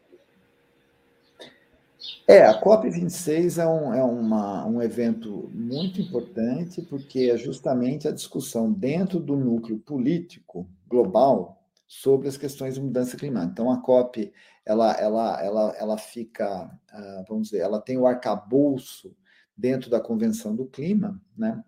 É, 2.28 2.46
a 2.46 2.62
COP26 2.62 3.60
é, 3.60 3.66
um, 3.66 3.92
é 3.92 4.04
uma, 4.04 4.64
um 4.66 4.80
evento 4.80 5.50
muito 5.52 6.00
importante, 6.00 6.80
porque 6.82 7.28
é 7.28 7.36
justamente 7.36 8.06
a 8.06 8.12
discussão 8.12 8.72
dentro 8.72 9.18
do 9.18 9.34
núcleo 9.34 9.80
político 9.80 10.64
global 10.86 11.60
sobre 11.84 12.28
as 12.28 12.36
questões 12.36 12.74
de 12.74 12.80
mudança 12.80 13.16
climática. 13.16 13.50
Então, 13.54 13.72
a 13.72 13.78
COP, 13.78 14.32
ela, 14.64 14.92
ela, 14.92 15.42
ela, 15.42 15.76
ela 15.76 15.98
fica, 15.98 16.70
ah, 16.92 17.24
vamos 17.28 17.48
dizer, 17.48 17.62
ela 17.62 17.80
tem 17.80 17.98
o 17.98 18.06
arcabouço 18.06 19.12
dentro 19.56 19.90
da 19.90 19.98
Convenção 19.98 20.54
do 20.54 20.66
Clima, 20.66 21.20
né? 21.36 21.64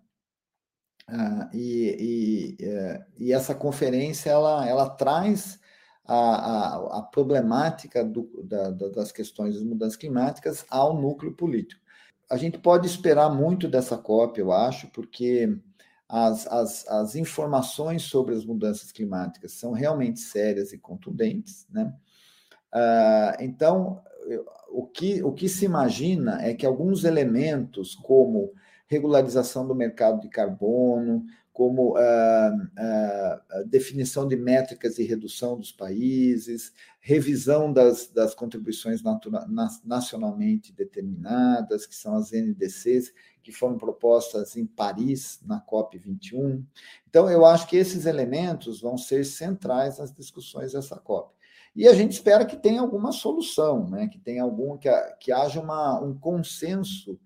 Ah, 1.13 1.49
e, 1.53 2.55
e, 2.61 2.65
é, 2.65 3.05
e, 3.19 3.33
essa 3.33 3.53
conferência 3.53 4.29
ela, 4.29 4.65
ela 4.65 4.89
traz 4.89 5.59
a, 6.05 6.15
a, 6.15 6.99
a 6.99 7.01
problemática 7.01 8.01
do, 8.01 8.29
da, 8.45 8.69
das 8.71 9.11
questões 9.11 9.55
das 9.55 9.63
mudanças 9.63 9.97
climáticas 9.97 10.65
ao 10.69 10.99
núcleo 10.99 11.33
político. 11.33 11.81
A 12.29 12.37
gente 12.37 12.57
pode 12.59 12.87
esperar 12.87 13.29
muito 13.29 13.67
dessa 13.67 13.97
COP, 13.97 14.39
eu 14.39 14.53
acho, 14.53 14.87
porque 14.87 15.53
as, 16.07 16.47
as, 16.47 16.87
as 16.87 17.15
informações 17.15 18.03
sobre 18.03 18.33
as 18.33 18.45
mudanças 18.45 18.89
climáticas 18.93 19.51
são 19.51 19.73
realmente 19.73 20.21
sérias 20.21 20.71
e 20.71 20.77
contundentes. 20.77 21.67
Né? 21.69 21.93
Ah, 22.71 23.35
então, 23.41 24.01
o 24.69 24.87
que, 24.87 25.21
o 25.21 25.33
que 25.33 25.49
se 25.49 25.65
imagina 25.65 26.41
é 26.41 26.53
que 26.53 26.65
alguns 26.65 27.03
elementos, 27.03 27.95
como 27.95 28.53
regularização 28.91 29.65
do 29.65 29.73
mercado 29.73 30.19
de 30.19 30.27
carbono, 30.27 31.23
como 31.53 31.95
ah, 31.95 32.51
ah, 32.77 33.63
definição 33.65 34.27
de 34.27 34.35
métricas 34.35 34.95
de 34.95 35.03
redução 35.03 35.57
dos 35.57 35.71
países, 35.71 36.73
revisão 36.99 37.71
das, 37.71 38.09
das 38.09 38.35
contribuições 38.35 39.01
nacionalmente 39.85 40.73
determinadas, 40.73 41.85
que 41.85 41.95
são 41.95 42.15
as 42.15 42.33
NDCs, 42.33 43.13
que 43.41 43.53
foram 43.53 43.77
propostas 43.77 44.57
em 44.57 44.65
Paris, 44.65 45.39
na 45.45 45.65
COP21. 45.65 46.61
Então, 47.09 47.29
eu 47.29 47.45
acho 47.45 47.67
que 47.67 47.77
esses 47.77 48.05
elementos 48.05 48.81
vão 48.81 48.97
ser 48.97 49.23
centrais 49.23 49.99
nas 49.99 50.13
discussões 50.13 50.73
dessa 50.73 50.97
COP. 50.97 51.33
E 51.73 51.87
a 51.87 51.93
gente 51.93 52.11
espera 52.11 52.45
que 52.45 52.57
tenha 52.57 52.81
alguma 52.81 53.13
solução, 53.13 53.89
né? 53.89 54.09
que 54.09 54.19
tenha 54.19 54.43
algum 54.43 54.77
que, 54.77 54.89
que 55.21 55.31
haja 55.31 55.61
uma, 55.61 55.97
um 56.01 56.13
consenso 56.13 57.17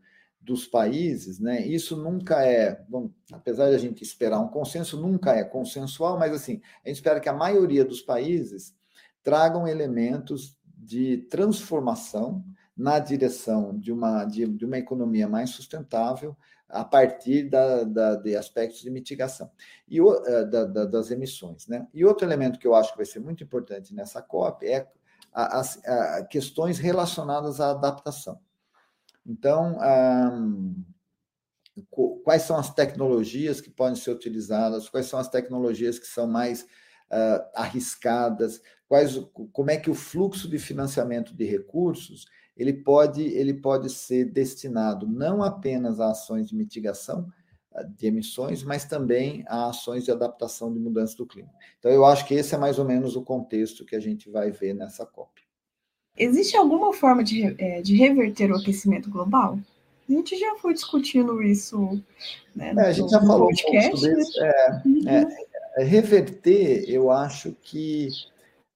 dos 0.46 0.68
países, 0.68 1.40
né? 1.40 1.66
Isso 1.66 1.98
nunca 1.98 2.46
é, 2.46 2.84
bom, 2.88 3.10
apesar 3.34 3.70
de 3.70 3.76
a 3.76 3.80
gente 3.80 4.04
esperar 4.04 4.40
um 4.40 4.48
consenso, 4.48 5.02
nunca 5.02 5.32
é 5.32 5.44
consensual, 5.44 6.20
mas 6.20 6.32
assim, 6.34 6.62
a 6.84 6.88
gente 6.88 6.98
espera 6.98 7.20
que 7.20 7.28
a 7.28 7.34
maioria 7.34 7.84
dos 7.84 8.02
países 8.02 8.76
tragam 9.24 9.68
elementos 9.68 10.56
de 10.78 11.18
transformação 11.32 12.46
na 12.78 13.00
direção 13.00 13.76
de 13.76 13.92
uma, 13.92 14.24
de, 14.26 14.46
de 14.46 14.66
uma 14.66 14.78
economia 14.78 15.28
mais 15.28 15.50
sustentável 15.50 16.38
a 16.70 16.84
partir 16.84 17.50
da, 17.50 17.84
da, 17.84 18.16
de 18.16 18.36
aspectos 18.36 18.82
de 18.82 18.92
mitigação 18.92 19.50
e 19.88 20.00
o, 20.00 20.14
eh, 20.14 20.46
da, 20.46 20.66
da, 20.66 20.86
das 20.86 21.10
emissões. 21.10 21.68
Né? 21.68 21.88
E 21.94 22.06
outro 22.06 22.28
elemento 22.28 22.60
que 22.60 22.68
eu 22.68 22.76
acho 22.76 22.92
que 22.92 22.98
vai 22.98 23.06
ser 23.06 23.20
muito 23.20 23.44
importante 23.44 23.96
nessa 23.96 24.22
COP 24.22 24.68
é 24.68 24.88
as 25.34 25.82
questões 26.30 26.80
relacionadas 26.80 27.60
à 27.60 27.72
adaptação. 27.72 28.40
Então, 29.26 29.78
quais 32.24 32.44
são 32.44 32.58
as 32.58 32.74
tecnologias 32.74 33.60
que 33.60 33.70
podem 33.70 33.96
ser 33.96 34.12
utilizadas, 34.12 34.90
quais 34.90 35.08
são 35.08 35.20
as 35.20 35.30
tecnologias 35.30 36.00
que 36.00 36.08
são 36.08 36.28
mais 36.28 36.64
uh, 36.64 37.44
arriscadas, 37.54 38.62
quais, 38.88 39.20
como 39.52 39.72
é 39.72 39.78
que 39.78 39.90
o 39.90 39.96
fluxo 39.96 40.48
de 40.48 40.60
financiamento 40.60 41.34
de 41.34 41.46
recursos 41.46 42.26
ele 42.56 42.72
pode, 42.72 43.22
ele 43.22 43.54
pode 43.54 43.90
ser 43.90 44.26
destinado 44.26 45.08
não 45.08 45.44
apenas 45.44 46.00
a 46.00 46.12
ações 46.12 46.48
de 46.48 46.56
mitigação 46.56 47.28
ah, 47.74 47.84
de 47.84 48.08
emissões, 48.08 48.64
mas 48.64 48.86
também 48.86 49.44
a 49.48 49.70
ações 49.70 50.06
de 50.06 50.12
adaptação 50.12 50.74
de 50.74 50.80
mudança 50.80 51.18
do 51.18 51.26
clima. 51.26 51.50
Então, 51.78 51.92
eu 51.92 52.06
acho 52.06 52.26
que 52.26 52.34
esse 52.34 52.56
é 52.56 52.58
mais 52.58 52.80
ou 52.80 52.86
menos 52.86 53.18
o 53.18 53.24
contexto 53.24 53.86
que 53.86 53.96
a 53.96 54.00
gente 54.00 54.30
vai 54.30 54.52
ver 54.52 54.74
nessa 54.74 55.06
COP. 55.06 55.45
Existe 56.18 56.56
alguma 56.56 56.94
forma 56.94 57.24
de, 57.24 57.56
é, 57.58 57.82
de 57.82 57.96
reverter 57.96 58.52
o 58.52 58.56
aquecimento 58.56 59.10
global? 59.10 59.60
A 60.08 60.12
gente 60.12 60.38
já 60.38 60.56
foi 60.58 60.74
discutindo 60.74 61.42
isso. 61.42 62.02
Né, 62.56 62.74
é, 62.78 62.82
a 62.82 62.92
gente 62.92 63.10
já 63.10 63.20
falou 63.20 63.48
podcast, 63.48 63.76
um 63.76 63.82
pouco 63.82 63.98
sobre 63.98 64.22
isso. 64.22 64.44
É, 64.44 64.82
uhum. 64.86 65.10
é, 65.10 65.38
é, 65.78 65.84
reverter, 65.84 66.86
eu 66.88 67.12
acho 67.12 67.52
que 67.62 68.10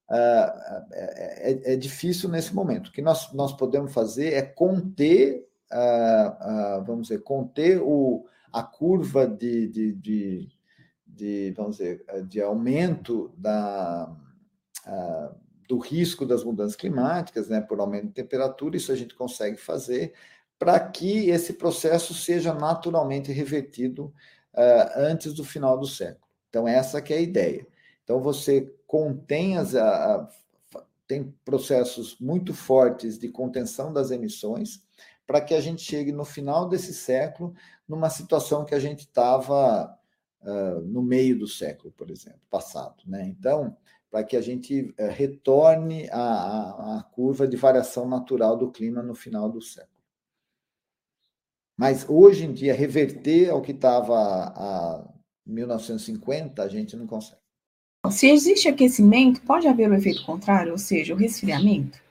uh, 0.09 0.83
é, 0.91 1.73
é, 1.73 1.75
difícil 1.77 2.29
nesse 2.29 2.53
momento. 2.53 2.87
O 2.87 2.91
que 2.91 3.01
nós, 3.01 3.31
nós 3.31 3.53
podemos 3.53 3.93
fazer 3.93 4.33
é 4.33 4.41
conter, 4.41 5.47
uh, 5.71 6.79
uh, 6.79 6.83
vamos 6.83 7.07
dizer, 7.07 7.21
conter 7.21 7.79
o, 7.81 8.25
a 8.51 8.63
curva 8.63 9.25
de, 9.25 9.67
de, 9.67 9.93
de, 9.93 10.49
de 11.07 11.53
vamos 11.55 11.77
dizer, 11.77 12.03
de 12.27 12.41
aumento 12.41 13.31
da, 13.37 14.11
do 15.69 15.77
risco 15.77 16.25
das 16.25 16.43
mudanças 16.43 16.75
climáticas, 16.75 17.47
né, 17.47 17.61
por 17.61 17.79
aumento 17.79 18.07
de 18.07 18.13
temperatura, 18.13 18.75
isso 18.75 18.91
a 18.91 18.95
gente 18.95 19.13
consegue 19.13 19.55
fazer 19.55 20.13
para 20.57 20.79
que 20.79 21.29
esse 21.29 21.53
processo 21.53 22.13
seja 22.13 22.53
naturalmente 22.53 23.31
revertido 23.31 24.11
antes 24.95 25.31
do 25.33 25.43
final 25.43 25.77
do 25.77 25.85
século. 25.85 26.27
Então, 26.49 26.67
essa 26.67 27.01
que 27.01 27.13
é 27.13 27.17
a 27.17 27.21
ideia. 27.21 27.65
Então, 28.03 28.19
você 28.19 28.73
contém 28.87 29.57
as, 29.57 29.75
a, 29.75 30.15
a, 30.15 30.83
tem 31.07 31.33
processos 31.45 32.17
muito 32.19 32.53
fortes 32.53 33.19
de 33.19 33.29
contenção 33.29 33.93
das 33.93 34.09
emissões, 34.09 34.83
para 35.25 35.39
que 35.39 35.53
a 35.53 35.61
gente 35.61 35.83
chegue 35.83 36.11
no 36.11 36.25
final 36.25 36.67
desse 36.67 36.93
século 36.93 37.53
numa 37.87 38.09
situação 38.09 38.65
que 38.65 38.73
a 38.73 38.79
gente 38.79 39.01
estava 39.01 39.95
uh, 40.41 40.81
no 40.81 41.03
meio 41.03 41.37
do 41.37 41.47
século, 41.47 41.93
por 41.95 42.09
exemplo, 42.09 42.41
passado. 42.49 43.03
Né? 43.05 43.27
Então, 43.27 43.77
para 44.09 44.23
que 44.23 44.35
a 44.35 44.41
gente 44.41 44.93
uh, 44.99 45.09
retorne 45.11 46.09
à, 46.11 47.05
curva 47.11 47.47
de 47.47 47.55
variação 47.55 48.07
natural 48.07 48.57
do 48.57 48.71
clima 48.71 49.03
no 49.03 49.13
final 49.13 49.49
do 49.49 49.61
século. 49.61 49.99
Mas 51.77 52.07
hoje 52.09 52.45
em 52.45 52.53
dia, 52.53 52.73
reverter 52.73 53.49
ao 53.49 53.61
que 53.61 53.71
estava 53.71 54.15
a 54.15 55.13
1950, 55.45 56.61
a 56.61 56.67
gente 56.67 56.95
não 56.97 57.07
consegue. 57.07 57.39
Se 58.11 58.29
existe 58.29 58.67
aquecimento, 58.67 59.41
pode 59.41 59.67
haver 59.67 59.89
o 59.89 59.93
um 59.93 59.95
efeito 59.95 60.25
contrário, 60.25 60.71
ou 60.71 60.77
seja, 60.77 61.13
o 61.13 61.17
resfriamento? 61.17 62.01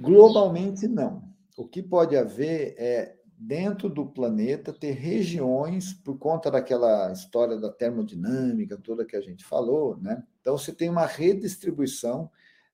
Globalmente, 0.00 0.86
não. 0.86 1.22
O 1.56 1.66
que 1.66 1.82
pode 1.82 2.16
haver 2.16 2.74
é, 2.78 3.17
dentro 3.38 3.88
do 3.88 4.04
planeta, 4.04 4.72
ter 4.72 4.92
regiões, 4.92 5.92
por 5.92 6.18
conta 6.18 6.50
daquela 6.50 7.12
história 7.12 7.56
da 7.56 7.70
termodinâmica 7.70 8.76
toda 8.76 9.04
que 9.04 9.14
a 9.14 9.20
gente 9.20 9.44
falou, 9.44 9.96
né? 9.96 10.24
Então, 10.40 10.58
você 10.58 10.72
tem 10.72 10.90
uma 10.90 11.06
redistribuição 11.06 12.28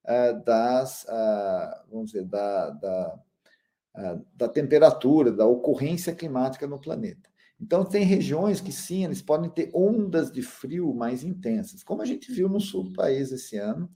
uh, 0.05 0.43
das, 0.43 1.05
uh, 1.05 1.91
vamos 1.91 2.13
dizer, 2.13 2.25
da, 2.25 2.71
da, 2.71 3.19
uh, 3.97 4.27
da 4.35 4.49
temperatura, 4.49 5.31
da 5.31 5.47
ocorrência 5.47 6.15
climática 6.15 6.67
no 6.67 6.81
planeta. 6.81 7.29
Então, 7.61 7.85
tem 7.85 8.05
regiões 8.05 8.61
que 8.61 8.73
sim, 8.73 9.05
eles 9.05 9.21
podem 9.21 9.51
ter 9.51 9.71
ondas 9.75 10.33
de 10.33 10.41
frio 10.41 10.95
mais 10.95 11.23
intensas, 11.23 11.83
como 11.83 12.01
a 12.01 12.07
gente 12.07 12.33
viu 12.33 12.49
no 12.49 12.61
sul 12.61 12.85
do 12.85 12.93
país 12.93 13.31
esse 13.31 13.59
ano. 13.59 13.91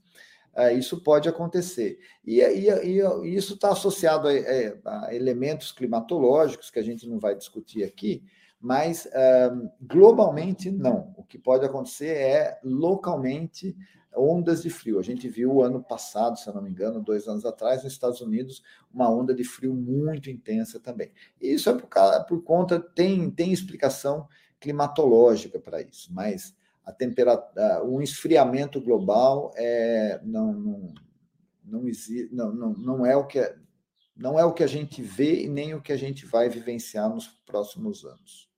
Uh, 0.59 0.77
isso 0.77 1.01
pode 1.01 1.29
acontecer. 1.29 1.99
E, 2.25 2.41
e, 2.41 2.67
e 2.69 3.35
isso 3.35 3.53
está 3.53 3.71
associado 3.71 4.27
a, 4.27 4.31
a, 4.31 5.05
a, 5.05 5.15
elementos 5.15 5.71
climatológicos 5.71 6.69
que 6.69 6.79
a 6.79 6.83
gente 6.83 7.07
não 7.07 7.17
vai 7.17 7.33
discutir 7.33 7.83
aqui, 7.83 8.25
mas 8.59 9.05
uh, 9.05 9.71
globalmente 9.81 10.69
não. 10.69 11.13
O 11.15 11.23
que 11.23 11.37
pode 11.37 11.65
acontecer 11.65 12.17
é 12.17 12.59
localmente 12.61 13.73
ondas 14.13 14.61
de 14.61 14.69
frio. 14.69 14.99
A 14.99 15.03
gente 15.03 15.29
viu 15.29 15.61
ano 15.61 15.81
passado, 15.81 16.37
se 16.37 16.47
eu 16.47 16.53
não 16.53 16.61
me 16.61 16.69
engano, 16.69 17.01
dois 17.01 17.27
anos 17.27 17.45
atrás, 17.45 17.83
nos 17.83 17.93
Estados 17.93 18.19
Unidos, 18.19 18.61
uma 18.93 19.09
onda 19.09 19.33
de 19.33 19.45
frio 19.45 19.73
muito 19.73 20.29
intensa 20.29 20.77
também. 20.77 21.11
E 21.39 21.53
isso 21.53 21.69
é 21.69 21.73
por, 21.73 21.87
por 22.27 22.43
conta, 22.43 22.79
tem, 22.79 23.29
tem 23.29 23.53
explicação 23.53 24.27
climatológica 24.59 25.57
para 25.57 25.81
isso, 25.81 26.13
mas 26.13 26.53
a 26.89 26.91
temperatura, 26.91 27.83
um 27.85 28.01
esfriamento 28.01 28.81
global 28.81 29.53
é, 29.55 30.19
não, 30.23 30.51
não, 30.53 30.93
não, 31.63 31.87
existe, 31.87 32.33
não, 32.33 32.51
não, 32.51 32.73
não 32.73 33.05
é 33.05 33.15
o 33.15 33.25
que 33.25 33.39
é, 33.39 33.55
não 34.17 34.39
é 34.39 34.43
o 34.43 34.53
que 34.53 34.63
a 34.63 34.67
gente 34.67 35.01
vê 35.01 35.43
e 35.43 35.47
nem 35.47 35.75
o 35.75 35.81
que 35.81 35.93
a 35.93 35.97
gente 35.97 36.25
vai 36.25 36.49
vivenciar 36.49 37.07
nos 37.07 37.27
próximos 37.45 38.03
anos. 38.03 38.49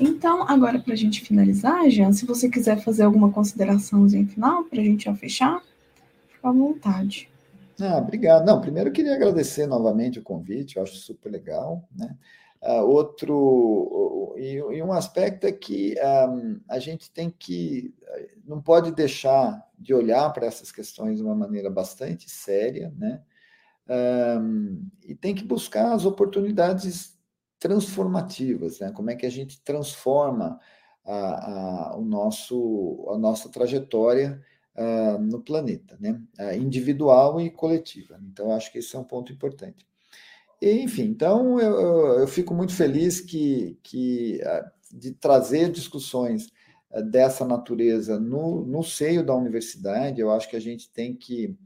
Então, 0.00 0.48
agora 0.48 0.78
para 0.78 0.92
a 0.92 0.96
gente 0.96 1.22
finalizar, 1.22 1.88
Jean, 1.90 2.12
se 2.12 2.24
você 2.24 2.48
quiser 2.48 2.82
fazer 2.84 3.02
alguma 3.02 3.32
consideraçãozinha 3.32 4.26
final 4.26 4.64
para 4.64 4.80
a 4.80 4.84
gente 4.84 5.06
já 5.06 5.14
fechar, 5.14 5.62
fica 6.28 6.48
à 6.48 6.52
vontade. 6.52 7.28
Ah, 7.80 7.98
obrigado. 7.98 8.44
Não, 8.46 8.60
primeiro 8.60 8.90
eu 8.90 8.92
queria 8.92 9.14
agradecer 9.14 9.66
novamente 9.66 10.18
o 10.18 10.22
convite, 10.22 10.76
eu 10.76 10.82
acho 10.82 10.96
super 10.96 11.32
legal, 11.32 11.88
né? 11.96 12.16
Uh, 12.62 12.84
outro 12.84 13.32
e, 14.40 14.54
e, 14.54 14.82
um 14.82 14.92
aspecto 14.92 15.46
é 15.46 15.52
que 15.52 15.94
um, 16.30 16.60
a 16.66 16.78
gente 16.78 17.10
tem 17.10 17.28
que 17.28 17.94
não 18.44 18.60
pode 18.60 18.90
deixar 18.90 19.68
de 19.78 19.92
olhar 19.92 20.32
para 20.32 20.46
essas 20.46 20.72
questões 20.72 21.18
de 21.18 21.22
uma 21.22 21.34
maneira 21.34 21.68
bastante 21.68 22.30
séria, 22.30 22.92
né? 22.96 23.22
Um, 24.40 24.88
e 25.02 25.14
tem 25.14 25.34
que 25.34 25.44
buscar 25.44 25.92
as 25.92 26.06
oportunidades 26.06 27.18
transformativas, 27.58 28.80
né? 28.80 28.90
Como 28.92 29.10
é 29.10 29.14
que 29.14 29.26
a 29.26 29.30
gente 29.30 29.60
transforma 29.62 30.58
a, 31.04 31.90
a, 31.92 31.96
o 31.98 32.04
nosso, 32.04 33.08
a 33.12 33.18
nossa 33.18 33.50
trajetória 33.50 34.40
uh, 34.74 35.18
no 35.18 35.42
planeta, 35.42 35.98
né? 36.00 36.18
Uh, 36.38 36.54
individual 36.56 37.40
e 37.40 37.50
coletiva. 37.50 38.18
Então, 38.22 38.52
acho 38.52 38.72
que 38.72 38.78
esse 38.78 38.96
é 38.96 38.98
um 38.98 39.04
ponto 39.04 39.32
importante. 39.32 39.89
Enfim, 40.60 41.04
então 41.04 41.58
eu, 41.58 42.20
eu 42.20 42.26
fico 42.28 42.54
muito 42.54 42.74
feliz 42.74 43.20
que, 43.20 43.78
que 43.82 44.40
uh, 44.42 44.96
de 44.96 45.12
trazer 45.12 45.70
discussões 45.70 46.48
dessa 47.10 47.44
natureza 47.46 48.18
no, 48.18 48.64
no 48.66 48.82
seio 48.82 49.24
da 49.24 49.34
universidade. 49.34 50.20
Eu 50.20 50.30
acho 50.30 50.48
que 50.48 50.56
a 50.56 50.60
gente 50.60 50.90
tem 50.90 51.14
que 51.14 51.56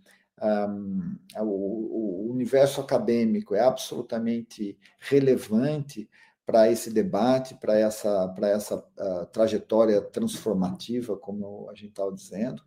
um, 0.43 1.17
o, 1.39 2.27
o, 2.27 2.31
universo 2.31 2.81
acadêmico 2.81 3.55
é 3.55 3.61
absolutamente 3.61 4.77
relevante 4.99 6.09
para 6.45 6.71
esse 6.71 6.93
debate, 6.93 7.55
para 7.55 7.79
essa, 7.79 8.29
para 8.29 8.49
essa 8.49 8.77
uh, 8.77 9.27
trajetória 9.33 10.03
transformativa, 10.03 11.17
como 11.17 11.71
a 11.71 11.75
gente 11.75 11.91
estava 11.91 12.13
dizendo, 12.13 12.63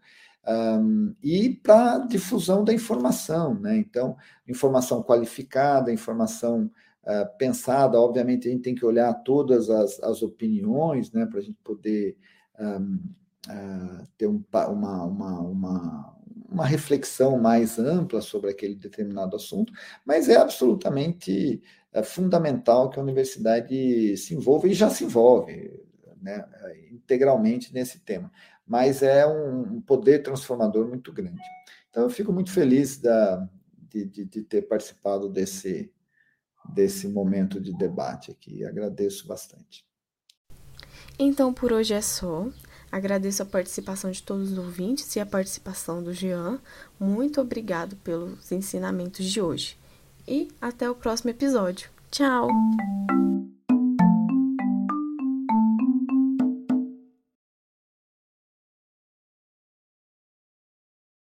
um, 0.46 1.16
e 1.24 1.50
para 1.50 2.00
difusão 2.00 2.64
da 2.64 2.74
informação. 2.74 3.60
Né? 3.60 3.78
Então, 3.78 4.16
informação 4.48 5.02
qualificada, 5.02 5.92
informação 5.92 6.72
uh, 7.04 7.38
pensada, 7.38 8.00
obviamente 8.00 8.48
a 8.48 8.52
gente 8.52 8.64
tem 8.64 8.76
que 8.76 8.86
olhar 8.86 9.14
todas 9.24 9.70
as, 9.70 10.02
as 10.02 10.22
opiniões 10.22 11.12
né, 11.12 11.26
para 11.26 11.40
a 11.40 11.44
gente 11.44 11.58
poder 11.64 12.18
um, 12.60 12.96
uh, 12.96 13.00
ah, 13.50 14.04
ter 14.18 14.28
um, 14.28 14.44
uma, 14.52 15.04
uma, 15.04 15.40
uma 15.42 16.18
uma 16.50 16.66
reflexão 16.66 17.38
mais 17.38 17.78
ampla 17.78 18.22
sobre 18.22 18.50
aquele 18.50 18.76
determinado 18.76 19.36
assunto, 19.36 19.74
mas 20.06 20.30
é 20.30 20.38
absolutamente 20.38 21.62
é, 21.92 22.02
fundamental 22.02 22.90
que 22.90 23.00
a 23.00 23.04
universidade 23.04 24.16
se 24.18 24.34
envolva 24.34 24.68
e 24.68 24.74
já 24.74 24.90
se 24.90 25.04
envolve 25.04 25.86
né, 26.22 26.46
integralmente 26.92 27.74
nesse 27.74 28.00
tema. 28.00 28.32
Mas 28.68 29.02
é 29.02 29.26
um 29.26 29.82
poder 29.82 30.24
transformador 30.24 30.88
muito 30.88 31.12
grande. 31.14 31.42
Então, 31.90 32.04
eu 32.04 32.10
fico 32.10 32.34
muito 32.34 32.52
feliz 32.52 32.98
da, 32.98 33.48
de, 33.90 34.06
de, 34.06 34.26
de 34.26 34.42
ter 34.44 34.64
participado 34.64 35.30
desse, 35.30 35.92
desse 36.74 37.08
momento 37.08 37.60
de 37.60 37.74
debate 37.74 38.32
aqui. 38.32 38.66
Agradeço 38.66 39.28
bastante. 39.28 39.86
Então, 41.18 41.54
por 41.54 41.72
hoje 41.72 41.94
é 41.94 42.02
só. 42.02 42.48
Agradeço 42.92 43.44
a 43.44 43.46
participação 43.46 44.12
de 44.12 44.24
todos 44.24 44.52
os 44.52 44.58
ouvintes 44.58 45.16
e 45.16 45.20
a 45.20 45.26
participação 45.26 46.02
do 46.02 46.14
Jean. 46.14 46.60
Muito 47.00 47.42
obrigado 47.42 47.96
pelos 47.98 48.52
ensinamentos 48.52 49.26
de 49.26 49.42
hoje. 49.42 49.78
E 50.28 50.50
até 50.62 50.90
o 50.90 50.96
próximo 50.96 51.30
episódio. 51.30 51.90
Tchau! 52.12 52.50